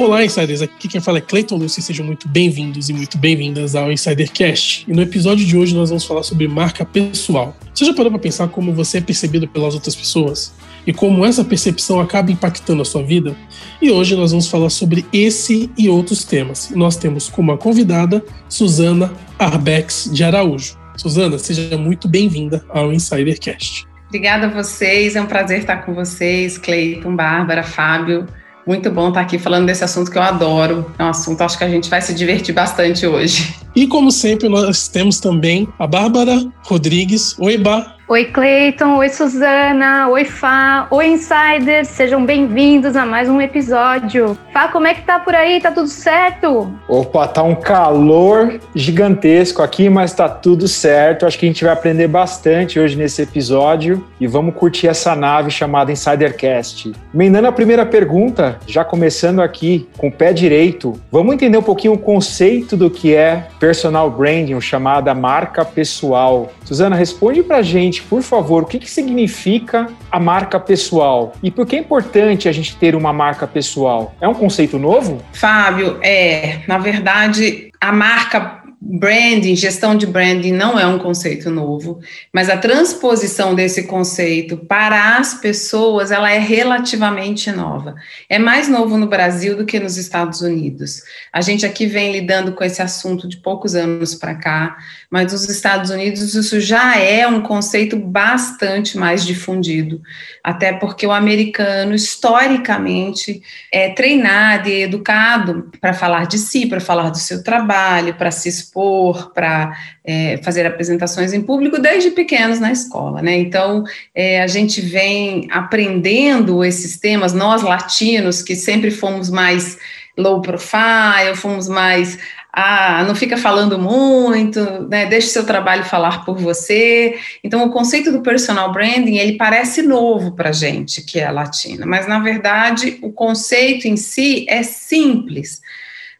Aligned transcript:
Olá, 0.00 0.24
Insiders! 0.24 0.62
Aqui 0.62 0.86
quem 0.86 1.00
fala 1.00 1.18
é 1.18 1.20
Cleiton 1.20 1.56
Lúcio 1.56 1.82
sejam 1.82 2.06
muito 2.06 2.28
bem-vindos 2.28 2.88
e 2.88 2.92
muito 2.92 3.18
bem-vindas 3.18 3.74
ao 3.74 3.90
Insidercast. 3.90 4.84
E 4.86 4.92
no 4.92 5.02
episódio 5.02 5.44
de 5.44 5.56
hoje 5.56 5.74
nós 5.74 5.88
vamos 5.88 6.04
falar 6.04 6.22
sobre 6.22 6.46
marca 6.46 6.84
pessoal. 6.84 7.56
Você 7.74 7.84
já 7.84 7.92
parou 7.92 8.12
para 8.12 8.20
pensar 8.20 8.46
como 8.46 8.72
você 8.72 8.98
é 8.98 9.00
percebido 9.00 9.48
pelas 9.48 9.74
outras 9.74 9.96
pessoas? 9.96 10.54
E 10.86 10.92
como 10.92 11.26
essa 11.26 11.44
percepção 11.44 11.98
acaba 11.98 12.30
impactando 12.30 12.80
a 12.80 12.84
sua 12.84 13.02
vida? 13.02 13.34
E 13.82 13.90
hoje 13.90 14.14
nós 14.14 14.30
vamos 14.30 14.46
falar 14.46 14.70
sobre 14.70 15.04
esse 15.12 15.68
e 15.76 15.88
outros 15.88 16.24
temas. 16.24 16.70
nós 16.76 16.96
temos 16.96 17.28
como 17.28 17.50
a 17.50 17.58
convidada 17.58 18.24
Suzana 18.48 19.12
Arbex 19.36 20.08
de 20.12 20.22
Araújo. 20.22 20.78
Suzana, 20.96 21.38
seja 21.40 21.76
muito 21.76 22.06
bem-vinda 22.06 22.64
ao 22.68 22.92
Insidercast. 22.92 23.84
Obrigada 24.06 24.46
a 24.46 24.50
vocês, 24.50 25.16
é 25.16 25.20
um 25.20 25.26
prazer 25.26 25.58
estar 25.58 25.78
com 25.78 25.92
vocês, 25.92 26.56
Cleiton, 26.56 27.16
Bárbara, 27.16 27.64
Fábio. 27.64 28.26
Muito 28.68 28.90
bom 28.90 29.08
estar 29.08 29.22
aqui 29.22 29.38
falando 29.38 29.64
desse 29.64 29.82
assunto 29.82 30.10
que 30.10 30.18
eu 30.18 30.22
adoro. 30.22 30.92
É 30.98 31.02
um 31.02 31.08
assunto, 31.08 31.40
acho 31.40 31.56
que 31.56 31.64
a 31.64 31.68
gente 31.70 31.88
vai 31.88 32.02
se 32.02 32.12
divertir 32.12 32.54
bastante 32.54 33.06
hoje. 33.06 33.54
E 33.74 33.86
como 33.86 34.12
sempre, 34.12 34.46
nós 34.46 34.88
temos 34.88 35.18
também 35.20 35.66
a 35.78 35.86
Bárbara 35.86 36.46
Rodrigues. 36.64 37.34
Oi, 37.38 37.56
Bá. 37.56 37.97
Oi, 38.10 38.24
Cleiton. 38.24 38.96
Oi, 38.96 39.10
Suzana. 39.10 40.08
Oi, 40.08 40.24
Fá. 40.24 40.88
Oi, 40.90 41.08
Insiders. 41.08 41.88
Sejam 41.88 42.24
bem-vindos 42.24 42.96
a 42.96 43.04
mais 43.04 43.28
um 43.28 43.38
episódio. 43.38 44.34
Fá, 44.50 44.68
como 44.68 44.86
é 44.86 44.94
que 44.94 45.02
tá 45.02 45.18
por 45.18 45.34
aí? 45.34 45.60
Tá 45.60 45.70
tudo 45.70 45.88
certo? 45.88 46.72
Opa, 46.88 47.28
tá 47.28 47.42
um 47.42 47.54
calor 47.54 48.58
gigantesco 48.74 49.60
aqui, 49.60 49.90
mas 49.90 50.14
tá 50.14 50.26
tudo 50.26 50.66
certo. 50.66 51.26
Acho 51.26 51.38
que 51.38 51.44
a 51.44 51.50
gente 51.50 51.62
vai 51.62 51.74
aprender 51.74 52.08
bastante 52.08 52.80
hoje 52.80 52.96
nesse 52.96 53.20
episódio 53.20 54.02
e 54.18 54.26
vamos 54.26 54.54
curtir 54.54 54.88
essa 54.88 55.14
nave 55.14 55.50
chamada 55.50 55.92
Insidercast. 55.92 56.90
Emendando 57.12 57.48
a 57.48 57.52
primeira 57.52 57.84
pergunta, 57.84 58.58
já 58.66 58.86
começando 58.86 59.42
aqui 59.42 59.86
com 59.98 60.08
o 60.08 60.12
pé 60.12 60.32
direito, 60.32 60.98
vamos 61.12 61.34
entender 61.34 61.58
um 61.58 61.62
pouquinho 61.62 61.92
o 61.92 61.98
conceito 61.98 62.74
do 62.74 62.88
que 62.88 63.14
é 63.14 63.48
personal 63.60 64.10
branding, 64.10 64.58
chamada 64.62 65.14
marca 65.14 65.62
pessoal. 65.62 66.50
Suzana, 66.64 66.96
responde 66.96 67.42
pra 67.42 67.60
gente 67.60 67.97
gente, 67.98 68.02
por 68.02 68.22
favor, 68.22 68.62
o 68.62 68.66
que, 68.66 68.78
que 68.78 68.90
significa 68.90 69.88
a 70.10 70.20
marca 70.20 70.58
pessoal 70.58 71.34
e 71.42 71.50
por 71.50 71.66
que 71.66 71.76
é 71.76 71.78
importante 71.80 72.48
a 72.48 72.52
gente 72.52 72.76
ter 72.76 72.94
uma 72.94 73.12
marca 73.12 73.46
pessoal? 73.46 74.14
É 74.20 74.28
um 74.28 74.34
conceito 74.34 74.78
novo? 74.78 75.22
Fábio, 75.32 75.98
é, 76.02 76.60
na 76.66 76.78
verdade, 76.78 77.70
a 77.80 77.92
marca 77.92 78.57
branding, 78.80 79.56
gestão 79.56 79.96
de 79.96 80.06
branding 80.06 80.52
não 80.52 80.78
é 80.78 80.86
um 80.86 80.98
conceito 80.98 81.50
novo, 81.50 82.00
mas 82.32 82.48
a 82.48 82.56
transposição 82.56 83.54
desse 83.54 83.84
conceito 83.84 84.56
para 84.56 85.16
as 85.16 85.34
pessoas, 85.34 86.12
ela 86.12 86.30
é 86.30 86.38
relativamente 86.38 87.50
nova. 87.50 87.96
É 88.28 88.38
mais 88.38 88.68
novo 88.68 88.96
no 88.96 89.08
Brasil 89.08 89.56
do 89.56 89.66
que 89.66 89.80
nos 89.80 89.96
Estados 89.96 90.42
Unidos. 90.42 91.02
A 91.32 91.40
gente 91.40 91.66
aqui 91.66 91.86
vem 91.86 92.12
lidando 92.12 92.52
com 92.52 92.62
esse 92.62 92.80
assunto 92.80 93.26
de 93.28 93.38
poucos 93.38 93.74
anos 93.74 94.14
para 94.14 94.36
cá, 94.36 94.76
mas 95.10 95.32
nos 95.32 95.48
Estados 95.48 95.90
Unidos 95.90 96.34
isso 96.34 96.60
já 96.60 96.96
é 96.96 97.26
um 97.26 97.42
conceito 97.42 97.96
bastante 97.96 98.96
mais 98.96 99.24
difundido, 99.26 100.00
até 100.44 100.72
porque 100.72 101.06
o 101.06 101.12
americano 101.12 101.94
historicamente 101.94 103.42
é 103.72 103.90
treinado 103.90 104.68
e 104.68 104.82
educado 104.82 105.70
para 105.80 105.92
falar 105.92 106.26
de 106.26 106.38
si, 106.38 106.66
para 106.66 106.80
falar 106.80 107.10
do 107.10 107.18
seu 107.18 107.42
trabalho, 107.42 108.14
para 108.14 108.30
se 108.30 108.48
expor, 108.68 109.32
para 109.32 109.76
é, 110.04 110.38
fazer 110.42 110.66
apresentações 110.66 111.32
em 111.32 111.40
público 111.40 111.80
desde 111.80 112.10
pequenos 112.10 112.60
na 112.60 112.70
escola, 112.70 113.22
né? 113.22 113.36
Então 113.36 113.84
é, 114.14 114.42
a 114.42 114.46
gente 114.46 114.80
vem 114.80 115.48
aprendendo 115.50 116.62
esses 116.64 116.98
temas, 116.98 117.32
nós 117.32 117.62
latinos 117.62 118.42
que 118.42 118.54
sempre 118.54 118.90
fomos 118.90 119.30
mais 119.30 119.78
low 120.16 120.42
profile, 120.42 121.34
fomos 121.34 121.68
mais 121.68 122.18
ah, 122.52 123.04
não 123.06 123.14
fica 123.14 123.36
falando 123.36 123.78
muito, 123.78 124.60
né? 124.88 125.06
Deixe 125.06 125.28
seu 125.28 125.44
trabalho 125.44 125.84
falar 125.84 126.24
por 126.24 126.36
você. 126.36 127.16
Então, 127.44 127.64
o 127.64 127.70
conceito 127.70 128.10
do 128.10 128.20
personal 128.20 128.72
branding 128.72 129.16
ele 129.16 129.36
parece 129.36 129.82
novo 129.82 130.32
para 130.32 130.50
gente 130.50 131.02
que 131.02 131.20
é 131.20 131.30
latina, 131.30 131.86
mas 131.86 132.08
na 132.08 132.18
verdade 132.18 132.98
o 133.00 133.12
conceito 133.12 133.86
em 133.86 133.96
si 133.96 134.44
é 134.48 134.62
simples. 134.62 135.60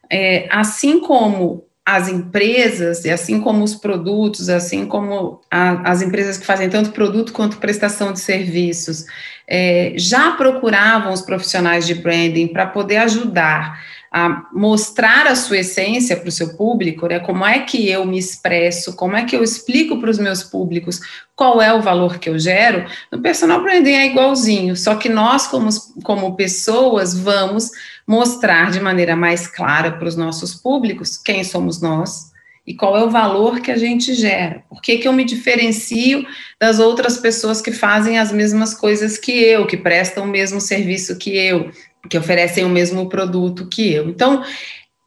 É, 0.09 0.47
assim 0.49 0.99
como 1.01 1.68
as 1.89 2.07
empresas, 2.07 3.03
e 3.03 3.09
assim 3.09 3.41
como 3.41 3.63
os 3.63 3.73
produtos, 3.73 4.47
assim 4.47 4.85
como 4.85 5.41
a, 5.49 5.89
as 5.89 6.03
empresas 6.03 6.37
que 6.37 6.45
fazem 6.45 6.69
tanto 6.69 6.91
produto 6.91 7.33
quanto 7.33 7.57
prestação 7.57 8.13
de 8.13 8.19
serviços, 8.19 9.05
é, 9.47 9.93
já 9.95 10.33
procuravam 10.33 11.11
os 11.11 11.23
profissionais 11.23 11.87
de 11.87 11.95
branding 11.95 12.47
para 12.47 12.67
poder 12.67 12.97
ajudar 12.97 13.83
a 14.11 14.47
mostrar 14.53 15.25
a 15.25 15.35
sua 15.35 15.59
essência 15.59 16.15
para 16.15 16.29
o 16.29 16.31
seu 16.31 16.55
público, 16.55 17.07
né? 17.07 17.19
Como 17.19 17.43
é 17.45 17.59
que 17.59 17.89
eu 17.89 18.05
me 18.05 18.19
expresso, 18.19 18.95
como 18.95 19.15
é 19.15 19.23
que 19.23 19.35
eu 19.35 19.43
explico 19.43 19.99
para 19.99 20.11
os 20.11 20.19
meus 20.19 20.43
públicos 20.43 20.99
qual 21.35 21.61
é 21.61 21.73
o 21.73 21.81
valor 21.81 22.19
que 22.19 22.29
eu 22.29 22.37
gero, 22.37 22.85
no 23.11 23.21
personal 23.21 23.63
branding 23.63 23.93
é 23.93 24.05
igualzinho, 24.07 24.75
só 24.75 24.95
que 24.95 25.07
nós, 25.07 25.47
como, 25.47 25.69
como 26.03 26.35
pessoas, 26.35 27.17
vamos 27.17 27.71
mostrar 28.09 28.71
de 28.71 28.79
maneira 28.79 29.15
mais 29.15 29.45
clara 29.45 29.91
para 29.91 30.07
os 30.07 30.15
nossos 30.15 30.55
públicos 30.55 31.15
quem 31.15 31.43
somos 31.43 31.79
nós 31.79 32.31
e 32.65 32.73
qual 32.73 32.97
é 32.97 33.03
o 33.03 33.09
valor 33.11 33.59
que 33.59 33.69
a 33.69 33.77
gente 33.77 34.15
gera. 34.15 34.63
Por 34.67 34.81
que, 34.81 34.97
que 34.97 35.07
eu 35.07 35.13
me 35.13 35.23
diferencio 35.23 36.25
das 36.59 36.79
outras 36.79 37.19
pessoas 37.19 37.61
que 37.61 37.71
fazem 37.71 38.17
as 38.17 38.31
mesmas 38.31 38.73
coisas 38.73 39.15
que 39.15 39.31
eu, 39.31 39.67
que 39.67 39.77
prestam 39.77 40.23
o 40.23 40.27
mesmo 40.27 40.59
serviço 40.59 41.19
que 41.19 41.37
eu, 41.37 41.69
que 42.09 42.17
oferecem 42.17 42.65
o 42.65 42.69
mesmo 42.69 43.07
produto 43.07 43.67
que 43.67 43.93
eu. 43.93 44.09
Então, 44.09 44.43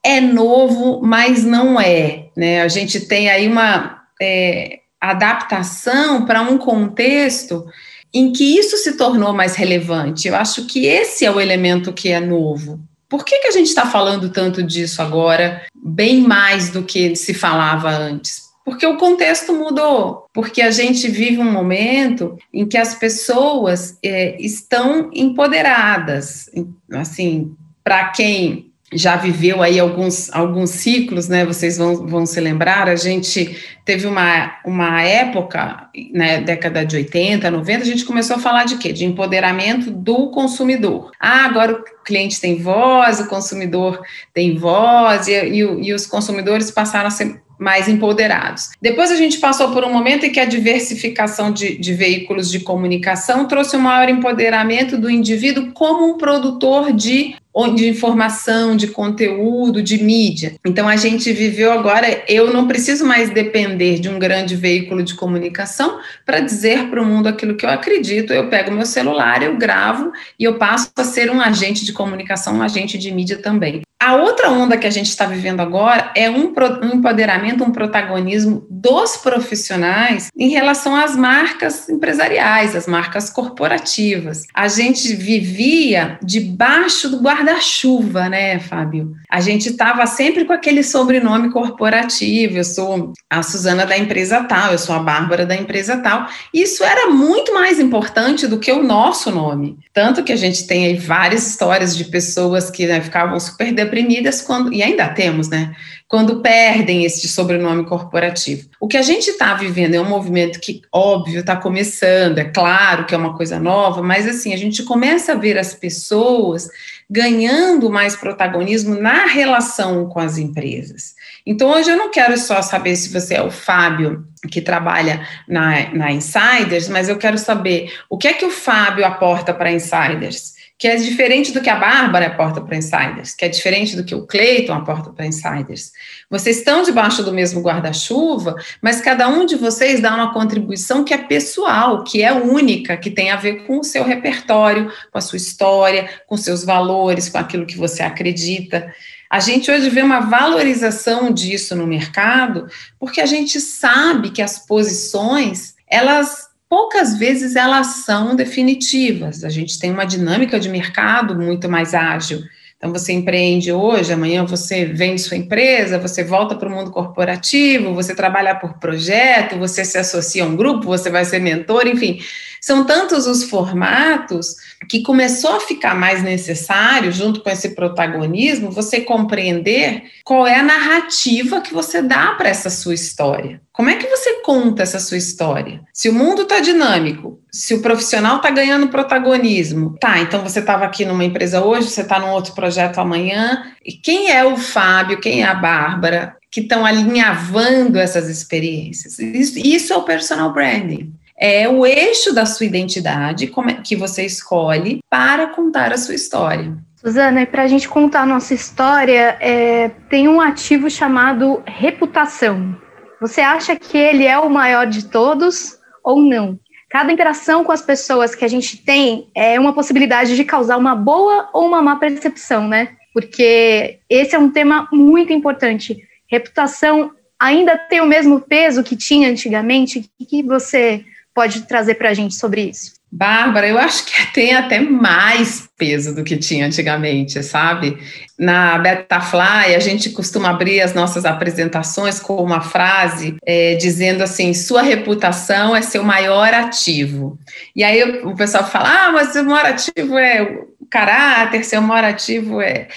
é 0.04 0.20
novo, 0.20 1.00
mas 1.02 1.42
não 1.42 1.80
é. 1.80 2.28
Né? 2.36 2.62
A 2.62 2.68
gente 2.68 3.00
tem 3.00 3.28
aí 3.28 3.48
uma 3.48 4.00
é, 4.20 4.78
adaptação 5.00 6.24
para 6.24 6.40
um 6.42 6.56
contexto 6.56 7.66
em 8.14 8.32
que 8.32 8.56
isso 8.56 8.76
se 8.76 8.96
tornou 8.96 9.32
mais 9.32 9.56
relevante. 9.56 10.28
Eu 10.28 10.36
acho 10.36 10.66
que 10.66 10.86
esse 10.86 11.24
é 11.24 11.30
o 11.32 11.40
elemento 11.40 11.92
que 11.92 12.08
é 12.08 12.20
novo. 12.20 12.78
Por 13.12 13.26
que, 13.26 13.40
que 13.40 13.48
a 13.48 13.50
gente 13.50 13.66
está 13.66 13.84
falando 13.84 14.30
tanto 14.30 14.62
disso 14.62 15.02
agora, 15.02 15.66
bem 15.74 16.22
mais 16.22 16.70
do 16.70 16.82
que 16.82 17.14
se 17.14 17.34
falava 17.34 17.90
antes? 17.90 18.44
Porque 18.64 18.86
o 18.86 18.96
contexto 18.96 19.52
mudou, 19.52 20.24
porque 20.32 20.62
a 20.62 20.70
gente 20.70 21.08
vive 21.08 21.38
um 21.38 21.52
momento 21.52 22.38
em 22.50 22.66
que 22.66 22.78
as 22.78 22.94
pessoas 22.94 23.98
é, 24.02 24.40
estão 24.40 25.10
empoderadas. 25.12 26.48
Assim, 26.90 27.54
para 27.84 28.08
quem 28.08 28.71
já 28.92 29.16
viveu 29.16 29.62
aí 29.62 29.78
alguns, 29.78 30.32
alguns 30.32 30.70
ciclos, 30.70 31.28
né? 31.28 31.44
Vocês 31.44 31.78
vão, 31.78 32.06
vão 32.06 32.26
se 32.26 32.40
lembrar, 32.40 32.88
a 32.88 32.96
gente 32.96 33.56
teve 33.84 34.06
uma, 34.06 34.54
uma 34.64 35.02
época, 35.02 35.88
né, 36.12 36.40
década 36.40 36.84
de 36.84 36.96
80, 36.96 37.50
90, 37.50 37.82
a 37.82 37.86
gente 37.86 38.04
começou 38.04 38.36
a 38.36 38.38
falar 38.38 38.64
de 38.64 38.76
quê? 38.76 38.92
De 38.92 39.04
empoderamento 39.04 39.90
do 39.90 40.30
consumidor. 40.30 41.10
Ah, 41.18 41.46
agora 41.46 41.72
o 41.72 42.04
cliente 42.04 42.40
tem 42.40 42.60
voz, 42.60 43.20
o 43.20 43.26
consumidor 43.26 44.00
tem 44.32 44.56
voz, 44.56 45.26
e, 45.26 45.32
e, 45.32 45.58
e 45.58 45.92
os 45.92 46.06
consumidores 46.06 46.70
passaram 46.70 47.08
a 47.08 47.10
ser 47.10 47.42
mais 47.62 47.88
empoderados. 47.88 48.70
Depois 48.82 49.12
a 49.12 49.16
gente 49.16 49.38
passou 49.38 49.70
por 49.70 49.84
um 49.84 49.92
momento 49.92 50.26
em 50.26 50.32
que 50.32 50.40
a 50.40 50.44
diversificação 50.44 51.52
de, 51.52 51.78
de, 51.78 51.94
veículos 51.94 52.50
de 52.50 52.58
comunicação 52.60 53.46
trouxe 53.46 53.76
um 53.76 53.80
maior 53.80 54.08
empoderamento 54.08 54.98
do 54.98 55.08
indivíduo 55.08 55.70
como 55.72 56.12
um 56.12 56.18
produtor 56.18 56.92
de, 56.92 57.36
de 57.76 57.88
informação, 57.88 58.76
de 58.76 58.88
conteúdo, 58.88 59.80
de 59.80 60.02
mídia. 60.02 60.56
Então 60.66 60.88
a 60.88 60.96
gente 60.96 61.32
viveu 61.32 61.70
agora, 61.70 62.24
eu 62.26 62.52
não 62.52 62.66
preciso 62.66 63.06
mais 63.06 63.30
depender 63.30 64.00
de 64.00 64.08
um 64.08 64.18
grande 64.18 64.56
veículo 64.56 65.02
de 65.04 65.14
comunicação 65.14 66.00
para 66.26 66.40
dizer 66.40 66.88
para 66.88 67.00
o 67.00 67.06
mundo 67.06 67.28
aquilo 67.28 67.54
que 67.54 67.64
eu 67.64 67.70
acredito. 67.70 68.32
Eu 68.32 68.48
pego 68.48 68.72
meu 68.72 68.86
celular, 68.86 69.40
eu 69.40 69.56
gravo 69.56 70.10
e 70.36 70.42
eu 70.42 70.54
passo 70.54 70.90
a 70.96 71.04
ser 71.04 71.30
um 71.30 71.40
agente 71.40 71.84
de 71.84 71.92
comunicação, 71.92 72.56
um 72.56 72.62
agente 72.62 72.98
de 72.98 73.12
mídia 73.12 73.38
também. 73.38 73.82
A 74.02 74.16
outra 74.16 74.50
onda 74.50 74.76
que 74.76 74.86
a 74.88 74.90
gente 74.90 75.06
está 75.06 75.26
vivendo 75.26 75.60
agora 75.60 76.10
é 76.16 76.28
um, 76.28 76.52
empoderamento, 76.92 77.62
um 77.62 77.70
protagonismo 77.70 78.66
dos 78.68 79.16
profissionais 79.16 80.28
em 80.36 80.48
relação 80.48 80.96
às 80.96 81.14
marcas 81.14 81.88
empresariais, 81.88 82.74
às 82.74 82.88
marcas 82.88 83.30
corporativas. 83.30 84.42
A 84.52 84.66
gente 84.66 85.14
vivia 85.14 86.18
debaixo 86.20 87.08
do 87.08 87.20
guarda-chuva, 87.20 88.28
né, 88.28 88.58
Fábio? 88.58 89.12
A 89.30 89.40
gente 89.40 89.68
estava 89.68 90.04
sempre 90.04 90.44
com 90.46 90.52
aquele 90.52 90.82
sobrenome 90.82 91.52
corporativo. 91.52 92.56
Eu 92.56 92.64
sou 92.64 93.12
a 93.30 93.40
Suzana 93.44 93.86
da 93.86 93.96
empresa 93.96 94.42
tal, 94.42 94.72
eu 94.72 94.78
sou 94.78 94.96
a 94.96 94.98
Bárbara 94.98 95.46
da 95.46 95.54
empresa 95.54 95.96
tal. 95.98 96.26
Isso 96.52 96.82
era 96.82 97.08
muito 97.08 97.54
mais 97.54 97.78
importante 97.78 98.48
do 98.48 98.58
que 98.58 98.72
o 98.72 98.82
nosso 98.82 99.30
nome. 99.30 99.78
Tanto 99.94 100.24
que 100.24 100.32
a 100.32 100.36
gente 100.36 100.66
tem 100.66 100.86
aí 100.86 100.96
várias 100.96 101.46
histórias 101.46 101.96
de 101.96 102.06
pessoas 102.06 102.68
que 102.68 102.84
né, 102.84 103.00
ficavam 103.00 103.38
super 103.38 103.72
deprimidas 103.92 104.40
quando, 104.40 104.72
e 104.72 104.82
ainda 104.82 105.06
temos, 105.08 105.50
né? 105.50 105.76
Quando 106.08 106.40
perdem 106.40 107.04
esse 107.04 107.28
sobrenome 107.28 107.84
corporativo. 107.84 108.68
O 108.80 108.88
que 108.88 108.96
a 108.96 109.02
gente 109.02 109.30
está 109.30 109.54
vivendo 109.54 109.94
é 109.94 110.00
um 110.00 110.08
movimento 110.08 110.58
que, 110.60 110.80
óbvio, 110.90 111.40
está 111.40 111.56
começando, 111.56 112.38
é 112.38 112.44
claro 112.44 113.04
que 113.04 113.14
é 113.14 113.18
uma 113.18 113.36
coisa 113.36 113.60
nova, 113.60 114.02
mas 114.02 114.26
assim, 114.26 114.54
a 114.54 114.56
gente 114.56 114.82
começa 114.82 115.32
a 115.32 115.36
ver 115.36 115.58
as 115.58 115.74
pessoas 115.74 116.68
ganhando 117.08 117.90
mais 117.90 118.16
protagonismo 118.16 118.94
na 118.94 119.26
relação 119.26 120.08
com 120.08 120.18
as 120.18 120.38
empresas. 120.38 121.14
Então, 121.44 121.70
hoje 121.70 121.90
eu 121.90 121.96
não 121.96 122.10
quero 122.10 122.38
só 122.38 122.62
saber 122.62 122.96
se 122.96 123.12
você 123.12 123.34
é 123.34 123.42
o 123.42 123.50
Fábio 123.50 124.24
que 124.50 124.60
trabalha 124.60 125.26
na, 125.46 125.92
na 125.92 126.12
Insiders, 126.12 126.88
mas 126.88 127.08
eu 127.08 127.18
quero 127.18 127.36
saber 127.36 127.92
o 128.08 128.16
que 128.16 128.28
é 128.28 128.32
que 128.32 128.44
o 128.44 128.50
Fábio 128.50 129.04
aporta 129.04 129.52
para 129.52 129.70
Insiders 129.70 130.61
que 130.82 130.88
é 130.88 130.96
diferente 130.96 131.52
do 131.52 131.60
que 131.60 131.70
a 131.70 131.76
Bárbara 131.76 132.26
aporta 132.26 132.60
para 132.60 132.76
insiders, 132.76 133.36
que 133.36 133.44
é 133.44 133.48
diferente 133.48 133.94
do 133.94 134.02
que 134.02 134.16
o 134.16 134.26
Clayton 134.26 134.72
aporta 134.72 135.10
para 135.10 135.24
insiders. 135.24 135.92
Vocês 136.28 136.58
estão 136.58 136.82
debaixo 136.82 137.22
do 137.22 137.32
mesmo 137.32 137.60
guarda-chuva, 137.60 138.56
mas 138.82 139.00
cada 139.00 139.28
um 139.28 139.46
de 139.46 139.54
vocês 139.54 140.00
dá 140.00 140.12
uma 140.12 140.32
contribuição 140.32 141.04
que 141.04 141.14
é 141.14 141.18
pessoal, 141.18 142.02
que 142.02 142.20
é 142.20 142.32
única, 142.32 142.96
que 142.96 143.12
tem 143.12 143.30
a 143.30 143.36
ver 143.36 143.64
com 143.64 143.78
o 143.78 143.84
seu 143.84 144.02
repertório, 144.02 144.90
com 145.12 145.18
a 145.18 145.20
sua 145.20 145.36
história, 145.36 146.10
com 146.26 146.36
seus 146.36 146.64
valores, 146.64 147.28
com 147.28 147.38
aquilo 147.38 147.64
que 147.64 147.78
você 147.78 148.02
acredita. 148.02 148.92
A 149.30 149.38
gente 149.38 149.70
hoje 149.70 149.88
vê 149.88 150.02
uma 150.02 150.18
valorização 150.18 151.30
disso 151.32 151.76
no 151.76 151.86
mercado, 151.86 152.66
porque 152.98 153.20
a 153.20 153.26
gente 153.26 153.60
sabe 153.60 154.30
que 154.30 154.42
as 154.42 154.66
posições, 154.66 155.76
elas 155.88 156.50
poucas 156.72 157.18
vezes 157.18 157.54
elas 157.54 157.86
são 158.02 158.34
definitivas. 158.34 159.44
A 159.44 159.50
gente 159.50 159.78
tem 159.78 159.92
uma 159.92 160.06
dinâmica 160.06 160.58
de 160.58 160.70
mercado 160.70 161.38
muito 161.38 161.68
mais 161.68 161.92
ágil. 161.92 162.44
Então, 162.82 162.92
você 162.92 163.12
empreende 163.12 163.70
hoje, 163.70 164.12
amanhã 164.12 164.44
você 164.44 164.84
vende 164.84 165.20
sua 165.20 165.36
empresa, 165.36 166.00
você 166.00 166.24
volta 166.24 166.56
para 166.56 166.68
o 166.68 166.72
mundo 166.72 166.90
corporativo, 166.90 167.94
você 167.94 168.12
trabalha 168.12 168.56
por 168.56 168.76
projeto, 168.80 169.56
você 169.56 169.84
se 169.84 169.96
associa 169.96 170.42
a 170.42 170.48
um 170.48 170.56
grupo, 170.56 170.88
você 170.88 171.08
vai 171.08 171.24
ser 171.24 171.38
mentor, 171.38 171.86
enfim. 171.86 172.18
São 172.60 172.84
tantos 172.84 173.28
os 173.28 173.44
formatos 173.44 174.56
que 174.88 175.02
começou 175.02 175.54
a 175.54 175.60
ficar 175.60 175.94
mais 175.94 176.24
necessário, 176.24 177.12
junto 177.12 177.40
com 177.40 177.50
esse 177.50 177.68
protagonismo, 177.76 178.72
você 178.72 179.00
compreender 179.00 180.02
qual 180.24 180.44
é 180.44 180.56
a 180.56 180.62
narrativa 180.64 181.60
que 181.60 181.72
você 181.72 182.02
dá 182.02 182.34
para 182.34 182.48
essa 182.48 182.68
sua 182.68 182.94
história. 182.94 183.60
Como 183.72 183.90
é 183.90 183.94
que 183.94 184.08
você 184.08 184.40
conta 184.40 184.82
essa 184.82 184.98
sua 184.98 185.18
história? 185.18 185.82
Se 185.92 186.08
o 186.08 186.12
mundo 186.12 186.42
está 186.42 186.58
dinâmico, 186.58 187.41
se 187.52 187.74
o 187.74 187.82
profissional 187.82 188.36
está 188.36 188.50
ganhando 188.50 188.88
protagonismo, 188.88 189.96
tá, 190.00 190.20
então 190.20 190.42
você 190.42 190.60
estava 190.60 190.84
aqui 190.84 191.04
numa 191.04 191.24
empresa 191.24 191.62
hoje, 191.62 191.90
você 191.90 192.00
está 192.00 192.18
num 192.18 192.30
outro 192.30 192.54
projeto 192.54 192.98
amanhã, 192.98 193.72
e 193.84 193.92
quem 193.92 194.30
é 194.30 194.44
o 194.44 194.56
Fábio, 194.56 195.20
quem 195.20 195.42
é 195.42 195.46
a 195.46 195.54
Bárbara, 195.54 196.36
que 196.50 196.60
estão 196.60 196.86
alinhavando 196.86 197.98
essas 197.98 198.28
experiências? 198.28 199.18
Isso, 199.18 199.58
isso 199.58 199.92
é 199.92 199.96
o 199.96 200.02
personal 200.02 200.52
branding 200.52 201.12
é 201.42 201.68
o 201.68 201.84
eixo 201.84 202.32
da 202.32 202.46
sua 202.46 202.66
identidade 202.66 203.52
é 203.68 203.72
que 203.82 203.96
você 203.96 204.24
escolhe 204.24 205.00
para 205.10 205.48
contar 205.48 205.92
a 205.92 205.98
sua 205.98 206.14
história. 206.14 206.72
Suzana, 206.94 207.42
e 207.42 207.46
para 207.46 207.64
a 207.64 207.66
gente 207.66 207.88
contar 207.88 208.20
a 208.20 208.26
nossa 208.26 208.54
história, 208.54 209.36
é, 209.40 209.88
tem 210.08 210.28
um 210.28 210.40
ativo 210.40 210.88
chamado 210.88 211.60
reputação. 211.66 212.76
Você 213.20 213.40
acha 213.40 213.74
que 213.74 213.98
ele 213.98 214.24
é 214.24 214.38
o 214.38 214.48
maior 214.48 214.86
de 214.86 215.06
todos 215.06 215.76
ou 216.04 216.22
não? 216.22 216.60
Cada 216.92 217.10
interação 217.10 217.64
com 217.64 217.72
as 217.72 217.80
pessoas 217.80 218.34
que 218.34 218.44
a 218.44 218.48
gente 218.48 218.76
tem 218.76 219.30
é 219.34 219.58
uma 219.58 219.72
possibilidade 219.72 220.36
de 220.36 220.44
causar 220.44 220.76
uma 220.76 220.94
boa 220.94 221.48
ou 221.54 221.64
uma 221.66 221.80
má 221.80 221.96
percepção, 221.96 222.68
né? 222.68 222.96
Porque 223.14 224.00
esse 224.10 224.34
é 224.34 224.38
um 224.38 224.50
tema 224.50 224.86
muito 224.92 225.32
importante. 225.32 225.96
Reputação 226.30 227.12
ainda 227.40 227.78
tem 227.78 228.02
o 228.02 228.06
mesmo 228.06 228.42
peso 228.42 228.84
que 228.84 228.94
tinha 228.94 229.30
antigamente? 229.30 230.04
O 230.20 230.26
que 230.26 230.42
você 230.42 231.02
pode 231.34 231.62
trazer 231.62 231.94
para 231.94 232.10
a 232.10 232.14
gente 232.14 232.34
sobre 232.34 232.60
isso? 232.60 232.92
Bárbara, 233.14 233.68
eu 233.68 233.76
acho 233.78 234.06
que 234.06 234.32
tem 234.32 234.54
até 234.54 234.80
mais 234.80 235.68
peso 235.76 236.14
do 236.14 236.24
que 236.24 236.34
tinha 236.34 236.64
antigamente, 236.64 237.42
sabe? 237.42 237.98
Na 238.38 238.78
Betafly, 238.78 239.74
a 239.74 239.78
gente 239.78 240.08
costuma 240.10 240.48
abrir 240.48 240.80
as 240.80 240.94
nossas 240.94 241.26
apresentações 241.26 242.18
com 242.18 242.36
uma 242.36 242.62
frase 242.62 243.36
é, 243.44 243.74
dizendo 243.74 244.22
assim: 244.22 244.54
sua 244.54 244.80
reputação 244.80 245.76
é 245.76 245.82
seu 245.82 246.02
maior 246.02 246.54
ativo. 246.54 247.38
E 247.76 247.84
aí 247.84 248.02
o 248.24 248.34
pessoal 248.34 248.64
fala: 248.66 249.08
ah, 249.08 249.12
mas 249.12 249.36
o 249.36 249.44
maior 249.44 249.66
ativo 249.66 250.16
é 250.16 250.42
o 250.80 250.86
caráter, 250.86 251.66
seu 251.66 251.82
maior 251.82 252.04
ativo 252.04 252.62
é. 252.62 252.88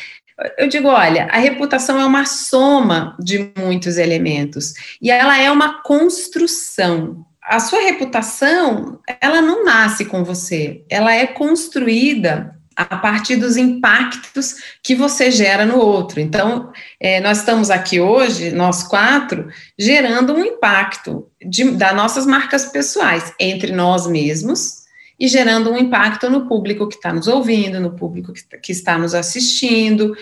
Eu 0.58 0.68
digo, 0.68 0.88
olha, 0.90 1.26
a 1.26 1.38
reputação 1.38 2.00
é 2.00 2.06
uma 2.06 2.26
soma 2.26 3.18
de 3.20 3.52
muitos 3.58 3.98
elementos 3.98 4.74
e 5.02 5.10
ela 5.10 5.38
é 5.38 5.50
uma 5.50 5.82
construção 5.82 7.26
a 7.48 7.60
sua 7.60 7.82
reputação, 7.82 9.00
ela 9.22 9.42
não 9.42 9.64
nasce 9.64 10.06
com 10.06 10.24
você, 10.24 10.84
ela 10.90 11.14
é 11.14 11.28
construída 11.28 12.56
a 12.76 12.98
partir 12.98 13.38
dos 13.38 13.56
impactos 13.56 14.56
que 14.84 14.96
você 14.96 15.32
gera 15.32 15.66
no 15.66 15.78
outro. 15.78 16.20
Então, 16.20 16.72
é, 17.00 17.22
nós 17.22 17.38
estamos 17.38 17.70
aqui 17.70 18.02
hoje, 18.02 18.52
nós 18.52 18.84
quatro, 18.84 19.48
gerando 19.80 20.34
um 20.34 20.44
impacto 20.44 21.30
de, 21.42 21.72
das 21.72 21.96
nossas 21.96 22.26
marcas 22.26 22.66
pessoais 22.66 23.34
entre 23.40 23.72
nós 23.72 24.08
mesmos 24.08 24.84
e 25.18 25.28
gerando 25.28 25.72
um 25.72 25.78
impacto 25.78 26.30
no 26.30 26.48
público 26.48 26.90
que 26.90 26.96
está 26.96 27.14
nos 27.14 27.28
ouvindo, 27.28 27.80
no 27.80 27.92
público 27.92 28.34
que, 28.34 28.44
que 28.58 28.72
está 28.74 28.98
nos 28.98 29.14
assistindo. 29.14 30.14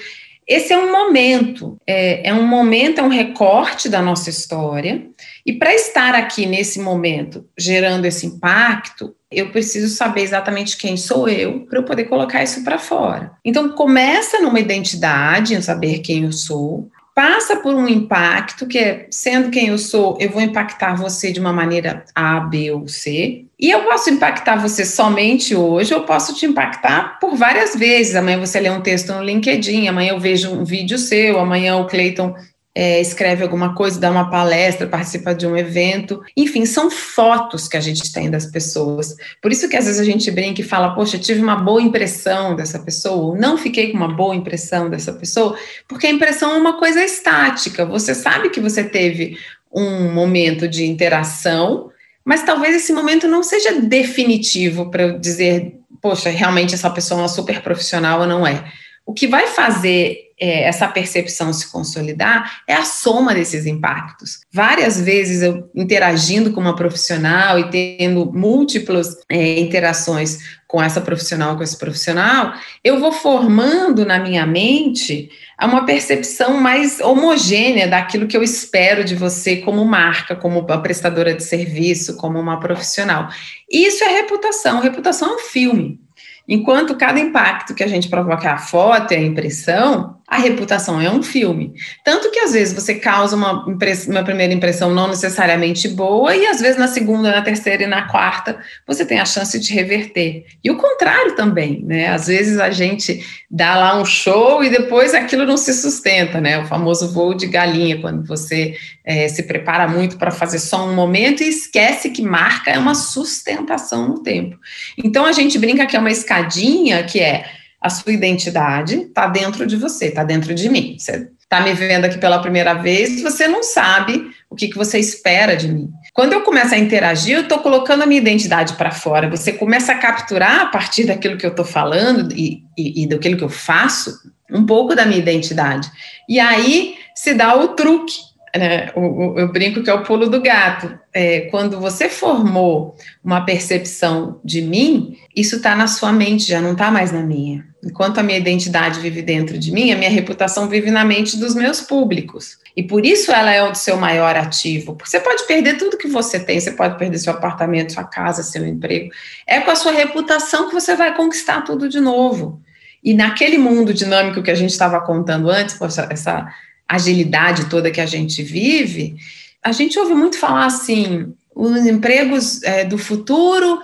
Esse 0.48 0.74
é 0.74 0.78
um 0.78 0.92
momento, 0.92 1.78
é, 1.88 2.30
é 2.30 2.34
um 2.34 2.46
momento, 2.46 3.00
é 3.00 3.04
um 3.04 3.10
recorte 3.10 3.88
da 3.88 4.02
nossa 4.02 4.30
história 4.30 5.08
e 5.46 5.54
para 5.54 5.74
estar 5.74 6.16
aqui 6.16 6.46
nesse 6.46 6.80
momento, 6.80 7.46
gerando 7.58 8.06
esse 8.06 8.26
impacto, 8.26 9.16
eu 9.32 9.50
preciso 9.50 9.94
saber 9.94 10.22
exatamente 10.22 10.78
quem 10.78 10.96
sou 10.96 11.28
eu 11.28 11.62
para 11.62 11.80
eu 11.80 11.84
poder 11.84 12.06
colocar 12.06 12.44
isso 12.44 12.64
para 12.64 12.78
fora. 12.78 13.32
Então, 13.44 13.70
começa 13.70 14.40
numa 14.40 14.60
identidade, 14.60 15.56
em 15.56 15.62
saber 15.62 16.00
quem 16.00 16.24
eu 16.24 16.32
sou, 16.32 16.90
passa 17.16 17.58
por 17.58 17.76
um 17.76 17.88
impacto, 17.88 18.68
que 18.68 18.78
é, 18.78 19.08
sendo 19.12 19.50
quem 19.50 19.68
eu 19.68 19.78
sou, 19.78 20.18
eu 20.20 20.30
vou 20.30 20.42
impactar 20.42 20.96
você 20.96 21.32
de 21.32 21.40
uma 21.40 21.54
maneira 21.54 22.04
A, 22.16 22.40
B 22.40 22.72
ou 22.72 22.88
C. 22.88 23.46
E 23.64 23.72
eu 23.72 23.84
posso 23.84 24.10
impactar 24.10 24.58
você 24.58 24.84
somente 24.84 25.56
hoje, 25.56 25.94
eu 25.94 26.02
posso 26.02 26.36
te 26.36 26.46
impactar 26.46 27.18
por 27.18 27.38
várias 27.38 27.74
vezes. 27.74 28.14
Amanhã 28.14 28.38
você 28.38 28.60
lê 28.60 28.70
um 28.70 28.82
texto 28.82 29.14
no 29.14 29.24
LinkedIn, 29.24 29.88
amanhã 29.88 30.12
eu 30.12 30.20
vejo 30.20 30.52
um 30.52 30.66
vídeo 30.66 30.98
seu, 30.98 31.40
amanhã 31.40 31.78
o 31.78 31.88
Cleiton 31.88 32.36
é, 32.76 33.00
escreve 33.00 33.42
alguma 33.42 33.74
coisa, 33.74 34.02
dá 34.02 34.12
uma 34.12 34.30
palestra, 34.30 34.86
participa 34.86 35.34
de 35.34 35.48
um 35.48 35.56
evento. 35.56 36.22
Enfim, 36.36 36.66
são 36.66 36.92
fotos 36.92 37.70
que 37.70 37.78
a 37.78 37.80
gente 37.80 38.12
tem 38.12 38.30
das 38.30 38.48
pessoas. 38.48 39.16
Por 39.42 39.50
isso 39.50 39.70
que 39.70 39.78
às 39.78 39.86
vezes 39.86 40.02
a 40.02 40.04
gente 40.04 40.30
brinca 40.30 40.60
e 40.60 40.66
fala, 40.66 40.94
poxa, 40.94 41.18
tive 41.18 41.42
uma 41.42 41.56
boa 41.56 41.82
impressão 41.82 42.58
dessa 42.58 42.80
pessoa, 42.80 43.28
ou 43.28 43.38
não 43.38 43.58
fiquei 43.58 43.94
com 43.94 43.98
uma 43.98 44.14
boa 44.14 44.36
impressão 44.36 44.90
dessa 44.90 45.14
pessoa, 45.14 45.58
porque 45.88 46.08
a 46.08 46.12
impressão 46.12 46.52
é 46.52 46.58
uma 46.58 46.78
coisa 46.78 47.02
estática. 47.02 47.86
Você 47.86 48.14
sabe 48.14 48.50
que 48.50 48.60
você 48.60 48.84
teve 48.84 49.38
um 49.72 50.12
momento 50.12 50.68
de 50.68 50.84
interação, 50.86 51.93
mas 52.26 52.44
talvez 52.44 52.76
esse 52.76 52.94
momento 52.94 53.28
não 53.28 53.44
seja 53.44 53.82
definitivo 53.82 54.90
para 54.90 55.04
eu 55.04 55.20
dizer, 55.20 55.76
poxa, 56.02 56.30
realmente 56.30 56.74
essa 56.74 56.90
pessoa 56.90 57.20
é 57.20 57.24
uma 57.24 57.30
super 57.30 57.62
profissional 57.62 58.22
ou 58.22 58.28
não 58.28 58.46
é. 58.46 58.72
O 59.06 59.14
que 59.14 59.28
vai 59.28 59.48
fazer 59.48 60.33
é, 60.44 60.64
essa 60.64 60.90
percepção 60.90 61.54
se 61.54 61.72
consolidar 61.72 62.64
é 62.68 62.74
a 62.74 62.84
soma 62.84 63.34
desses 63.34 63.66
impactos. 63.66 64.42
Várias 64.52 65.00
vezes 65.00 65.42
eu 65.42 65.70
interagindo 65.74 66.52
com 66.52 66.60
uma 66.60 66.76
profissional 66.76 67.58
e 67.58 67.70
tendo 67.70 68.30
múltiplas 68.34 69.16
é, 69.30 69.58
interações 69.58 70.40
com 70.68 70.84
essa 70.84 71.00
profissional, 71.00 71.56
com 71.56 71.64
esse 71.64 71.78
profissional, 71.78 72.52
eu 72.84 73.00
vou 73.00 73.14
formando 73.14 74.06
na 74.06 74.20
minha 74.20 74.46
mente 74.46 75.30
uma 75.62 75.86
percepção 75.86 76.60
mais 76.60 77.00
homogênea 77.00 77.88
daquilo 77.88 78.28
que 78.28 78.36
eu 78.36 78.44
espero 78.44 79.06
de 79.06 79.16
você 79.16 79.58
como 79.58 79.86
marca, 79.86 80.36
como 80.36 80.66
prestadora 80.82 81.34
de 81.34 81.44
serviço, 81.44 82.18
como 82.18 82.38
uma 82.38 82.60
profissional. 82.60 83.30
Isso 83.72 84.04
é 84.04 84.10
reputação. 84.10 84.82
Reputação 84.82 85.30
é 85.30 85.36
um 85.36 85.40
filme. 85.40 86.04
Enquanto 86.48 86.98
cada 86.98 87.20
impacto 87.20 87.74
que 87.74 87.84
a 87.84 87.88
gente 87.88 88.10
provoca 88.10 88.48
é 88.48 88.52
a 88.52 88.58
foto 88.58 89.14
e 89.14 89.16
a 89.16 89.22
impressão, 89.22 90.18
a 90.28 90.38
reputação 90.38 91.00
é 91.02 91.10
um 91.10 91.22
filme. 91.22 91.74
Tanto 92.04 92.32
que 92.32 92.40
às 92.40 92.54
vezes 92.54 92.74
você 92.74 92.96
causa 92.96 93.36
uma, 93.36 93.66
uma, 93.66 94.24
primeira 94.24 94.54
impressão 94.54 94.94
não 94.94 95.08
necessariamente 95.08 95.88
boa, 95.90 96.36
e 96.36 96.48
às 96.48 96.60
vezes 96.60 96.78
na 96.78 96.88
segunda, 96.88 97.32
na 97.32 97.42
terceira 97.42 97.84
e 97.84 97.88
na 97.88 98.04
quarta 98.04 98.58
você 98.88 99.06
tem 99.06 99.20
a 99.20 99.26
chance 99.26 99.60
de 99.60 99.74
reverter. 99.74 100.46
E 100.64 100.72
o 100.72 100.78
contrário 100.78 101.36
também, 101.36 101.84
né? 101.86 102.08
Às 102.08 102.28
vezes 102.28 102.58
a 102.58 102.72
gente 102.72 103.24
dá 103.52 103.76
lá 103.76 104.00
um 104.00 104.06
show 104.06 104.64
e 104.64 104.70
depois 104.70 105.14
aquilo 105.14 105.46
não 105.46 105.58
se 105.58 105.74
sustenta, 105.74 106.40
né? 106.40 106.58
O 106.60 106.66
famoso 106.66 107.12
voo 107.12 107.34
de 107.34 107.48
galinha, 107.48 108.00
quando 108.00 108.26
você 108.26 108.76
é, 109.04 109.28
se 109.28 109.44
prepara 109.44 109.88
muito 109.88 110.18
para 110.18 110.32
fazer 110.32 110.60
só 110.60 110.88
um 110.88 110.96
momento 110.96 111.44
e 111.44 111.50
esquece 111.50 112.10
que 112.10 112.22
marca 112.22 112.72
é 112.72 112.80
uma 112.80 112.96
sustentação 112.96 114.08
no 114.08 114.24
tempo. 114.24 114.58
Então 114.98 115.26
a 115.26 115.32
gente 115.34 115.60
brinca 115.60 115.86
que 115.86 115.96
é 115.96 116.00
uma 116.00 116.12
escadinha 116.12 117.04
que 117.04 117.20
é 117.20 117.46
A 117.84 117.90
sua 117.90 118.14
identidade 118.14 118.96
está 118.96 119.28
dentro 119.28 119.68
de 119.68 119.76
você, 119.76 120.06
está 120.06 120.24
dentro 120.24 120.56
de 120.56 120.70
mim. 120.70 120.96
Você 120.98 121.30
está 121.40 121.62
me 121.62 121.74
vendo 121.74 122.06
aqui 122.06 122.18
pela 122.18 122.42
primeira 122.42 122.74
vez, 122.74 123.22
você 123.22 123.48
não 123.48 123.62
sabe 123.62 124.32
o 124.50 124.56
que, 124.56 124.70
que 124.70 124.78
você 124.78 124.98
espera 124.98 125.56
de 125.56 125.68
mim. 125.68 125.90
Quando 126.14 126.34
eu 126.34 126.42
começo 126.42 126.74
a 126.74 126.78
interagir, 126.78 127.36
eu 127.36 127.42
estou 127.42 127.60
colocando 127.60 128.04
a 128.04 128.06
minha 128.06 128.22
identidade 128.22 128.74
para 128.74 128.92
fora. 128.92 129.30
Você 129.30 129.52
começa 129.52 129.92
a 129.92 129.98
capturar 129.98 130.62
a 130.62 130.66
partir 130.68 131.06
daquilo 131.06 131.38
que 131.38 131.46
eu 131.46 131.52
estou 131.52 131.66
falando 131.66 132.34
e, 132.34 132.64
e, 132.78 133.04
e 133.04 133.08
daquilo 133.08 133.38
que 133.38 133.44
eu 133.44 133.50
faço, 133.50 134.20
um 134.52 134.66
pouco 134.66 134.96
da 134.96 135.06
minha 135.06 135.20
identidade. 135.20 135.92
E 136.30 136.40
aí 136.40 136.96
se 137.16 137.34
dá 137.34 137.56
o 137.56 137.70
truque. 137.70 138.33
Né? 138.56 138.92
O, 138.96 139.40
eu 139.40 139.52
brinco 139.52 139.82
que 139.82 139.90
é 139.90 139.94
o 139.94 140.04
pulo 140.04 140.30
do 140.30 140.42
gato. 140.42 140.98
É, 141.12 141.42
quando 141.52 141.80
você 141.80 142.08
formou 142.08 142.96
uma 143.24 143.42
percepção 143.42 144.40
de 144.44 144.62
mim, 144.62 145.18
isso 145.36 145.58
está 145.58 145.76
na 145.76 145.88
sua 145.88 146.12
mente, 146.12 146.48
já 146.48 146.62
não 146.62 146.74
está 146.74 146.92
mais 146.92 147.12
na 147.12 147.22
minha. 147.22 147.66
Enquanto 147.84 148.20
a 148.20 148.24
minha 148.24 148.38
identidade 148.38 149.00
vive 149.00 149.22
dentro 149.22 149.58
de 149.58 149.72
mim, 149.72 149.92
a 149.92 149.98
minha 149.98 150.10
reputação 150.10 150.70
vive 150.70 150.90
na 150.90 151.04
mente 151.04 151.38
dos 151.38 151.54
meus 151.54 151.82
públicos. 151.82 152.58
E 152.78 152.84
por 152.84 153.06
isso 153.06 153.32
ela 153.32 153.52
é 153.52 153.64
o 153.64 153.76
seu 153.76 153.98
maior 153.98 154.36
ativo. 154.36 154.96
Porque 154.96 155.10
você 155.10 155.20
pode 155.20 155.46
perder 155.46 155.78
tudo 155.78 155.98
que 155.98 156.08
você 156.08 156.40
tem, 156.40 156.60
você 156.60 156.72
pode 156.72 156.98
perder 156.98 157.18
seu 157.18 157.34
apartamento, 157.34 157.94
sua 157.94 158.06
casa, 158.06 158.42
seu 158.42 158.66
emprego. 158.66 159.12
É 159.46 159.60
com 159.60 159.72
a 159.72 159.76
sua 159.76 159.92
reputação 159.92 160.70
que 160.70 160.74
você 160.74 160.96
vai 160.96 161.16
conquistar 161.16 161.62
tudo 161.62 161.90
de 161.90 162.00
novo. 162.00 162.62
E 163.04 163.14
naquele 163.14 163.58
mundo 163.58 163.94
dinâmico 163.94 164.42
que 164.42 164.52
a 164.52 164.56
gente 164.56 164.72
estava 164.72 165.02
contando 165.02 165.50
antes, 165.50 165.78
essa 166.10 166.48
agilidade 166.96 167.70
toda 167.70 167.92
que 167.92 168.02
a 168.02 168.06
gente 168.06 168.44
vive, 168.44 169.16
a 169.64 169.72
gente 169.72 169.98
ouve 169.98 170.14
muito 170.14 170.38
falar 170.38 170.66
assim: 170.66 171.34
os 171.56 171.86
empregos 171.86 172.62
é, 172.64 172.84
do 172.84 172.98
futuro, 172.98 173.82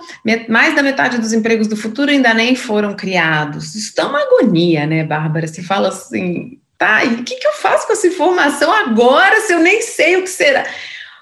mais 0.48 0.74
da 0.74 0.82
metade 0.82 1.18
dos 1.18 1.32
empregos 1.32 1.66
do 1.66 1.76
futuro 1.76 2.10
ainda 2.10 2.34
nem 2.34 2.54
foram 2.54 2.94
criados. 2.94 3.74
Isso 3.74 3.94
dá 3.96 4.08
uma 4.08 4.20
agonia, 4.20 4.86
né, 4.86 5.04
Bárbara? 5.04 5.46
Você 5.46 5.62
fala 5.62 5.88
assim, 5.88 6.58
tá, 6.76 7.04
e 7.04 7.14
o 7.14 7.24
que, 7.24 7.36
que 7.36 7.46
eu 7.46 7.52
faço 7.52 7.86
com 7.86 7.92
essa 7.92 8.06
informação 8.06 8.72
agora 8.72 9.40
se 9.40 9.52
eu 9.52 9.60
nem 9.60 9.80
sei 9.80 10.16
o 10.16 10.22
que 10.22 10.30
será? 10.30 10.66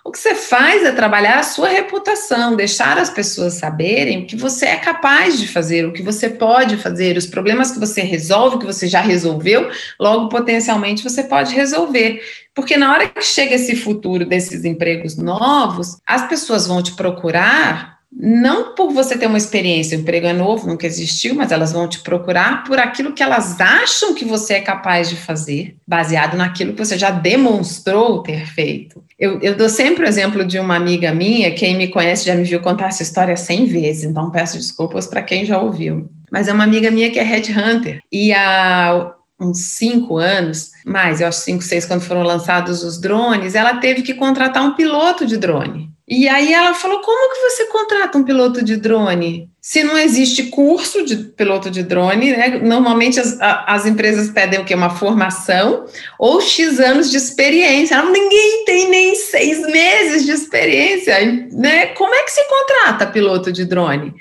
O 0.09 0.11
que 0.11 0.19
você 0.19 0.35
faz 0.35 0.87
é 0.87 0.91
trabalhar 0.91 1.39
a 1.39 1.43
sua 1.43 1.69
reputação, 1.69 2.57
deixar 2.57 2.97
as 2.97 3.11
pessoas 3.11 3.53
saberem 3.53 4.23
o 4.23 4.27
que 4.27 4.37
você 4.37 4.65
é 4.65 4.77
capaz 4.77 5.39
de 5.39 5.47
fazer, 5.47 5.85
o 5.85 5.93
que 5.93 6.03
você 6.03 6.31
pode 6.31 6.79
fazer, 6.79 7.19
os 7.19 7.27
problemas 7.27 7.73
que 7.73 7.79
você 7.79 8.01
resolve, 8.01 8.57
que 8.59 8.65
você 8.65 8.89
já 8.89 9.03
resolveu, 9.03 9.71
logo 10.01 10.31
potencialmente 10.31 11.05
você 11.05 11.23
pode 11.25 11.55
resolver. 11.55 12.23
Porque 12.55 12.79
na 12.79 12.91
hora 12.91 13.07
que 13.07 13.21
chega 13.21 13.57
esse 13.57 13.77
futuro 13.77 14.25
desses 14.25 14.65
empregos 14.65 15.15
novos, 15.19 15.99
as 16.07 16.27
pessoas 16.27 16.67
vão 16.67 16.83
te 16.83 16.95
procurar 16.95 17.98
não 18.11 18.75
por 18.75 18.93
você 18.93 19.17
ter 19.19 19.27
uma 19.27 19.37
experiência, 19.37 19.97
o 19.97 20.01
emprego 20.01 20.27
é 20.27 20.33
novo, 20.33 20.67
nunca 20.67 20.87
existiu, 20.87 21.35
mas 21.35 21.53
elas 21.53 21.73
vão 21.73 21.87
te 21.87 22.01
procurar 22.01 22.65
por 22.65 22.79
aquilo 22.79 23.13
que 23.13 23.23
elas 23.23 23.61
acham 23.61 24.15
que 24.15 24.25
você 24.25 24.55
é 24.55 24.61
capaz 24.61 25.11
de 25.11 25.17
fazer, 25.17 25.77
baseado 25.87 26.37
naquilo 26.37 26.73
que 26.73 26.85
você 26.85 26.97
já 26.97 27.11
demonstrou 27.11 28.23
ter 28.23 28.47
feito. 28.47 29.05
Eu, 29.19 29.41
eu 29.41 29.55
dou 29.57 29.69
sempre 29.69 30.05
o 30.05 30.09
exemplo 30.09 30.45
de 30.45 30.59
uma 30.59 30.77
amiga 30.77 31.13
minha, 31.13 31.51
quem 31.51 31.77
me 31.77 31.89
conhece 31.89 32.25
já 32.25 32.35
me 32.35 32.45
viu 32.45 32.61
contar 32.61 32.89
essa 32.89 33.03
história 33.03 33.37
cem 33.37 33.67
vezes, 33.67 34.05
então 34.05 34.31
peço 34.31 34.57
desculpas 34.57 35.07
para 35.07 35.23
quem 35.23 35.45
já 35.45 35.61
ouviu. 35.61 36.09
Mas 36.31 36.49
é 36.49 36.53
uma 36.53 36.65
amiga 36.65 36.91
minha 36.91 37.11
que 37.11 37.19
é 37.19 37.23
headhunter, 37.23 38.01
e 38.11 38.33
há 38.33 39.13
uns 39.41 39.59
cinco 39.77 40.17
anos, 40.17 40.73
mais, 40.85 41.21
eu 41.21 41.29
acho 41.29 41.41
cinco, 41.41 41.63
seis, 41.63 41.87
quando 41.87 42.01
foram 42.01 42.23
lançados 42.23 42.83
os 42.83 43.01
drones, 43.01 43.55
ela 43.55 43.77
teve 43.77 44.03
que 44.03 44.15
contratar 44.15 44.65
um 44.65 44.75
piloto 44.75 45.25
de 45.27 45.37
drone. 45.37 45.89
E 46.09 46.27
aí 46.27 46.55
ela 46.55 46.73
falou: 46.73 47.01
como 47.01 47.35
que 47.35 47.41
você 47.41 47.67
contrata 47.67 48.17
um 48.17 48.25
piloto 48.25 48.65
de 48.65 48.77
drone? 48.77 49.51
Se 49.61 49.85
não 49.85 49.99
existe 49.99 50.45
curso 50.45 51.05
de 51.05 51.17
piloto 51.17 51.71
de 51.71 51.83
drone, 51.83 52.31
né? 52.31 52.59
Normalmente 52.63 53.21
as, 53.21 53.37
as 53.41 53.85
empresas 53.85 54.31
pedem 54.31 54.61
o 54.61 54.65
quê? 54.65 54.75
Uma 54.75 54.89
formação 54.89 55.85
ou 56.19 56.41
X 56.41 56.81
anos 56.81 57.11
de 57.11 57.19
experiência. 57.19 58.03
Ninguém 58.03 58.65
tem 58.65 58.89
nem 58.89 59.15
seis 59.15 59.61
meses 59.67 60.25
de 60.25 60.33
experiência, 60.33 61.15
né? 61.53 61.89
Como 61.89 62.15
é 62.15 62.23
que 62.23 62.33
se 62.33 62.49
contrata 62.49 63.07
piloto 63.07 63.53
de 63.53 63.67
drone? 63.67 64.15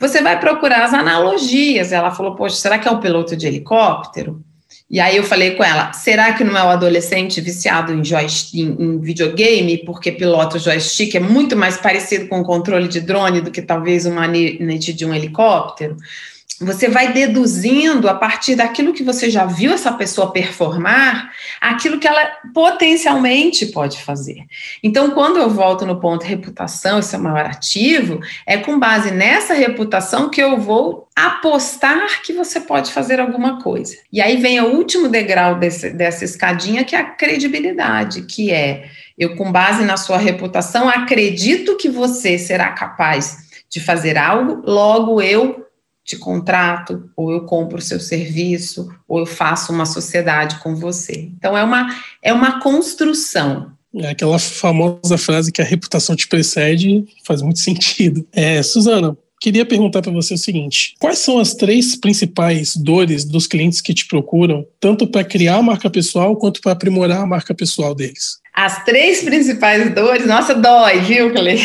Você 0.00 0.22
vai 0.22 0.40
procurar 0.40 0.82
as 0.82 0.94
analogias. 0.94 1.92
Ela 1.92 2.10
falou: 2.10 2.34
Poxa, 2.34 2.56
será 2.56 2.78
que 2.78 2.88
é 2.88 2.90
um 2.90 3.00
piloto 3.00 3.36
de 3.36 3.46
helicóptero? 3.46 4.42
E 4.90 4.98
aí 4.98 5.16
eu 5.16 5.22
falei 5.22 5.52
com 5.52 5.62
ela, 5.62 5.92
será 5.92 6.32
que 6.32 6.42
não 6.42 6.56
é 6.56 6.64
o 6.64 6.68
adolescente 6.68 7.40
viciado 7.40 7.92
em, 7.92 8.02
em, 8.54 8.98
videogame, 8.98 9.78
porque 9.78 10.10
pilota 10.10 10.56
o 10.56 10.60
joystick 10.60 11.14
é 11.14 11.20
muito 11.20 11.56
mais 11.56 11.76
parecido 11.76 12.26
com 12.26 12.40
o 12.40 12.44
controle 12.44 12.88
de 12.88 13.00
drone 13.00 13.40
do 13.40 13.52
que 13.52 13.62
talvez 13.62 14.04
uma 14.04 14.22
manete 14.22 14.92
de 14.92 15.06
um 15.06 15.14
helicóptero? 15.14 15.96
Você 16.60 16.88
vai 16.88 17.12
deduzindo 17.12 18.06
a 18.06 18.14
partir 18.14 18.54
daquilo 18.54 18.92
que 18.92 19.02
você 19.02 19.30
já 19.30 19.46
viu 19.46 19.72
essa 19.72 19.92
pessoa 19.92 20.30
performar, 20.30 21.32
aquilo 21.58 21.98
que 21.98 22.06
ela 22.06 22.22
potencialmente 22.52 23.66
pode 23.66 24.02
fazer. 24.02 24.44
Então, 24.82 25.12
quando 25.12 25.38
eu 25.38 25.48
volto 25.48 25.86
no 25.86 25.98
ponto 25.98 26.24
reputação, 26.24 26.98
esse 26.98 27.14
é 27.14 27.18
o 27.18 27.22
maior 27.22 27.46
ativo, 27.46 28.20
é 28.46 28.58
com 28.58 28.78
base 28.78 29.10
nessa 29.10 29.54
reputação 29.54 30.28
que 30.28 30.42
eu 30.42 30.58
vou 30.58 31.08
apostar 31.16 32.20
que 32.22 32.34
você 32.34 32.60
pode 32.60 32.92
fazer 32.92 33.20
alguma 33.20 33.62
coisa. 33.62 33.96
E 34.12 34.20
aí 34.20 34.36
vem 34.36 34.60
o 34.60 34.74
último 34.74 35.08
degrau 35.08 35.54
desse, 35.54 35.88
dessa 35.90 36.26
escadinha, 36.26 36.84
que 36.84 36.94
é 36.94 36.98
a 36.98 37.04
credibilidade, 37.04 38.22
que 38.22 38.52
é 38.52 38.84
eu, 39.16 39.34
com 39.34 39.50
base 39.50 39.84
na 39.84 39.96
sua 39.96 40.18
reputação, 40.18 40.88
acredito 40.88 41.76
que 41.76 41.88
você 41.88 42.38
será 42.38 42.68
capaz 42.72 43.48
de 43.70 43.80
fazer 43.80 44.18
algo, 44.18 44.62
logo 44.64 45.22
eu 45.22 45.69
te 46.04 46.16
contrato, 46.16 47.10
ou 47.16 47.30
eu 47.30 47.44
compro 47.44 47.78
o 47.78 47.82
seu 47.82 48.00
serviço, 48.00 48.88
ou 49.06 49.20
eu 49.20 49.26
faço 49.26 49.72
uma 49.72 49.86
sociedade 49.86 50.58
com 50.60 50.74
você. 50.74 51.30
Então 51.36 51.56
é 51.56 51.62
uma, 51.62 51.94
é 52.22 52.32
uma 52.32 52.60
construção. 52.60 53.72
É 53.94 54.10
aquela 54.10 54.38
famosa 54.38 55.18
frase 55.18 55.50
que 55.52 55.60
a 55.60 55.64
reputação 55.64 56.14
te 56.14 56.28
precede 56.28 57.04
faz 57.24 57.42
muito 57.42 57.58
sentido. 57.58 58.26
É, 58.32 58.62
Suzana, 58.62 59.16
queria 59.40 59.66
perguntar 59.66 60.02
para 60.02 60.12
você 60.12 60.34
o 60.34 60.38
seguinte: 60.38 60.94
quais 61.00 61.18
são 61.18 61.38
as 61.38 61.54
três 61.54 61.96
principais 61.96 62.76
dores 62.76 63.24
dos 63.24 63.46
clientes 63.46 63.80
que 63.80 63.94
te 63.94 64.06
procuram, 64.06 64.64
tanto 64.78 65.06
para 65.06 65.24
criar 65.24 65.56
a 65.56 65.62
marca 65.62 65.90
pessoal 65.90 66.36
quanto 66.36 66.60
para 66.60 66.72
aprimorar 66.72 67.22
a 67.22 67.26
marca 67.26 67.54
pessoal 67.54 67.94
deles? 67.94 68.39
As 68.54 68.84
três 68.84 69.22
principais 69.22 69.94
dores, 69.94 70.26
nossa, 70.26 70.54
dói, 70.54 71.00
viu, 71.00 71.32
Clay? 71.32 71.60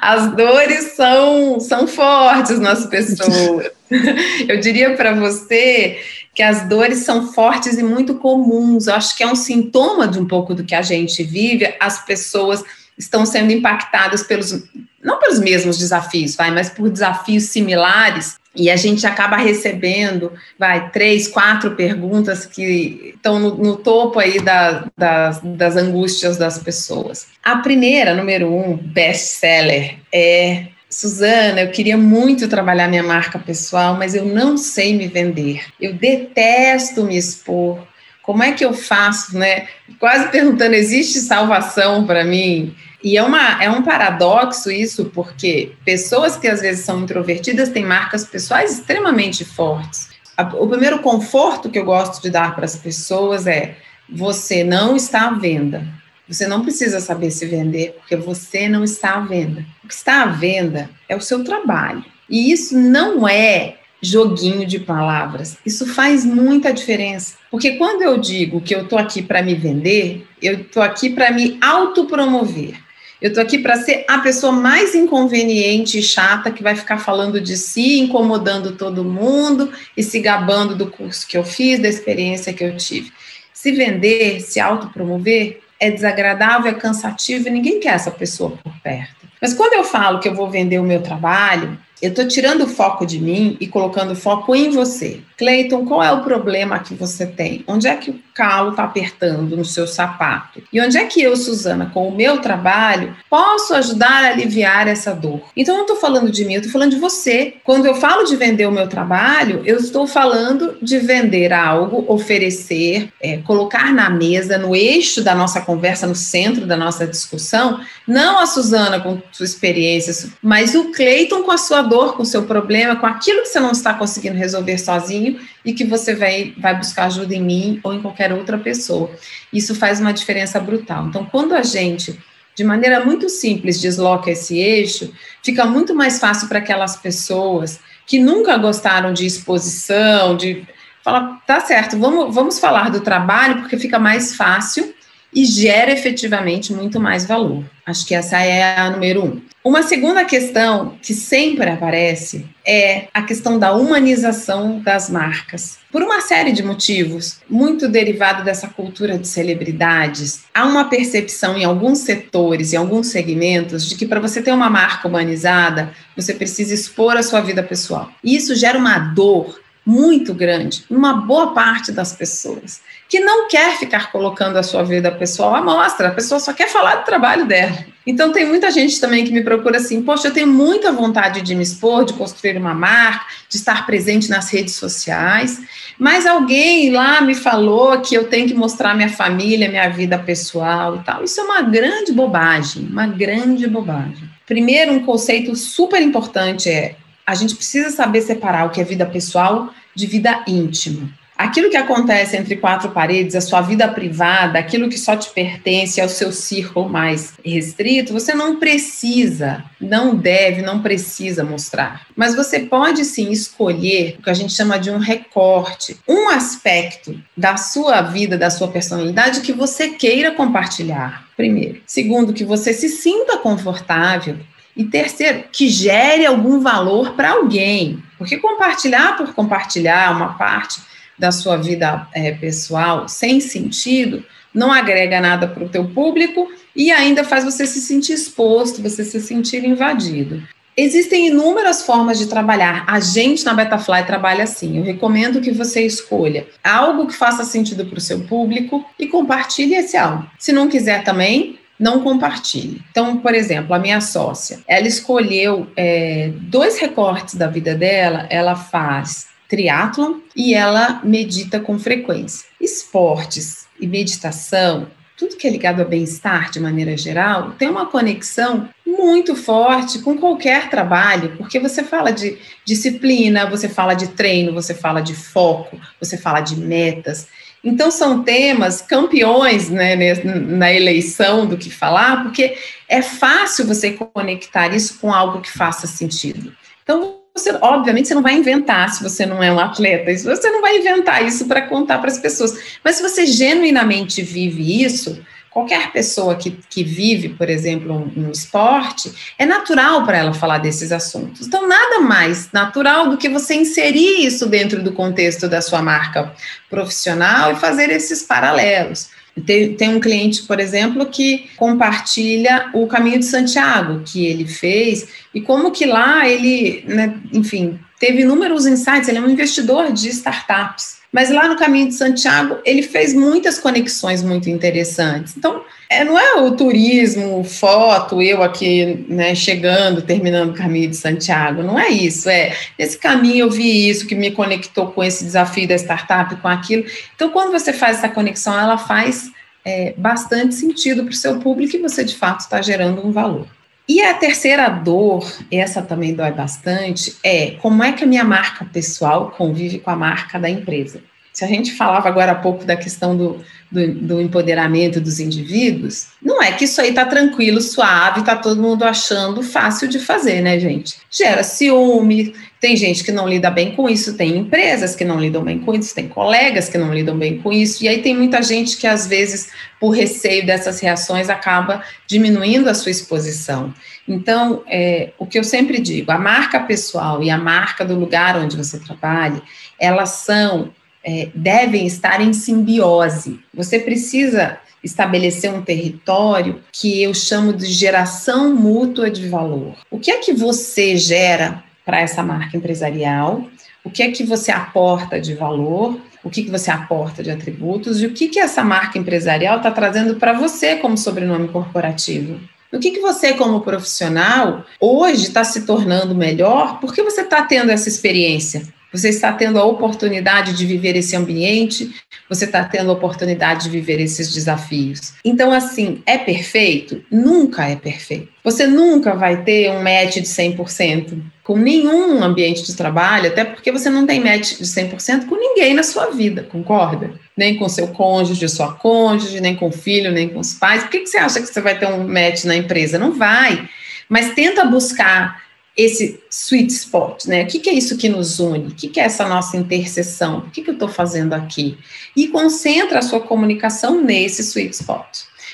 As 0.00 0.34
dores 0.36 0.92
são, 0.94 1.58
são 1.58 1.86
fortes 1.86 2.58
nas 2.58 2.86
pessoas. 2.86 3.70
Eu 4.48 4.60
diria 4.60 4.94
para 4.94 5.14
você 5.14 5.98
que 6.34 6.42
as 6.42 6.68
dores 6.68 6.98
são 6.98 7.32
fortes 7.32 7.78
e 7.78 7.82
muito 7.82 8.16
comuns. 8.16 8.86
Eu 8.86 8.94
acho 8.94 9.16
que 9.16 9.22
é 9.22 9.26
um 9.26 9.34
sintoma 9.34 10.06
de 10.06 10.18
um 10.18 10.26
pouco 10.26 10.54
do 10.54 10.64
que 10.64 10.74
a 10.74 10.82
gente 10.82 11.22
vive. 11.24 11.74
As 11.80 12.04
pessoas 12.04 12.62
estão 12.98 13.24
sendo 13.24 13.52
impactadas 13.52 14.22
pelos, 14.22 14.64
não 15.02 15.18
pelos 15.18 15.38
mesmos 15.38 15.78
desafios, 15.78 16.36
vai, 16.36 16.50
mas 16.50 16.68
por 16.68 16.90
desafios 16.90 17.44
similares 17.44 18.36
e 18.56 18.70
a 18.70 18.76
gente 18.76 19.06
acaba 19.06 19.36
recebendo, 19.36 20.32
vai, 20.58 20.90
três, 20.90 21.28
quatro 21.28 21.72
perguntas 21.72 22.46
que 22.46 23.12
estão 23.14 23.38
no, 23.38 23.56
no 23.56 23.76
topo 23.76 24.18
aí 24.18 24.40
da, 24.40 24.86
das, 24.96 25.40
das 25.42 25.76
angústias 25.76 26.36
das 26.36 26.58
pessoas. 26.58 27.26
A 27.42 27.56
primeira, 27.58 28.14
número 28.14 28.52
um, 28.52 28.76
best-seller, 28.76 29.96
é 30.12 30.66
Suzana, 30.88 31.60
eu 31.60 31.70
queria 31.70 31.96
muito 31.96 32.48
trabalhar 32.48 32.88
minha 32.88 33.02
marca 33.02 33.38
pessoal, 33.38 33.96
mas 33.96 34.14
eu 34.14 34.24
não 34.24 34.56
sei 34.56 34.96
me 34.96 35.06
vender. 35.06 35.62
Eu 35.80 35.92
detesto 35.94 37.04
me 37.04 37.16
expor. 37.16 37.86
Como 38.26 38.42
é 38.42 38.50
que 38.50 38.64
eu 38.64 38.74
faço, 38.74 39.38
né? 39.38 39.68
Quase 40.00 40.28
perguntando, 40.32 40.74
existe 40.74 41.20
salvação 41.20 42.04
para 42.04 42.24
mim? 42.24 42.74
E 43.02 43.16
é, 43.16 43.22
uma, 43.22 43.62
é 43.62 43.70
um 43.70 43.82
paradoxo 43.82 44.68
isso, 44.68 45.04
porque 45.14 45.72
pessoas 45.84 46.36
que 46.36 46.48
às 46.48 46.60
vezes 46.60 46.84
são 46.84 47.02
introvertidas 47.02 47.68
têm 47.68 47.84
marcas 47.84 48.24
pessoais 48.24 48.80
extremamente 48.80 49.44
fortes. 49.44 50.08
O 50.54 50.66
primeiro 50.66 50.98
conforto 50.98 51.70
que 51.70 51.78
eu 51.78 51.84
gosto 51.84 52.20
de 52.20 52.28
dar 52.28 52.56
para 52.56 52.64
as 52.64 52.74
pessoas 52.74 53.46
é: 53.46 53.76
você 54.10 54.64
não 54.64 54.96
está 54.96 55.28
à 55.28 55.30
venda. 55.30 55.86
Você 56.28 56.48
não 56.48 56.62
precisa 56.62 56.98
saber 56.98 57.30
se 57.30 57.46
vender, 57.46 57.92
porque 57.92 58.16
você 58.16 58.68
não 58.68 58.82
está 58.82 59.14
à 59.14 59.20
venda. 59.20 59.64
O 59.84 59.86
que 59.86 59.94
está 59.94 60.24
à 60.24 60.26
venda 60.26 60.90
é 61.08 61.14
o 61.14 61.20
seu 61.20 61.44
trabalho. 61.44 62.04
E 62.28 62.50
isso 62.50 62.76
não 62.76 63.28
é 63.28 63.76
joguinho 64.02 64.66
de 64.66 64.78
palavras. 64.78 65.56
Isso 65.64 65.86
faz 65.86 66.24
muita 66.24 66.72
diferença. 66.72 67.36
Porque 67.50 67.72
quando 67.72 68.02
eu 68.02 68.18
digo 68.18 68.60
que 68.60 68.74
eu 68.74 68.82
estou 68.82 68.98
aqui 68.98 69.22
para 69.22 69.42
me 69.42 69.54
vender, 69.54 70.26
eu 70.40 70.60
estou 70.60 70.82
aqui 70.82 71.10
para 71.10 71.30
me 71.30 71.58
autopromover. 71.60 72.74
Eu 73.20 73.28
estou 73.28 73.42
aqui 73.42 73.58
para 73.58 73.76
ser 73.76 74.04
a 74.08 74.18
pessoa 74.18 74.52
mais 74.52 74.94
inconveniente 74.94 75.98
e 75.98 76.02
chata 76.02 76.50
que 76.50 76.62
vai 76.62 76.76
ficar 76.76 76.98
falando 76.98 77.40
de 77.40 77.56
si, 77.56 77.98
incomodando 77.98 78.72
todo 78.76 79.04
mundo 79.04 79.72
e 79.96 80.02
se 80.02 80.20
gabando 80.20 80.76
do 80.76 80.88
curso 80.88 81.26
que 81.26 81.36
eu 81.36 81.42
fiz, 81.42 81.80
da 81.80 81.88
experiência 81.88 82.52
que 82.52 82.62
eu 82.62 82.76
tive. 82.76 83.10
Se 83.54 83.72
vender, 83.72 84.40
se 84.40 84.60
autopromover, 84.60 85.60
é 85.80 85.90
desagradável, 85.90 86.70
é 86.70 86.74
cansativo 86.74 87.48
e 87.48 87.50
ninguém 87.50 87.80
quer 87.80 87.94
essa 87.94 88.10
pessoa 88.10 88.50
por 88.62 88.72
perto. 88.82 89.26
Mas 89.40 89.54
quando 89.54 89.74
eu 89.74 89.84
falo 89.84 90.20
que 90.20 90.28
eu 90.28 90.34
vou 90.34 90.50
vender 90.50 90.78
o 90.78 90.84
meu 90.84 91.00
trabalho, 91.00 91.78
Eu 92.00 92.10
estou 92.10 92.28
tirando 92.28 92.62
o 92.62 92.68
foco 92.68 93.06
de 93.06 93.18
mim 93.18 93.56
e 93.58 93.66
colocando 93.66 94.12
o 94.12 94.16
foco 94.16 94.54
em 94.54 94.70
você. 94.70 95.22
Cleiton, 95.36 95.84
qual 95.84 96.02
é 96.02 96.10
o 96.12 96.22
problema 96.22 96.78
que 96.78 96.94
você 96.94 97.26
tem? 97.26 97.62
Onde 97.66 97.86
é 97.86 97.94
que 97.96 98.10
o 98.10 98.20
calo 98.34 98.70
está 98.70 98.84
apertando 98.84 99.56
no 99.56 99.64
seu 99.64 99.86
sapato? 99.86 100.62
E 100.72 100.80
onde 100.80 100.96
é 100.96 101.04
que 101.04 101.22
eu, 101.22 101.36
Suzana, 101.36 101.90
com 101.92 102.08
o 102.08 102.16
meu 102.16 102.38
trabalho, 102.38 103.14
posso 103.28 103.74
ajudar 103.74 104.24
a 104.24 104.28
aliviar 104.28 104.88
essa 104.88 105.14
dor? 105.14 105.42
Então, 105.56 105.74
eu 105.74 105.78
não 105.78 105.84
estou 105.84 105.96
falando 105.96 106.30
de 106.30 106.44
mim, 106.44 106.54
eu 106.54 106.60
estou 106.60 106.72
falando 106.72 106.92
de 106.92 106.98
você. 106.98 107.54
Quando 107.64 107.86
eu 107.86 107.94
falo 107.94 108.24
de 108.24 108.34
vender 108.36 108.66
o 108.66 108.72
meu 108.72 108.88
trabalho, 108.88 109.62
eu 109.64 109.76
estou 109.76 110.06
falando 110.06 110.78
de 110.80 110.98
vender 110.98 111.52
algo, 111.52 112.04
oferecer, 112.08 113.10
é, 113.20 113.38
colocar 113.38 113.92
na 113.92 114.08
mesa, 114.08 114.56
no 114.56 114.74
eixo 114.74 115.22
da 115.22 115.34
nossa 115.34 115.60
conversa, 115.60 116.06
no 116.06 116.14
centro 116.14 116.66
da 116.66 116.76
nossa 116.76 117.06
discussão, 117.06 117.80
não 118.06 118.38
a 118.38 118.46
Suzana 118.46 119.00
com 119.00 119.20
sua 119.32 119.44
experiência, 119.44 120.30
mas 120.42 120.74
o 120.74 120.92
Cleiton 120.92 121.42
com 121.42 121.50
a 121.50 121.58
sua 121.58 121.82
dor, 121.82 122.16
com 122.16 122.22
o 122.22 122.26
seu 122.26 122.44
problema, 122.44 122.96
com 122.96 123.06
aquilo 123.06 123.42
que 123.42 123.48
você 123.48 123.60
não 123.60 123.72
está 123.72 123.92
conseguindo 123.92 124.36
resolver 124.36 124.78
sozinho 124.78 125.25
e 125.64 125.72
que 125.72 125.84
você 125.84 126.14
vai, 126.14 126.54
vai 126.58 126.76
buscar 126.76 127.06
ajuda 127.06 127.34
em 127.34 127.42
mim 127.42 127.80
ou 127.82 127.94
em 127.94 128.02
qualquer 128.02 128.32
outra 128.32 128.58
pessoa. 128.58 129.10
Isso 129.52 129.74
faz 129.74 130.00
uma 130.00 130.12
diferença 130.12 130.58
brutal. 130.60 131.06
Então, 131.06 131.24
quando 131.24 131.54
a 131.54 131.62
gente, 131.62 132.18
de 132.54 132.64
maneira 132.64 133.04
muito 133.04 133.28
simples, 133.28 133.80
desloca 133.80 134.30
esse 134.30 134.58
eixo, 134.58 135.12
fica 135.42 135.64
muito 135.64 135.94
mais 135.94 136.18
fácil 136.18 136.48
para 136.48 136.58
aquelas 136.58 136.96
pessoas 136.96 137.80
que 138.06 138.18
nunca 138.18 138.56
gostaram 138.56 139.12
de 139.12 139.26
exposição, 139.26 140.36
de 140.36 140.66
falar, 141.02 141.40
tá 141.46 141.60
certo, 141.60 141.98
vamos, 141.98 142.34
vamos 142.34 142.58
falar 142.58 142.90
do 142.90 143.00
trabalho, 143.00 143.60
porque 143.60 143.78
fica 143.78 143.98
mais 143.98 144.34
fácil 144.34 144.95
e 145.34 145.44
gera 145.44 145.92
efetivamente 145.92 146.72
muito 146.72 146.98
mais 147.00 147.26
valor. 147.26 147.64
Acho 147.84 148.06
que 148.06 148.14
essa 148.14 148.40
é 148.40 148.78
a 148.78 148.90
número 148.90 149.24
um. 149.24 149.42
Uma 149.66 149.82
segunda 149.82 150.24
questão 150.24 150.96
que 151.02 151.12
sempre 151.12 151.68
aparece 151.68 152.46
é 152.64 153.08
a 153.12 153.22
questão 153.22 153.58
da 153.58 153.72
humanização 153.72 154.80
das 154.80 155.10
marcas. 155.10 155.78
Por 155.90 156.02
uma 156.02 156.20
série 156.20 156.52
de 156.52 156.62
motivos, 156.62 157.40
muito 157.50 157.88
derivado 157.88 158.44
dessa 158.44 158.68
cultura 158.68 159.18
de 159.18 159.26
celebridades, 159.26 160.44
há 160.54 160.64
uma 160.64 160.84
percepção 160.84 161.56
em 161.58 161.64
alguns 161.64 161.98
setores, 161.98 162.72
em 162.72 162.76
alguns 162.76 163.08
segmentos, 163.08 163.88
de 163.88 163.96
que 163.96 164.06
para 164.06 164.20
você 164.20 164.40
ter 164.40 164.52
uma 164.52 164.70
marca 164.70 165.08
humanizada, 165.08 165.92
você 166.14 166.32
precisa 166.32 166.72
expor 166.72 167.16
a 167.16 167.22
sua 167.24 167.40
vida 167.40 167.62
pessoal. 167.62 168.10
E 168.22 168.36
isso 168.36 168.54
gera 168.54 168.78
uma 168.78 168.98
dor 168.98 169.60
muito 169.86 170.34
grande, 170.34 170.84
uma 170.90 171.12
boa 171.12 171.54
parte 171.54 171.92
das 171.92 172.12
pessoas, 172.12 172.80
que 173.08 173.20
não 173.20 173.46
quer 173.46 173.78
ficar 173.78 174.10
colocando 174.10 174.56
a 174.56 174.62
sua 174.64 174.82
vida 174.82 175.12
pessoal 175.12 175.54
à 175.54 175.62
mostra, 175.62 176.08
a 176.08 176.10
pessoa 176.10 176.40
só 176.40 176.52
quer 176.52 176.68
falar 176.68 176.96
do 176.96 177.04
trabalho 177.04 177.46
dela. 177.46 177.78
Então, 178.04 178.32
tem 178.32 178.44
muita 178.44 178.68
gente 178.70 179.00
também 179.00 179.24
que 179.24 179.32
me 179.32 179.44
procura 179.44 179.78
assim: 179.78 180.02
poxa, 180.02 180.28
eu 180.28 180.32
tenho 180.32 180.48
muita 180.48 180.90
vontade 180.90 181.40
de 181.40 181.54
me 181.54 181.62
expor, 181.62 182.04
de 182.04 182.14
construir 182.14 182.56
uma 182.56 182.74
marca, 182.74 183.26
de 183.48 183.56
estar 183.56 183.86
presente 183.86 184.28
nas 184.28 184.50
redes 184.50 184.74
sociais, 184.74 185.60
mas 185.96 186.26
alguém 186.26 186.90
lá 186.90 187.20
me 187.20 187.34
falou 187.34 188.00
que 188.00 188.14
eu 188.16 188.28
tenho 188.28 188.48
que 188.48 188.54
mostrar 188.54 188.94
minha 188.94 189.08
família, 189.08 189.68
minha 189.68 189.88
vida 189.88 190.18
pessoal 190.18 190.96
e 190.96 191.04
tal. 191.04 191.22
Isso 191.22 191.40
é 191.40 191.44
uma 191.44 191.62
grande 191.62 192.12
bobagem, 192.12 192.88
uma 192.90 193.06
grande 193.06 193.68
bobagem. 193.68 194.28
Primeiro, 194.46 194.92
um 194.92 195.04
conceito 195.04 195.54
super 195.54 196.00
importante 196.02 196.68
é 196.68 196.96
a 197.26 197.34
gente 197.34 197.56
precisa 197.56 197.90
saber 197.90 198.22
separar 198.22 198.66
o 198.66 198.70
que 198.70 198.80
é 198.80 198.84
vida 198.84 199.04
pessoal 199.04 199.70
de 199.94 200.06
vida 200.06 200.44
íntima. 200.46 201.10
Aquilo 201.36 201.68
que 201.68 201.76
acontece 201.76 202.34
entre 202.34 202.56
quatro 202.56 202.90
paredes, 202.90 203.34
a 203.34 203.42
sua 203.42 203.60
vida 203.60 203.86
privada, 203.88 204.58
aquilo 204.58 204.88
que 204.88 204.96
só 204.96 205.14
te 205.14 205.28
pertence 205.30 206.00
ao 206.00 206.08
seu 206.08 206.32
círculo 206.32 206.88
mais 206.88 207.34
restrito, 207.44 208.14
você 208.14 208.34
não 208.34 208.58
precisa, 208.58 209.62
não 209.78 210.14
deve, 210.14 210.62
não 210.62 210.80
precisa 210.80 211.44
mostrar. 211.44 212.06
Mas 212.16 212.34
você 212.34 212.60
pode 212.60 213.04
sim 213.04 213.30
escolher 213.30 214.16
o 214.18 214.22
que 214.22 214.30
a 214.30 214.34
gente 214.34 214.54
chama 214.54 214.78
de 214.78 214.90
um 214.90 214.96
recorte, 214.96 215.98
um 216.08 216.30
aspecto 216.30 217.20
da 217.36 217.58
sua 217.58 218.00
vida, 218.00 218.38
da 218.38 218.48
sua 218.48 218.68
personalidade 218.68 219.42
que 219.42 219.52
você 219.52 219.90
queira 219.90 220.30
compartilhar. 220.30 221.26
Primeiro. 221.36 221.82
Segundo, 221.86 222.32
que 222.32 222.46
você 222.46 222.72
se 222.72 222.88
sinta 222.88 223.36
confortável 223.36 224.38
e 224.76 224.84
terceiro, 224.84 225.44
que 225.50 225.68
gere 225.68 226.26
algum 226.26 226.60
valor 226.60 227.14
para 227.14 227.30
alguém. 227.30 228.02
Porque 228.18 228.36
compartilhar 228.36 229.16
por 229.16 229.32
compartilhar 229.34 230.14
uma 230.14 230.34
parte 230.34 230.80
da 231.18 231.32
sua 231.32 231.56
vida 231.56 232.06
é, 232.12 232.32
pessoal 232.32 233.08
sem 233.08 233.40
sentido 233.40 234.22
não 234.56 234.72
agrega 234.72 235.20
nada 235.20 235.46
para 235.46 235.64
o 235.64 235.68
teu 235.68 235.84
público 235.86 236.50
e 236.74 236.90
ainda 236.90 237.22
faz 237.22 237.44
você 237.44 237.66
se 237.66 237.80
sentir 237.80 238.14
exposto, 238.14 238.82
você 238.82 239.04
se 239.04 239.20
sentir 239.20 239.62
invadido. 239.64 240.42
Existem 240.74 241.28
inúmeras 241.28 241.84
formas 241.84 242.18
de 242.18 242.26
trabalhar. 242.26 242.84
A 242.86 243.00
gente 243.00 243.44
na 243.44 243.54
Betafly 243.54 244.04
trabalha 244.04 244.44
assim. 244.44 244.78
Eu 244.78 244.84
recomendo 244.84 245.40
que 245.40 245.50
você 245.50 245.86
escolha 245.86 246.46
algo 246.62 247.06
que 247.06 247.14
faça 247.14 247.44
sentido 247.44 247.86
para 247.86 247.98
o 247.98 248.00
seu 248.00 248.20
público 248.20 248.84
e 248.98 249.06
compartilhe 249.06 249.74
esse 249.74 249.96
algo. 249.96 250.26
Se 250.38 250.52
não 250.52 250.68
quiser 250.68 251.02
também, 251.02 251.58
não 251.78 252.02
compartilhe. 252.02 252.82
Então, 252.90 253.18
por 253.18 253.34
exemplo, 253.34 253.74
a 253.74 253.78
minha 253.78 254.00
sócia, 254.00 254.60
ela 254.66 254.86
escolheu 254.86 255.66
é, 255.76 256.30
dois 256.40 256.78
recortes 256.78 257.34
da 257.34 257.46
vida 257.46 257.74
dela, 257.74 258.26
ela 258.30 258.54
faz 258.54 259.26
triatlon 259.48 260.20
e 260.34 260.54
ela 260.54 261.00
medita 261.04 261.60
com 261.60 261.78
frequência. 261.78 262.46
Esportes 262.60 263.66
e 263.80 263.86
meditação, 263.86 264.88
tudo 265.16 265.36
que 265.36 265.46
é 265.46 265.50
ligado 265.50 265.80
a 265.80 265.84
bem-estar 265.84 266.50
de 266.50 266.60
maneira 266.60 266.96
geral, 266.96 267.52
tem 267.52 267.68
uma 267.68 267.86
conexão 267.86 268.68
muito 268.84 269.34
forte 269.34 270.00
com 270.00 270.18
qualquer 270.18 270.68
trabalho, 270.68 271.36
porque 271.38 271.58
você 271.58 271.82
fala 271.82 272.10
de 272.10 272.38
disciplina, 272.64 273.48
você 273.48 273.68
fala 273.68 273.94
de 273.94 274.08
treino, 274.08 274.52
você 274.52 274.74
fala 274.74 275.00
de 275.00 275.14
foco, 275.14 275.78
você 275.98 276.18
fala 276.18 276.40
de 276.40 276.56
metas. 276.56 277.28
Então, 277.66 277.90
são 277.90 278.22
temas 278.22 278.80
campeões 278.80 279.68
né, 279.68 279.96
na 280.24 280.72
eleição 280.72 281.44
do 281.44 281.58
que 281.58 281.68
falar, 281.68 282.22
porque 282.22 282.56
é 282.88 283.02
fácil 283.02 283.66
você 283.66 283.90
conectar 283.90 284.68
isso 284.68 285.00
com 285.00 285.12
algo 285.12 285.40
que 285.40 285.50
faça 285.50 285.84
sentido. 285.84 286.52
Então, 286.84 287.16
você, 287.34 287.50
obviamente, 287.60 288.06
você 288.06 288.14
não 288.14 288.22
vai 288.22 288.34
inventar 288.34 288.88
se 288.90 289.02
você 289.02 289.26
não 289.26 289.42
é 289.42 289.52
um 289.52 289.58
atleta, 289.58 290.16
você 290.16 290.48
não 290.48 290.62
vai 290.62 290.78
inventar 290.78 291.26
isso 291.26 291.46
para 291.46 291.62
contar 291.62 291.98
para 291.98 292.08
as 292.08 292.18
pessoas. 292.18 292.78
Mas 292.84 292.96
se 292.96 293.02
você 293.02 293.26
genuinamente 293.26 294.22
vive 294.22 294.84
isso, 294.84 295.20
qualquer 295.56 295.90
pessoa 295.90 296.34
que, 296.34 296.58
que 296.68 296.84
vive, 296.84 297.30
por 297.30 297.48
exemplo, 297.48 297.94
um, 297.94 298.26
um 298.26 298.30
esporte, 298.30 299.10
é 299.38 299.46
natural 299.46 300.04
para 300.04 300.18
ela 300.18 300.34
falar 300.34 300.58
desses 300.58 300.92
assuntos. 300.92 301.46
Então, 301.46 301.66
nada 301.66 302.00
mais 302.00 302.52
natural 302.52 303.08
do 303.08 303.16
que 303.16 303.26
você 303.26 303.54
inserir 303.54 304.26
isso 304.26 304.44
dentro 304.44 304.82
do 304.82 304.92
contexto 304.92 305.48
da 305.48 305.62
sua 305.62 305.80
marca 305.80 306.30
profissional 306.68 307.52
e 307.52 307.56
fazer 307.56 307.88
esses 307.88 308.22
paralelos. 308.22 309.08
Tem, 309.46 309.72
tem, 309.72 309.88
um 309.88 309.98
cliente, 309.98 310.42
por 310.42 310.60
exemplo, 310.60 311.06
que 311.06 311.48
compartilha 311.56 312.68
o 312.74 312.86
caminho 312.86 313.18
de 313.18 313.24
Santiago 313.24 314.02
que 314.04 314.26
ele 314.26 314.46
fez 314.46 315.08
e 315.34 315.40
como 315.40 315.70
que 315.70 315.86
lá 315.86 316.28
ele, 316.28 316.84
né, 316.86 317.18
enfim, 317.32 317.80
teve 317.98 318.22
inúmeros 318.22 318.66
insights. 318.66 319.08
Ele 319.08 319.16
é 319.16 319.22
um 319.22 319.30
investidor 319.30 319.90
de 319.90 320.10
startups. 320.10 320.98
Mas 321.16 321.30
lá 321.30 321.48
no 321.48 321.56
Caminho 321.56 321.88
de 321.88 321.94
Santiago, 321.94 322.58
ele 322.62 322.82
fez 322.82 323.14
muitas 323.14 323.58
conexões 323.58 324.22
muito 324.22 324.50
interessantes. 324.50 325.34
Então, 325.34 325.64
é, 325.88 326.04
não 326.04 326.18
é 326.18 326.42
o 326.42 326.50
turismo, 326.50 327.42
foto, 327.42 328.20
eu 328.20 328.42
aqui, 328.42 329.06
né, 329.08 329.34
chegando, 329.34 330.02
terminando 330.02 330.50
o 330.50 330.52
Caminho 330.52 330.90
de 330.90 330.96
Santiago, 330.96 331.62
não 331.62 331.78
é 331.78 331.88
isso. 331.88 332.28
É, 332.28 332.54
nesse 332.78 332.98
caminho 332.98 333.46
eu 333.46 333.50
vi 333.50 333.88
isso 333.88 334.06
que 334.06 334.14
me 334.14 334.30
conectou 334.30 334.88
com 334.88 335.02
esse 335.02 335.24
desafio 335.24 335.66
da 335.66 335.76
startup, 335.76 336.36
com 336.36 336.48
aquilo. 336.48 336.84
Então, 337.14 337.30
quando 337.30 337.50
você 337.50 337.72
faz 337.72 337.96
essa 337.96 338.10
conexão, 338.10 338.52
ela 338.60 338.76
faz 338.76 339.30
é, 339.64 339.94
bastante 339.96 340.54
sentido 340.54 341.02
para 341.02 341.12
o 341.12 341.16
seu 341.16 341.38
público 341.38 341.76
e 341.76 341.80
você, 341.80 342.04
de 342.04 342.14
fato, 342.14 342.40
está 342.40 342.60
gerando 342.60 343.06
um 343.06 343.10
valor. 343.10 343.55
E 343.88 344.02
a 344.02 344.14
terceira 344.14 344.68
dor, 344.68 345.24
essa 345.50 345.80
também 345.80 346.12
dói 346.12 346.32
bastante, 346.32 347.16
é 347.22 347.52
como 347.52 347.84
é 347.84 347.92
que 347.92 348.02
a 348.02 348.06
minha 348.06 348.24
marca 348.24 348.64
pessoal 348.64 349.30
convive 349.30 349.78
com 349.78 349.90
a 349.90 349.96
marca 349.96 350.40
da 350.40 350.50
empresa. 350.50 351.00
Se 351.36 351.44
a 351.44 351.48
gente 351.48 351.74
falava 351.74 352.08
agora 352.08 352.32
há 352.32 352.34
pouco 352.34 352.64
da 352.64 352.74
questão 352.74 353.14
do, 353.14 353.44
do, 353.70 353.94
do 353.94 354.20
empoderamento 354.22 354.98
dos 355.02 355.20
indivíduos, 355.20 356.06
não 356.22 356.42
é 356.42 356.50
que 356.50 356.64
isso 356.64 356.80
aí 356.80 356.94
tá 356.94 357.04
tranquilo, 357.04 357.60
suave, 357.60 358.24
tá 358.24 358.34
todo 358.34 358.62
mundo 358.62 358.84
achando 358.84 359.42
fácil 359.42 359.86
de 359.86 359.98
fazer, 359.98 360.40
né, 360.40 360.58
gente? 360.58 360.96
Gera 361.10 361.42
ciúme, 361.42 362.34
tem 362.58 362.74
gente 362.74 363.04
que 363.04 363.12
não 363.12 363.28
lida 363.28 363.50
bem 363.50 363.72
com 363.72 363.86
isso, 363.86 364.16
tem 364.16 364.34
empresas 364.34 364.96
que 364.96 365.04
não 365.04 365.20
lidam 365.20 365.44
bem 365.44 365.58
com 365.58 365.74
isso, 365.74 365.94
tem 365.94 366.08
colegas 366.08 366.70
que 366.70 366.78
não 366.78 366.90
lidam 366.90 367.18
bem 367.18 367.36
com 367.36 367.52
isso, 367.52 367.84
e 367.84 367.88
aí 367.88 368.00
tem 368.00 368.16
muita 368.16 368.40
gente 368.40 368.78
que, 368.78 368.86
às 368.86 369.06
vezes, 369.06 369.50
por 369.78 369.90
receio 369.90 370.46
dessas 370.46 370.80
reações, 370.80 371.28
acaba 371.28 371.82
diminuindo 372.06 372.70
a 372.70 372.72
sua 372.72 372.90
exposição. 372.90 373.74
Então, 374.08 374.62
é, 374.66 375.10
o 375.18 375.26
que 375.26 375.38
eu 375.38 375.44
sempre 375.44 375.78
digo, 375.80 376.10
a 376.10 376.18
marca 376.18 376.60
pessoal 376.60 377.22
e 377.22 377.28
a 377.28 377.36
marca 377.36 377.84
do 377.84 377.94
lugar 377.94 378.38
onde 378.38 378.56
você 378.56 378.78
trabalha, 378.78 379.42
elas 379.78 380.08
são 380.24 380.72
é, 381.06 381.28
devem 381.32 381.86
estar 381.86 382.20
em 382.20 382.32
simbiose. 382.32 383.38
Você 383.54 383.78
precisa 383.78 384.58
estabelecer 384.82 385.52
um 385.52 385.62
território 385.62 386.60
que 386.72 387.00
eu 387.00 387.14
chamo 387.14 387.52
de 387.52 387.66
geração 387.66 388.54
mútua 388.54 389.08
de 389.08 389.28
valor. 389.28 389.74
O 389.88 390.00
que 390.00 390.10
é 390.10 390.18
que 390.18 390.32
você 390.32 390.96
gera 390.96 391.62
para 391.84 392.00
essa 392.00 392.22
marca 392.22 392.56
empresarial, 392.56 393.46
o 393.84 393.90
que 393.90 394.02
é 394.02 394.10
que 394.10 394.24
você 394.24 394.50
aporta 394.50 395.20
de 395.20 395.34
valor, 395.34 396.00
o 396.24 396.28
que, 396.28 396.42
que 396.42 396.50
você 396.50 396.72
aporta 396.72 397.22
de 397.22 397.30
atributos 397.30 398.02
e 398.02 398.06
o 398.06 398.12
que, 398.12 398.26
que 398.26 398.40
essa 398.40 398.64
marca 398.64 398.98
empresarial 398.98 399.58
está 399.58 399.70
trazendo 399.70 400.16
para 400.16 400.32
você 400.32 400.74
como 400.76 400.98
sobrenome 400.98 401.46
corporativo. 401.46 402.40
O 402.72 402.80
que, 402.80 402.90
que 402.90 403.00
você, 403.00 403.32
como 403.34 403.60
profissional, 403.60 404.66
hoje 404.80 405.22
está 405.22 405.44
se 405.44 405.64
tornando 405.64 406.16
melhor 406.16 406.80
porque 406.80 407.00
você 407.00 407.20
está 407.20 407.42
tendo 407.42 407.70
essa 407.70 407.88
experiência? 407.88 408.62
Você 408.96 409.10
está 409.10 409.30
tendo 409.30 409.58
a 409.58 409.64
oportunidade 409.64 410.54
de 410.54 410.64
viver 410.64 410.96
esse 410.96 411.14
ambiente, 411.14 411.94
você 412.30 412.46
está 412.46 412.64
tendo 412.64 412.90
a 412.90 412.94
oportunidade 412.94 413.64
de 413.64 413.70
viver 413.70 414.00
esses 414.00 414.32
desafios. 414.32 415.12
Então, 415.22 415.52
assim, 415.52 416.02
é 416.06 416.16
perfeito? 416.16 417.04
Nunca 417.10 417.68
é 417.68 417.76
perfeito. 417.76 418.28
Você 418.42 418.66
nunca 418.66 419.14
vai 419.14 419.42
ter 419.42 419.70
um 419.70 419.82
match 419.82 420.14
de 420.14 420.22
100% 420.22 421.20
com 421.44 421.58
nenhum 421.58 422.24
ambiente 422.24 422.64
de 422.64 422.74
trabalho, 422.74 423.28
até 423.28 423.44
porque 423.44 423.70
você 423.70 423.90
não 423.90 424.06
tem 424.06 424.18
match 424.18 424.56
de 424.56 424.64
100% 424.64 425.26
com 425.26 425.36
ninguém 425.36 425.74
na 425.74 425.82
sua 425.82 426.06
vida, 426.06 426.42
concorda? 426.42 427.12
Nem 427.36 427.56
com 427.56 427.68
seu 427.68 427.88
cônjuge, 427.88 428.48
sua 428.48 428.72
cônjuge, 428.72 429.40
nem 429.40 429.54
com 429.54 429.68
o 429.68 429.72
filho, 429.72 430.10
nem 430.10 430.28
com 430.28 430.40
os 430.40 430.54
pais. 430.54 430.82
Por 430.84 430.90
que, 430.90 431.00
que 431.00 431.06
você 431.06 431.18
acha 431.18 431.40
que 431.40 431.46
você 431.46 431.60
vai 431.60 431.78
ter 431.78 431.86
um 431.86 432.08
match 432.08 432.44
na 432.44 432.56
empresa? 432.56 432.98
Não 432.98 433.12
vai. 433.12 433.68
Mas 434.08 434.34
tenta 434.34 434.64
buscar 434.64 435.45
esse 435.76 436.20
sweet 436.30 436.72
spot, 436.72 437.26
né? 437.26 437.42
O 437.42 437.46
que, 437.46 437.58
que, 437.58 437.68
é 437.68 437.74
isso 437.74 437.98
que 437.98 438.08
nos 438.08 438.40
une? 438.40 438.68
O 438.68 438.74
que, 438.74 438.88
que 438.88 438.98
é 438.98 439.04
essa 439.04 439.28
nossa 439.28 439.56
interseção? 439.56 440.38
O 440.38 440.50
que, 440.50 440.62
que 440.62 440.70
eu 440.70 440.74
estou 440.74 440.88
fazendo 440.88 441.34
aqui? 441.34 441.76
E 442.16 442.28
concentra 442.28 443.00
a 443.00 443.02
sua 443.02 443.20
comunicação 443.20 444.02
nesse 444.02 444.42
sweet 444.42 444.74
spot. 444.74 445.06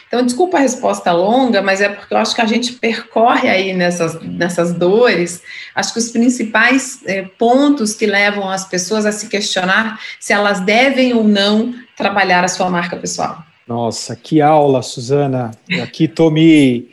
Então, 0.06 0.24
desculpa 0.24 0.58
a 0.58 0.61
resposta 0.61 1.11
longa, 1.11 1.62
mas 1.62 1.80
é 1.80 1.88
porque 1.88 2.12
eu 2.12 2.18
acho 2.18 2.35
que 2.35 2.40
a 2.42 2.46
gente 2.46 2.74
percorre 2.74 3.48
aí 3.48 3.72
nessas, 3.72 4.20
nessas 4.20 4.74
dores, 4.74 5.42
acho 5.74 5.94
que 5.94 5.98
os 5.98 6.11
principais 6.11 7.00
é, 7.06 7.22
pontos 7.22 7.94
que 7.94 8.04
levam 8.04 8.48
as 8.48 8.66
pessoas 8.66 9.06
a 9.06 9.12
se 9.12 9.26
questionar 9.28 9.98
se 10.20 10.35
elas 10.35 10.61
devem 10.61 11.14
ou 11.14 11.24
não 11.24 11.74
trabalhar 11.96 12.44
a 12.44 12.48
sua 12.48 12.68
marca 12.68 12.94
pessoal. 12.94 13.42
Nossa, 13.66 14.14
que 14.14 14.42
aula, 14.42 14.82
Suzana. 14.82 15.52
Aqui 15.82 16.04
estou 16.04 16.30
me 16.30 16.90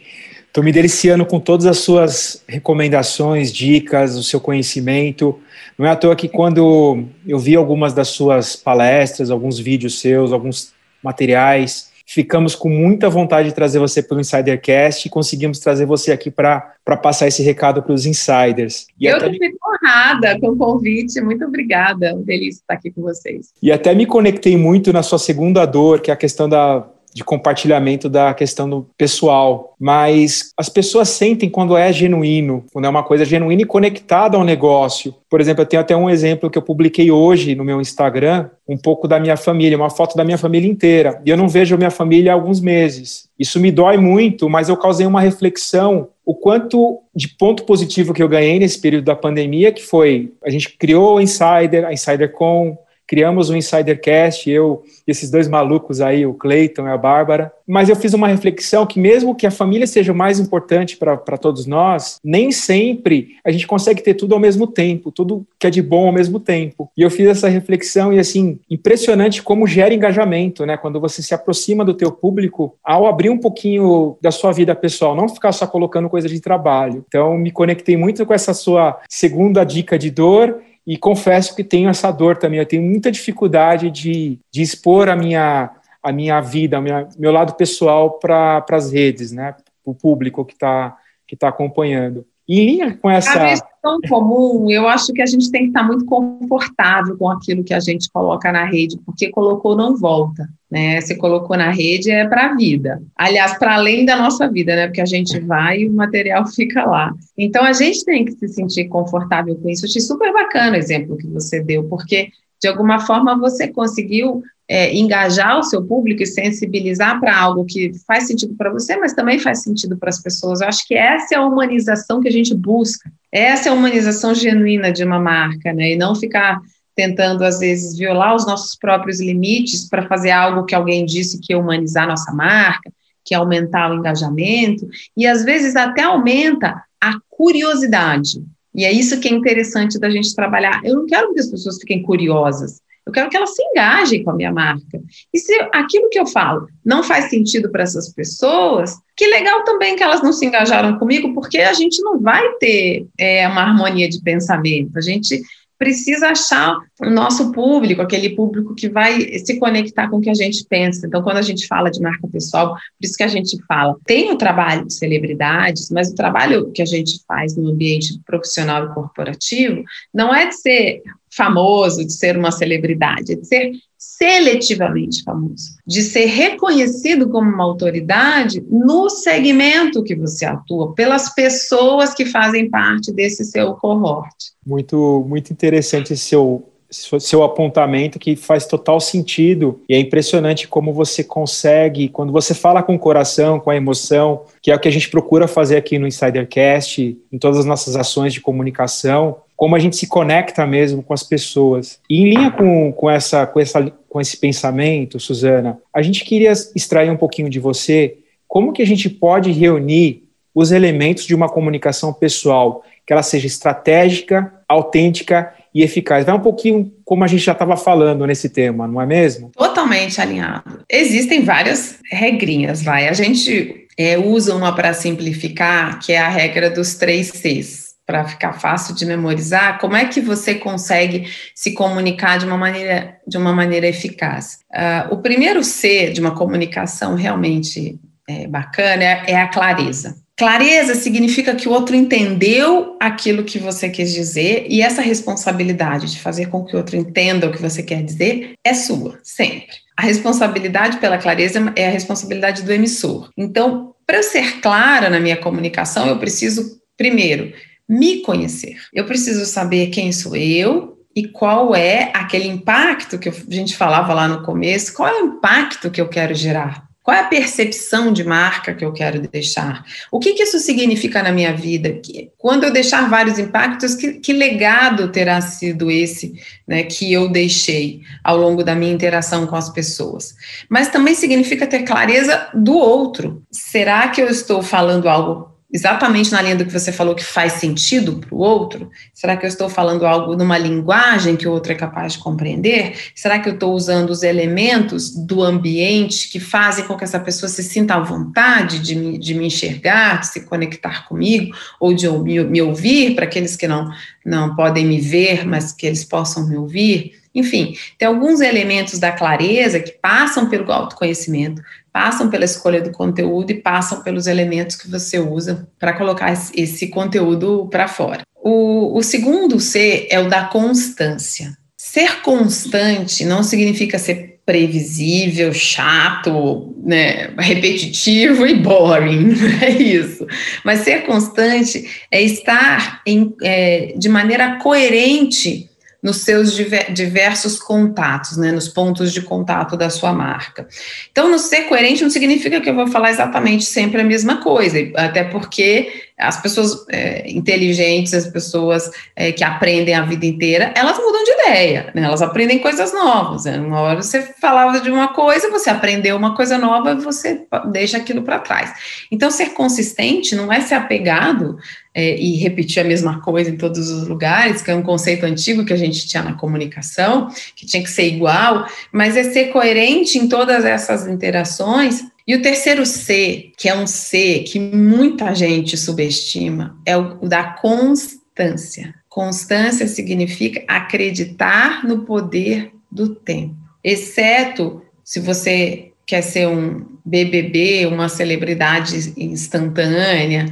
Estou 0.49 0.63
me 0.63 0.71
deliciando 0.71 1.27
com 1.27 1.39
todas 1.39 1.67
as 1.67 1.77
suas 1.77 2.43
recomendações, 2.47 3.53
dicas, 3.53 4.17
o 4.17 4.23
seu 4.23 4.41
conhecimento. 4.41 5.39
Não 5.77 5.85
é 5.85 5.91
à 5.91 5.95
toa 5.95 6.15
que 6.15 6.27
quando 6.27 7.05
eu 7.25 7.37
vi 7.37 7.55
algumas 7.55 7.93
das 7.93 8.07
suas 8.07 8.55
palestras, 8.55 9.29
alguns 9.29 9.59
vídeos 9.59 10.01
seus, 10.01 10.33
alguns 10.33 10.73
materiais, 11.03 11.91
ficamos 12.03 12.55
com 12.55 12.67
muita 12.67 13.07
vontade 13.11 13.49
de 13.49 13.53
trazer 13.53 13.77
você 13.77 14.01
pelo 14.01 14.19
Insidercast 14.19 15.07
e 15.07 15.11
conseguimos 15.11 15.59
trazer 15.59 15.85
você 15.85 16.11
aqui 16.11 16.31
para 16.31 16.73
passar 16.99 17.27
esse 17.27 17.43
recado 17.43 17.83
para 17.83 17.93
os 17.93 18.07
insiders. 18.07 18.87
E 18.99 19.05
eu 19.05 19.17
até... 19.17 19.29
fico 19.29 19.59
honrada 19.69 20.39
com 20.39 20.47
o 20.47 20.57
convite, 20.57 21.21
muito 21.21 21.45
obrigada, 21.45 22.19
feliz 22.25 22.55
estar 22.55 22.73
aqui 22.73 22.89
com 22.89 23.03
vocês. 23.03 23.53
E 23.61 23.71
até 23.71 23.93
me 23.93 24.07
conectei 24.07 24.57
muito 24.57 24.91
na 24.91 25.03
sua 25.03 25.19
segunda 25.19 25.63
dor, 25.67 26.01
que 26.01 26.09
é 26.09 26.13
a 26.15 26.17
questão 26.17 26.49
da 26.49 26.83
de 27.13 27.23
compartilhamento 27.23 28.07
da 28.07 28.33
questão 28.33 28.69
do 28.69 28.87
pessoal, 28.97 29.73
mas 29.79 30.51
as 30.57 30.69
pessoas 30.69 31.09
sentem 31.09 31.49
quando 31.49 31.75
é 31.75 31.91
genuíno, 31.91 32.65
quando 32.71 32.85
é 32.85 32.89
uma 32.89 33.03
coisa 33.03 33.25
genuína 33.25 33.63
e 33.63 33.65
conectada 33.65 34.37
ao 34.37 34.43
negócio. 34.43 35.15
Por 35.29 35.41
exemplo, 35.41 35.61
eu 35.61 35.65
tenho 35.65 35.81
até 35.81 35.95
um 35.95 36.09
exemplo 36.09 36.49
que 36.49 36.57
eu 36.57 36.61
publiquei 36.61 37.11
hoje 37.11 37.55
no 37.55 37.63
meu 37.63 37.81
Instagram, 37.81 38.49
um 38.67 38.77
pouco 38.77 39.07
da 39.07 39.19
minha 39.19 39.37
família, 39.37 39.77
uma 39.77 39.89
foto 39.89 40.15
da 40.15 40.23
minha 40.23 40.37
família 40.37 40.69
inteira. 40.69 41.21
E 41.25 41.29
eu 41.29 41.37
não 41.37 41.47
vejo 41.47 41.77
minha 41.77 41.91
família 41.91 42.31
há 42.31 42.35
alguns 42.35 42.61
meses. 42.61 43.27
Isso 43.37 43.59
me 43.59 43.71
dói 43.71 43.97
muito, 43.97 44.49
mas 44.49 44.69
eu 44.69 44.77
causei 44.77 45.07
uma 45.07 45.21
reflexão 45.21 46.09
o 46.25 46.35
quanto 46.35 46.99
de 47.15 47.27
ponto 47.27 47.63
positivo 47.63 48.13
que 48.13 48.21
eu 48.21 48.29
ganhei 48.29 48.59
nesse 48.59 48.79
período 48.79 49.05
da 49.05 49.15
pandemia, 49.15 49.71
que 49.71 49.81
foi 49.81 50.31
a 50.43 50.49
gente 50.51 50.77
criou 50.77 51.15
o 51.15 51.19
Insider, 51.19 51.85
a 51.85 51.91
InsiderCon, 51.91 52.77
criamos 53.09 53.49
o 53.49 53.57
Insidercast, 53.57 54.47
eu 54.47 54.83
e 55.07 55.09
esses 55.09 55.31
dois 55.31 55.47
malucos 55.47 55.99
aí, 55.99 56.27
o 56.27 56.33
Clayton 56.35 56.87
e 56.87 56.91
a 56.91 56.97
Bárbara. 56.97 57.51
Mas 57.65 57.89
eu 57.89 57.95
fiz 57.95 58.13
uma 58.13 58.27
reflexão 58.27 58.85
que, 58.85 58.99
mesmo 58.99 59.33
que 59.33 59.47
a 59.47 59.51
família 59.51 59.87
seja 59.87 60.11
o 60.11 60.15
mais 60.15 60.39
importante 60.39 60.95
para 60.95 61.17
todos 61.37 61.65
nós, 61.65 62.19
nem 62.23 62.51
sempre 62.51 63.37
a 63.43 63.49
gente 63.49 63.65
consegue 63.65 64.03
ter 64.03 64.13
tudo 64.13 64.35
ao 64.35 64.39
mesmo 64.39 64.67
tempo, 64.67 65.11
tudo 65.11 65.43
que 65.57 65.65
é 65.65 65.71
de 65.71 65.81
bom 65.81 66.05
ao 66.05 66.13
mesmo 66.13 66.39
tempo. 66.39 66.91
E 66.95 67.01
eu 67.01 67.09
fiz 67.09 67.27
essa 67.27 67.49
reflexão 67.49 68.13
e, 68.13 68.19
assim, 68.19 68.59
impressionante 68.69 69.41
como 69.41 69.65
gera 69.65 69.91
engajamento, 69.91 70.63
né? 70.63 70.77
Quando 70.77 70.99
você 70.99 71.23
se 71.23 71.33
aproxima 71.33 71.83
do 71.83 71.95
teu 71.95 72.11
público, 72.11 72.75
ao 72.83 73.07
abrir 73.07 73.31
um 73.31 73.39
pouquinho 73.39 74.17
da 74.21 74.29
sua 74.29 74.51
vida 74.51 74.75
pessoal, 74.75 75.15
não 75.15 75.27
ficar 75.27 75.51
só 75.51 75.65
colocando 75.65 76.09
coisa 76.09 76.29
de 76.29 76.39
trabalho. 76.39 77.03
Então, 77.07 77.35
me 77.39 77.49
conectei 77.49 77.97
muito 77.97 78.23
com 78.23 78.35
essa 78.35 78.53
sua 78.53 78.99
segunda 79.09 79.63
dica 79.63 79.97
de 79.97 80.11
dor 80.11 80.61
e 80.89 80.97
confesso 80.97 81.55
que 81.55 81.63
tenho 81.63 81.87
essa 81.87 82.09
dor 82.09 82.35
também. 82.35 82.57
Eu 82.57 82.65
tenho 82.65 82.81
muita 82.81 83.11
dificuldade 83.11 83.91
de, 83.91 84.39
de 84.51 84.63
expor 84.63 85.07
a 85.07 85.15
minha, 85.15 85.69
a 86.01 86.11
minha 86.11 86.41
vida, 86.41 86.81
minha, 86.81 87.07
meu 87.15 87.31
lado 87.31 87.53
pessoal 87.53 88.17
para 88.17 88.65
as 88.71 88.91
redes, 88.91 89.31
né? 89.31 89.51
Para 89.51 89.63
o 89.85 89.93
público 89.93 90.43
que 90.43 90.53
está 90.53 90.97
que 91.27 91.35
tá 91.35 91.49
acompanhando. 91.49 92.25
Em 92.49 92.65
linha 92.65 92.97
com 92.99 93.07
essa. 93.07 93.33
A 93.33 93.45
vez 93.45 93.61
tão 93.79 94.01
comum, 94.09 94.69
eu 94.71 94.87
acho 94.87 95.13
que 95.13 95.21
a 95.21 95.25
gente 95.25 95.51
tem 95.51 95.61
que 95.61 95.67
estar 95.67 95.83
muito 95.83 96.03
confortável 96.03 97.15
com 97.15 97.29
aquilo 97.29 97.63
que 97.63 97.75
a 97.75 97.79
gente 97.79 98.09
coloca 98.11 98.51
na 98.51 98.65
rede, 98.65 98.97
porque 99.05 99.29
colocou 99.29 99.75
não 99.75 99.95
volta, 99.95 100.49
né? 100.69 100.99
Se 101.01 101.15
colocou 101.15 101.55
na 101.55 101.69
rede 101.69 102.09
é 102.09 102.27
para 102.27 102.47
a 102.47 102.55
vida. 102.55 103.01
Aliás, 103.15 103.57
para 103.59 103.75
além 103.75 104.03
da 104.03 104.15
nossa 104.15 104.49
vida, 104.49 104.75
né? 104.75 104.87
Porque 104.87 104.99
a 104.99 105.05
gente 105.05 105.39
vai 105.39 105.81
e 105.81 105.87
o 105.87 105.93
material 105.93 106.45
fica 106.49 106.83
lá. 106.85 107.13
Então 107.37 107.63
a 107.63 107.71
gente 107.71 108.03
tem 108.03 108.25
que 108.25 108.31
se 108.31 108.47
sentir 108.47 108.87
confortável 108.87 109.55
com 109.55 109.69
isso. 109.69 109.85
Eu 109.85 109.89
achei 109.89 110.01
super 110.01 110.33
bacana 110.33 110.75
o 110.75 110.79
exemplo 110.79 111.17
que 111.17 111.27
você 111.27 111.61
deu, 111.61 111.83
porque 111.83 112.29
de 112.59 112.67
alguma 112.67 112.99
forma 112.99 113.37
você 113.37 113.67
conseguiu 113.67 114.41
é, 114.69 114.95
engajar 114.95 115.57
o 115.57 115.63
seu 115.63 115.83
público 115.83 116.21
e 116.21 116.27
sensibilizar 116.27 117.19
para 117.19 117.35
algo 117.35 117.65
que 117.65 117.91
faz 118.05 118.27
sentido 118.27 118.53
para 118.55 118.71
você, 118.71 118.95
mas 118.97 119.13
também 119.13 119.39
faz 119.39 119.63
sentido 119.63 119.97
para 119.97 120.09
as 120.09 120.21
pessoas. 120.21 120.61
Eu 120.61 120.67
acho 120.67 120.87
que 120.87 120.93
essa 120.93 121.33
é 121.33 121.37
a 121.37 121.45
humanização 121.45 122.21
que 122.21 122.27
a 122.27 122.31
gente 122.31 122.53
busca. 122.53 123.11
Essa 123.31 123.69
é 123.69 123.71
a 123.71 123.75
humanização 123.75 124.35
genuína 124.35 124.91
de 124.91 125.03
uma 125.03 125.19
marca, 125.19 125.73
né? 125.73 125.93
E 125.93 125.95
não 125.95 126.13
ficar 126.13 126.59
tentando, 126.95 127.43
às 127.43 127.59
vezes, 127.59 127.97
violar 127.97 128.35
os 128.35 128.45
nossos 128.45 128.75
próprios 128.75 129.19
limites 129.19 129.89
para 129.89 130.07
fazer 130.07 130.31
algo 130.31 130.65
que 130.65 130.75
alguém 130.75 131.03
disse 131.03 131.39
que 131.41 131.51
é 131.51 131.57
humanizar 131.57 132.07
nossa 132.07 132.31
marca, 132.31 132.91
que 133.25 133.33
é 133.33 133.37
aumentar 133.37 133.89
o 133.89 133.95
engajamento, 133.95 134.87
e 135.17 135.25
às 135.25 135.43
vezes 135.43 135.75
até 135.75 136.03
aumenta 136.03 136.83
a 137.01 137.13
curiosidade. 137.27 138.43
E 138.75 138.85
é 138.85 138.91
isso 138.91 139.19
que 139.19 139.27
é 139.27 139.31
interessante 139.31 139.97
da 139.97 140.09
gente 140.09 140.35
trabalhar. 140.35 140.81
Eu 140.83 140.95
não 140.95 141.05
quero 141.07 141.33
que 141.33 141.39
as 141.39 141.47
pessoas 141.47 141.77
fiquem 141.77 142.03
curiosas. 142.03 142.81
Eu 143.09 143.13
quero 143.13 143.29
que 143.29 143.35
elas 143.35 143.55
se 143.55 143.63
engajem 143.63 144.23
com 144.23 144.31
a 144.31 144.35
minha 144.35 144.51
marca. 144.51 145.01
E 145.33 145.39
se 145.39 145.53
aquilo 145.73 146.09
que 146.09 146.19
eu 146.19 146.25
falo 146.25 146.67
não 146.85 147.03
faz 147.03 147.29
sentido 147.29 147.71
para 147.71 147.83
essas 147.83 148.13
pessoas, 148.13 148.95
que 149.17 149.27
legal 149.27 149.63
também 149.63 149.95
que 149.95 150.03
elas 150.03 150.21
não 150.21 150.31
se 150.31 150.45
engajaram 150.45 150.97
comigo, 150.97 151.33
porque 151.33 151.57
a 151.57 151.73
gente 151.73 152.01
não 152.01 152.19
vai 152.19 152.47
ter 152.59 153.07
é, 153.17 153.47
uma 153.47 153.61
harmonia 153.61 154.07
de 154.07 154.21
pensamento. 154.21 154.97
A 154.97 155.01
gente 155.01 155.41
precisa 155.79 156.27
achar 156.27 156.77
o 156.99 157.09
nosso 157.09 157.53
público, 157.53 158.01
aquele 158.01 158.31
público 158.31 158.75
que 158.75 158.89
vai 158.89 159.39
se 159.39 159.57
conectar 159.57 160.09
com 160.09 160.17
o 160.17 160.21
que 160.21 160.29
a 160.29 160.33
gente 160.33 160.65
pensa. 160.65 161.07
Então, 161.07 161.23
quando 161.23 161.37
a 161.37 161.41
gente 161.41 161.65
fala 161.67 161.89
de 161.89 162.01
marca 162.01 162.27
pessoal, 162.27 162.73
por 162.73 163.05
isso 163.05 163.15
que 163.15 163.23
a 163.23 163.29
gente 163.29 163.57
fala, 163.65 163.95
tem 164.05 164.29
o 164.29 164.37
trabalho 164.37 164.85
de 164.85 164.93
celebridades, 164.93 165.89
mas 165.89 166.11
o 166.11 166.15
trabalho 166.15 166.69
que 166.73 166.81
a 166.81 166.85
gente 166.85 167.21
faz 167.25 167.55
no 167.55 167.69
ambiente 167.69 168.19
profissional 168.25 168.85
e 168.85 168.93
corporativo 168.93 169.81
não 170.13 170.35
é 170.35 170.47
de 170.47 170.55
ser 170.55 171.01
famoso, 171.31 172.05
de 172.05 172.13
ser 172.13 172.37
uma 172.37 172.51
celebridade, 172.51 173.35
de 173.35 173.45
ser 173.45 173.71
seletivamente 173.97 175.23
famoso, 175.23 175.77
de 175.85 176.01
ser 176.01 176.25
reconhecido 176.25 177.29
como 177.29 177.49
uma 177.49 177.63
autoridade 177.63 178.63
no 178.69 179.09
segmento 179.09 180.03
que 180.03 180.15
você 180.15 180.45
atua, 180.45 180.93
pelas 180.93 181.33
pessoas 181.33 182.13
que 182.13 182.25
fazem 182.25 182.69
parte 182.69 183.11
desse 183.11 183.43
seu 183.43 183.73
cohort. 183.73 184.35
Muito, 184.65 185.25
muito 185.27 185.51
interessante 185.51 186.13
esse 186.13 186.23
seu 186.23 186.65
seu 186.91 187.43
apontamento 187.43 188.17
que 188.17 188.35
faz 188.35 188.65
total 188.65 188.99
sentido 188.99 189.79
e 189.87 189.93
é 189.93 189.99
impressionante 189.99 190.67
como 190.67 190.91
você 190.91 191.23
consegue, 191.23 192.09
quando 192.09 192.33
você 192.33 192.53
fala 192.53 192.81
com 192.81 192.95
o 192.95 192.99
coração, 192.99 193.59
com 193.59 193.69
a 193.69 193.75
emoção, 193.75 194.43
que 194.61 194.71
é 194.71 194.75
o 194.75 194.79
que 194.79 194.87
a 194.87 194.91
gente 194.91 195.09
procura 195.09 195.47
fazer 195.47 195.77
aqui 195.77 195.99
no 195.99 196.07
Insidercast, 196.07 197.17
em 197.31 197.37
todas 197.37 197.59
as 197.59 197.65
nossas 197.65 197.95
ações 197.95 198.33
de 198.33 198.41
comunicação, 198.41 199.37
como 199.59 199.75
a 199.75 199.79
gente 199.79 199.97
se 199.97 200.07
conecta 200.07 200.65
mesmo 200.65 201.03
com 201.03 201.13
as 201.13 201.21
pessoas. 201.21 201.99
E 202.09 202.21
em 202.21 202.29
linha 202.29 202.49
com, 202.49 202.93
com, 202.93 203.09
essa, 203.09 203.45
com, 203.45 203.59
essa, 203.59 203.91
com 204.07 204.21
esse 204.21 204.37
pensamento, 204.37 205.19
Suzana, 205.19 205.77
a 205.93 206.01
gente 206.01 206.23
queria 206.23 206.53
extrair 206.73 207.11
um 207.11 207.17
pouquinho 207.17 207.49
de 207.49 207.59
você 207.59 208.19
como 208.47 208.71
que 208.71 208.81
a 208.81 208.87
gente 208.87 209.09
pode 209.09 209.51
reunir 209.51 210.23
os 210.55 210.71
elementos 210.71 211.25
de 211.25 211.35
uma 211.35 211.49
comunicação 211.49 212.13
pessoal, 212.13 212.85
que 213.05 213.11
ela 213.11 213.21
seja 213.21 213.47
estratégica, 213.47 214.49
autêntica 214.65 215.53
e 215.75 215.83
eficaz. 215.83 216.25
Vai 216.25 216.35
um 216.35 216.39
pouquinho 216.39 216.93
como 217.03 217.25
a 217.25 217.27
gente 217.27 217.43
já 217.43 217.51
estava 217.51 217.75
falando 217.75 218.25
nesse 218.25 218.47
tema, 218.47 218.87
não 218.87 219.01
é 219.01 219.05
mesmo? 219.05 219.51
Totalmente 219.57 220.21
alinhado. 220.21 220.85
Existem 220.89 221.43
várias 221.43 221.99
regrinhas, 222.09 222.81
vai. 222.81 223.09
A 223.09 223.13
gente 223.13 223.87
é, 223.97 224.17
usa 224.17 224.55
uma 224.55 224.73
para 224.73 224.93
simplificar, 224.93 225.99
que 225.99 226.13
é 226.13 226.17
a 226.17 226.29
regra 226.29 226.69
dos 226.69 226.95
três 226.95 227.27
Cs 227.27 227.88
para 228.09 228.27
ficar 228.27 228.53
fácil 228.53 228.95
de 228.95 229.05
memorizar, 229.05 229.77
como 229.77 229.95
é 229.95 230.03
que 230.05 230.19
você 230.19 230.55
consegue 230.55 231.31
se 231.53 231.75
comunicar 231.75 232.39
de 232.39 232.45
uma 232.47 232.57
maneira, 232.57 233.19
de 233.27 233.37
uma 233.37 233.53
maneira 233.53 233.85
eficaz? 233.85 234.61
Uh, 234.73 235.13
o 235.13 235.17
primeiro 235.17 235.63
C 235.63 236.09
de 236.09 236.19
uma 236.19 236.31
comunicação 236.31 237.13
realmente 237.13 237.99
é, 238.27 238.47
bacana 238.47 239.03
é, 239.03 239.25
é 239.27 239.35
a 239.35 239.47
clareza. 239.47 240.15
Clareza 240.35 240.95
significa 240.95 241.53
que 241.53 241.69
o 241.69 241.71
outro 241.71 241.95
entendeu 241.95 242.97
aquilo 242.99 243.43
que 243.43 243.59
você 243.59 243.87
quis 243.89 244.11
dizer 244.11 244.65
e 244.67 244.81
essa 244.81 245.03
responsabilidade 245.03 246.11
de 246.11 246.19
fazer 246.19 246.47
com 246.47 246.65
que 246.65 246.73
o 246.73 246.79
outro 246.79 246.97
entenda 246.97 247.45
o 247.45 247.51
que 247.51 247.61
você 247.61 247.83
quer 247.83 248.01
dizer 248.01 248.53
é 248.65 248.73
sua, 248.73 249.19
sempre. 249.21 249.75
A 249.95 250.01
responsabilidade 250.01 250.97
pela 250.97 251.19
clareza 251.19 251.71
é 251.75 251.85
a 251.85 251.91
responsabilidade 251.91 252.63
do 252.63 252.73
emissor. 252.73 253.29
Então, 253.37 253.93
para 254.07 254.17
eu 254.17 254.23
ser 254.23 254.61
clara 254.61 255.11
na 255.11 255.19
minha 255.19 255.37
comunicação, 255.37 256.07
eu 256.07 256.17
preciso, 256.17 256.79
primeiro, 256.97 257.53
me 257.89 258.21
conhecer. 258.21 258.77
Eu 258.93 259.05
preciso 259.05 259.45
saber 259.45 259.87
quem 259.87 260.11
sou 260.11 260.35
eu 260.35 260.99
e 261.15 261.27
qual 261.27 261.75
é 261.75 262.11
aquele 262.13 262.47
impacto 262.47 263.17
que 263.17 263.29
a 263.29 263.33
gente 263.49 263.75
falava 263.75 264.13
lá 264.13 264.27
no 264.27 264.43
começo, 264.43 264.93
qual 264.93 265.09
é 265.09 265.23
o 265.23 265.25
impacto 265.25 265.89
que 265.89 265.99
eu 265.99 266.07
quero 266.07 266.35
gerar. 266.35 266.87
Qual 267.01 267.17
é 267.17 267.21
a 267.21 267.27
percepção 267.27 268.13
de 268.13 268.23
marca 268.23 268.71
que 268.75 268.85
eu 268.85 268.93
quero 268.93 269.19
deixar? 269.19 269.83
O 270.11 270.19
que, 270.19 270.33
que 270.33 270.43
isso 270.43 270.59
significa 270.59 271.23
na 271.23 271.31
minha 271.31 271.51
vida? 271.51 271.99
Quando 272.37 272.65
eu 272.65 272.71
deixar 272.71 273.09
vários 273.09 273.39
impactos, 273.39 273.95
que, 273.95 274.19
que 274.19 274.31
legado 274.31 275.11
terá 275.11 275.41
sido 275.41 275.89
esse 275.89 276.33
né, 276.67 276.83
que 276.83 277.11
eu 277.11 277.27
deixei 277.27 278.01
ao 278.23 278.37
longo 278.37 278.63
da 278.63 278.75
minha 278.75 278.93
interação 278.93 279.47
com 279.47 279.55
as 279.55 279.71
pessoas? 279.71 280.35
Mas 280.69 280.89
também 280.89 281.15
significa 281.15 281.65
ter 281.65 281.81
clareza 281.81 282.47
do 282.53 282.77
outro. 282.77 283.41
Será 283.49 284.09
que 284.09 284.21
eu 284.21 284.27
estou 284.27 284.61
falando 284.61 285.09
algo 285.09 285.49
exatamente 285.71 286.31
na 286.31 286.41
linha 286.41 286.55
do 286.55 286.65
que 286.65 286.71
você 286.71 286.91
falou 286.91 287.13
que 287.13 287.23
faz 287.23 287.53
sentido 287.53 288.17
para 288.17 288.33
o 288.33 288.39
outro? 288.39 288.89
Será 289.13 289.37
que 289.37 289.45
eu 289.45 289.47
estou 289.47 289.69
falando 289.69 290.05
algo 290.05 290.35
numa 290.35 290.57
linguagem 290.57 291.35
que 291.35 291.47
o 291.47 291.51
outro 291.51 291.71
é 291.71 291.75
capaz 291.75 292.13
de 292.13 292.19
compreender? 292.19 292.97
Será 293.13 293.39
que 293.39 293.49
eu 293.49 293.53
estou 293.53 293.73
usando 293.73 294.09
os 294.09 294.23
elementos 294.23 295.11
do 295.11 295.43
ambiente 295.43 296.29
que 296.29 296.39
fazem 296.39 296.85
com 296.85 296.97
que 296.97 297.03
essa 297.03 297.19
pessoa 297.19 297.49
se 297.49 297.63
sinta 297.63 297.95
à 297.95 297.99
vontade 297.99 298.79
de 298.79 298.95
me, 298.95 299.17
de 299.17 299.33
me 299.35 299.45
enxergar, 299.45 300.21
de 300.21 300.27
se 300.27 300.45
conectar 300.45 301.07
comigo, 301.07 301.55
ou 301.79 301.93
de 301.93 302.09
me, 302.09 302.43
me 302.43 302.61
ouvir, 302.61 303.15
para 303.15 303.25
aqueles 303.25 303.55
que 303.55 303.67
não, 303.67 303.91
não 304.25 304.55
podem 304.55 304.85
me 304.85 304.99
ver, 304.99 305.45
mas 305.45 305.71
que 305.71 305.85
eles 305.85 306.03
possam 306.03 306.47
me 306.47 306.57
ouvir? 306.57 307.18
Enfim, 307.33 307.75
tem 307.97 308.07
alguns 308.07 308.41
elementos 308.41 308.99
da 308.99 309.11
clareza 309.11 309.79
que 309.79 309.91
passam 309.91 310.49
pelo 310.49 310.71
autoconhecimento, 310.71 311.61
passam 311.91 312.29
pela 312.29 312.45
escolha 312.45 312.81
do 312.81 312.91
conteúdo 312.91 313.51
e 313.51 313.61
passam 313.61 314.01
pelos 314.01 314.27
elementos 314.27 314.75
que 314.75 314.89
você 314.89 315.19
usa 315.19 315.67
para 315.77 315.93
colocar 315.93 316.31
esse 316.55 316.87
conteúdo 316.87 317.67
para 317.69 317.87
fora. 317.87 318.21
O, 318.41 318.97
o 318.97 319.03
segundo 319.03 319.59
C 319.59 320.07
é 320.09 320.19
o 320.19 320.29
da 320.29 320.45
constância. 320.45 321.57
Ser 321.77 322.21
constante 322.21 323.25
não 323.25 323.43
significa 323.43 323.99
ser 323.99 324.39
previsível, 324.45 325.53
chato, 325.53 326.73
né, 326.83 327.29
repetitivo 327.37 328.47
e 328.47 328.55
boring, 328.55 329.35
é 329.61 329.69
isso. 329.69 330.25
Mas 330.63 330.79
ser 330.79 331.05
constante 331.05 331.87
é 332.09 332.19
estar 332.19 333.01
em, 333.05 333.31
é, 333.43 333.93
de 333.95 334.09
maneira 334.09 334.57
coerente 334.57 335.68
nos 336.01 336.17
seus 336.17 336.55
diversos 336.55 337.59
contatos, 337.59 338.37
né, 338.37 338.51
nos 338.51 338.69
pontos 338.69 339.11
de 339.11 339.21
contato 339.21 339.75
da 339.75 339.89
sua 339.89 340.13
marca. 340.13 340.67
Então, 341.11 341.29
no 341.29 341.37
ser 341.37 341.63
coerente 341.63 342.03
não 342.03 342.09
significa 342.09 342.61
que 342.61 342.69
eu 342.69 342.75
vou 342.75 342.87
falar 342.87 343.09
exatamente 343.09 343.65
sempre 343.65 343.99
a 343.99 344.03
mesma 344.03 344.41
coisa, 344.41 344.77
até 344.95 345.23
porque 345.25 346.08
as 346.19 346.41
pessoas 346.41 346.85
é, 346.89 347.31
inteligentes, 347.31 348.13
as 348.13 348.27
pessoas 348.27 348.91
é, 349.15 349.31
que 349.31 349.43
aprendem 349.43 349.95
a 349.95 350.01
vida 350.01 350.25
inteira, 350.25 350.73
elas 350.75 350.97
mudam 350.97 351.23
de 351.23 351.31
ideia, 351.31 351.91
né? 351.95 352.03
elas 352.03 352.21
aprendem 352.21 352.59
coisas 352.59 352.93
novas. 352.93 353.45
Né? 353.45 353.57
Uma 353.57 353.79
hora 353.79 354.01
você 354.01 354.21
falava 354.41 354.81
de 354.81 354.91
uma 354.91 355.09
coisa, 355.13 355.49
você 355.49 355.69
aprendeu 355.69 356.17
uma 356.17 356.35
coisa 356.35 356.57
nova, 356.57 356.93
você 356.95 357.43
deixa 357.71 357.97
aquilo 357.97 358.21
para 358.21 358.39
trás. 358.39 358.73
Então, 359.09 359.31
ser 359.31 359.53
consistente 359.53 360.35
não 360.35 360.51
é 360.51 360.59
ser 360.59 360.75
apegado 360.75 361.57
é, 361.93 362.17
e 362.17 362.35
repetir 362.35 362.83
a 362.83 362.87
mesma 362.87 363.21
coisa 363.21 363.49
em 363.49 363.57
todos 363.57 363.89
os 363.89 364.07
lugares, 364.07 364.61
que 364.61 364.69
é 364.69 364.75
um 364.75 364.83
conceito 364.83 365.25
antigo 365.25 365.65
que 365.65 365.73
a 365.73 365.77
gente 365.77 366.05
tinha 366.05 366.21
na 366.21 366.33
comunicação, 366.33 367.29
que 367.55 367.65
tinha 367.65 367.81
que 367.81 367.89
ser 367.89 368.07
igual, 368.07 368.67
mas 368.91 369.15
é 369.15 369.23
ser 369.23 369.45
coerente 369.45 370.17
em 370.17 370.27
todas 370.27 370.65
essas 370.65 371.07
interações 371.07 372.03
e 372.29 372.35
o 372.35 372.43
terceiro 372.43 372.85
C, 372.85 373.51
que 373.57 373.67
é 373.67 373.75
um 373.75 373.87
C 373.87 374.43
que 374.47 374.59
muita 374.59 375.33
gente 375.33 375.75
subestima, 375.75 376.77
é 376.85 376.95
o 376.95 377.27
da 377.27 377.43
constância. 377.43 378.93
Constância 379.09 379.87
significa 379.87 380.63
acreditar 380.67 381.83
no 381.83 382.05
poder 382.05 382.71
do 382.91 383.15
tempo, 383.15 383.55
exceto 383.83 384.79
se 385.03 385.19
você 385.19 385.91
quer 386.05 386.21
ser 386.21 386.47
um 386.47 386.85
BBB, 387.03 387.87
uma 387.87 388.07
celebridade 388.07 389.11
instantânea, 389.17 390.45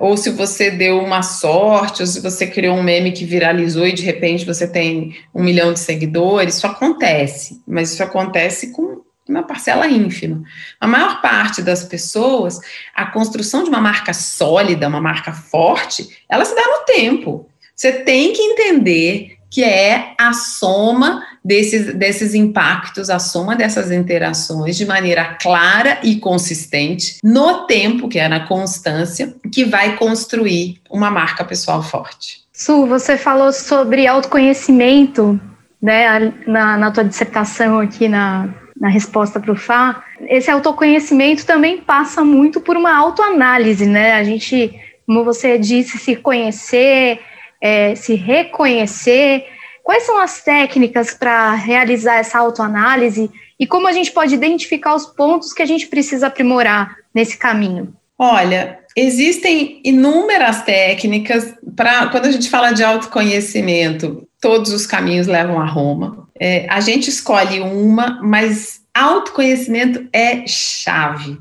ou 0.00 0.16
se 0.16 0.30
você 0.30 0.70
deu 0.70 0.98
uma 0.98 1.20
sorte, 1.20 2.00
ou 2.00 2.06
se 2.06 2.20
você 2.20 2.46
criou 2.46 2.74
um 2.74 2.82
meme 2.82 3.12
que 3.12 3.26
viralizou 3.26 3.86
e 3.86 3.92
de 3.92 4.02
repente 4.02 4.46
você 4.46 4.66
tem 4.66 5.14
um 5.34 5.44
milhão 5.44 5.74
de 5.74 5.80
seguidores, 5.80 6.56
isso 6.56 6.66
acontece, 6.66 7.60
mas 7.66 7.92
isso 7.92 8.02
acontece 8.02 8.72
com 8.72 9.02
uma 9.28 9.42
parcela 9.42 9.86
ínfima. 9.86 10.42
A 10.80 10.86
maior 10.86 11.20
parte 11.20 11.62
das 11.62 11.84
pessoas, 11.84 12.60
a 12.94 13.06
construção 13.06 13.62
de 13.62 13.68
uma 13.68 13.80
marca 13.80 14.12
sólida, 14.12 14.88
uma 14.88 15.00
marca 15.00 15.32
forte, 15.32 16.08
ela 16.28 16.44
se 16.44 16.54
dá 16.54 16.62
no 16.62 16.84
tempo. 16.84 17.48
Você 17.74 17.92
tem 17.92 18.32
que 18.32 18.42
entender 18.42 19.38
que 19.50 19.64
é 19.64 20.14
a 20.18 20.32
soma 20.32 21.24
desses, 21.44 21.94
desses 21.94 22.34
impactos, 22.34 23.08
a 23.08 23.18
soma 23.18 23.56
dessas 23.56 23.90
interações 23.90 24.76
de 24.76 24.84
maneira 24.84 25.36
clara 25.40 25.98
e 26.02 26.16
consistente 26.16 27.18
no 27.24 27.66
tempo, 27.66 28.08
que 28.08 28.18
é 28.18 28.28
na 28.28 28.46
constância, 28.46 29.34
que 29.52 29.64
vai 29.64 29.96
construir 29.96 30.80
uma 30.90 31.10
marca 31.10 31.44
pessoal 31.44 31.82
forte. 31.82 32.42
Su, 32.52 32.86
você 32.86 33.16
falou 33.16 33.52
sobre 33.52 34.06
autoconhecimento, 34.06 35.40
né, 35.80 36.34
na, 36.46 36.76
na 36.76 36.90
tua 36.90 37.04
dissertação 37.04 37.78
aqui 37.78 38.08
na, 38.08 38.48
na 38.80 38.88
resposta 38.88 39.40
para 39.40 39.52
o 39.52 39.56
Fá, 39.56 40.04
esse 40.22 40.50
autoconhecimento 40.50 41.44
também 41.44 41.78
passa 41.78 42.24
muito 42.24 42.60
por 42.60 42.76
uma 42.76 42.96
autoanálise, 42.96 43.86
né? 43.86 44.12
A 44.12 44.24
gente, 44.24 44.78
como 45.06 45.24
você 45.24 45.58
disse, 45.58 45.98
se 45.98 46.16
conhecer, 46.16 47.20
é, 47.60 47.94
se 47.94 48.14
reconhecer. 48.14 49.46
Quais 49.82 50.04
são 50.04 50.18
as 50.18 50.42
técnicas 50.42 51.14
para 51.14 51.54
realizar 51.54 52.16
essa 52.16 52.38
autoanálise 52.38 53.30
e 53.58 53.66
como 53.66 53.88
a 53.88 53.92
gente 53.92 54.12
pode 54.12 54.34
identificar 54.34 54.94
os 54.94 55.06
pontos 55.06 55.52
que 55.52 55.62
a 55.62 55.66
gente 55.66 55.86
precisa 55.86 56.28
aprimorar 56.28 56.96
nesse 57.12 57.36
caminho? 57.36 57.92
Olha, 58.18 58.80
existem 58.94 59.80
inúmeras 59.84 60.62
técnicas 60.62 61.54
para 61.74 62.08
quando 62.08 62.26
a 62.26 62.30
gente 62.30 62.50
fala 62.50 62.72
de 62.72 62.84
autoconhecimento, 62.84 64.28
todos 64.40 64.72
os 64.72 64.86
caminhos 64.86 65.26
levam 65.26 65.60
a 65.60 65.66
Roma. 65.66 66.27
É, 66.40 66.66
a 66.68 66.80
gente 66.80 67.08
escolhe 67.08 67.60
uma, 67.60 68.20
mas 68.22 68.80
autoconhecimento 68.94 70.08
é 70.12 70.46
chave. 70.46 71.38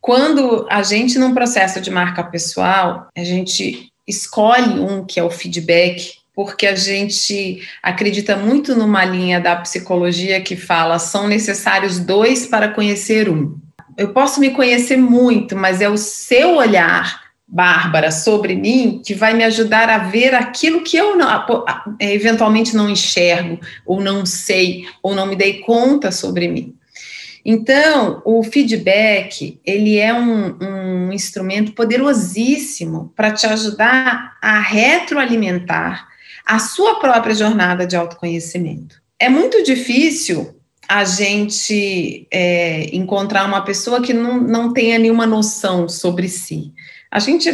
Quando 0.00 0.66
a 0.70 0.82
gente, 0.82 1.18
num 1.18 1.34
processo 1.34 1.80
de 1.80 1.90
marca 1.90 2.22
pessoal, 2.22 3.08
a 3.16 3.24
gente 3.24 3.90
escolhe 4.06 4.78
um 4.78 5.04
que 5.04 5.18
é 5.18 5.22
o 5.22 5.30
feedback, 5.30 6.12
porque 6.34 6.66
a 6.66 6.74
gente 6.74 7.62
acredita 7.82 8.36
muito 8.36 8.74
numa 8.74 9.04
linha 9.04 9.40
da 9.40 9.56
psicologia 9.56 10.40
que 10.40 10.56
fala 10.56 10.98
são 10.98 11.26
necessários 11.26 11.98
dois 11.98 12.46
para 12.46 12.68
conhecer 12.68 13.30
um. 13.30 13.56
Eu 13.96 14.12
posso 14.12 14.40
me 14.40 14.50
conhecer 14.50 14.96
muito, 14.96 15.56
mas 15.56 15.80
é 15.80 15.88
o 15.88 15.96
seu 15.96 16.56
olhar 16.56 17.23
Bárbara 17.54 18.10
sobre 18.10 18.56
mim 18.56 19.00
que 19.04 19.14
vai 19.14 19.32
me 19.32 19.44
ajudar 19.44 19.88
a 19.88 19.98
ver 19.98 20.34
aquilo 20.34 20.82
que 20.82 20.96
eu 20.96 21.16
não, 21.16 21.28
eventualmente 22.00 22.74
não 22.74 22.90
enxergo, 22.90 23.60
ou 23.86 24.00
não 24.00 24.26
sei, 24.26 24.84
ou 25.00 25.14
não 25.14 25.24
me 25.24 25.36
dei 25.36 25.60
conta 25.60 26.10
sobre 26.10 26.48
mim. 26.48 26.74
Então, 27.44 28.20
o 28.24 28.42
feedback, 28.42 29.60
ele 29.64 29.98
é 29.98 30.12
um, 30.12 30.56
um 30.60 31.12
instrumento 31.12 31.72
poderosíssimo 31.74 33.12
para 33.14 33.30
te 33.30 33.46
ajudar 33.46 34.36
a 34.42 34.58
retroalimentar 34.58 36.08
a 36.44 36.58
sua 36.58 36.98
própria 36.98 37.36
jornada 37.36 37.86
de 37.86 37.94
autoconhecimento. 37.94 39.00
É 39.16 39.28
muito 39.28 39.62
difícil 39.62 40.56
a 40.88 41.04
gente 41.04 42.26
é, 42.32 42.88
encontrar 42.96 43.46
uma 43.46 43.62
pessoa 43.62 44.02
que 44.02 44.12
não, 44.12 44.40
não 44.40 44.72
tenha 44.72 44.98
nenhuma 44.98 45.24
noção 45.24 45.88
sobre 45.88 46.28
si. 46.28 46.72
A 47.14 47.20
gente, 47.20 47.48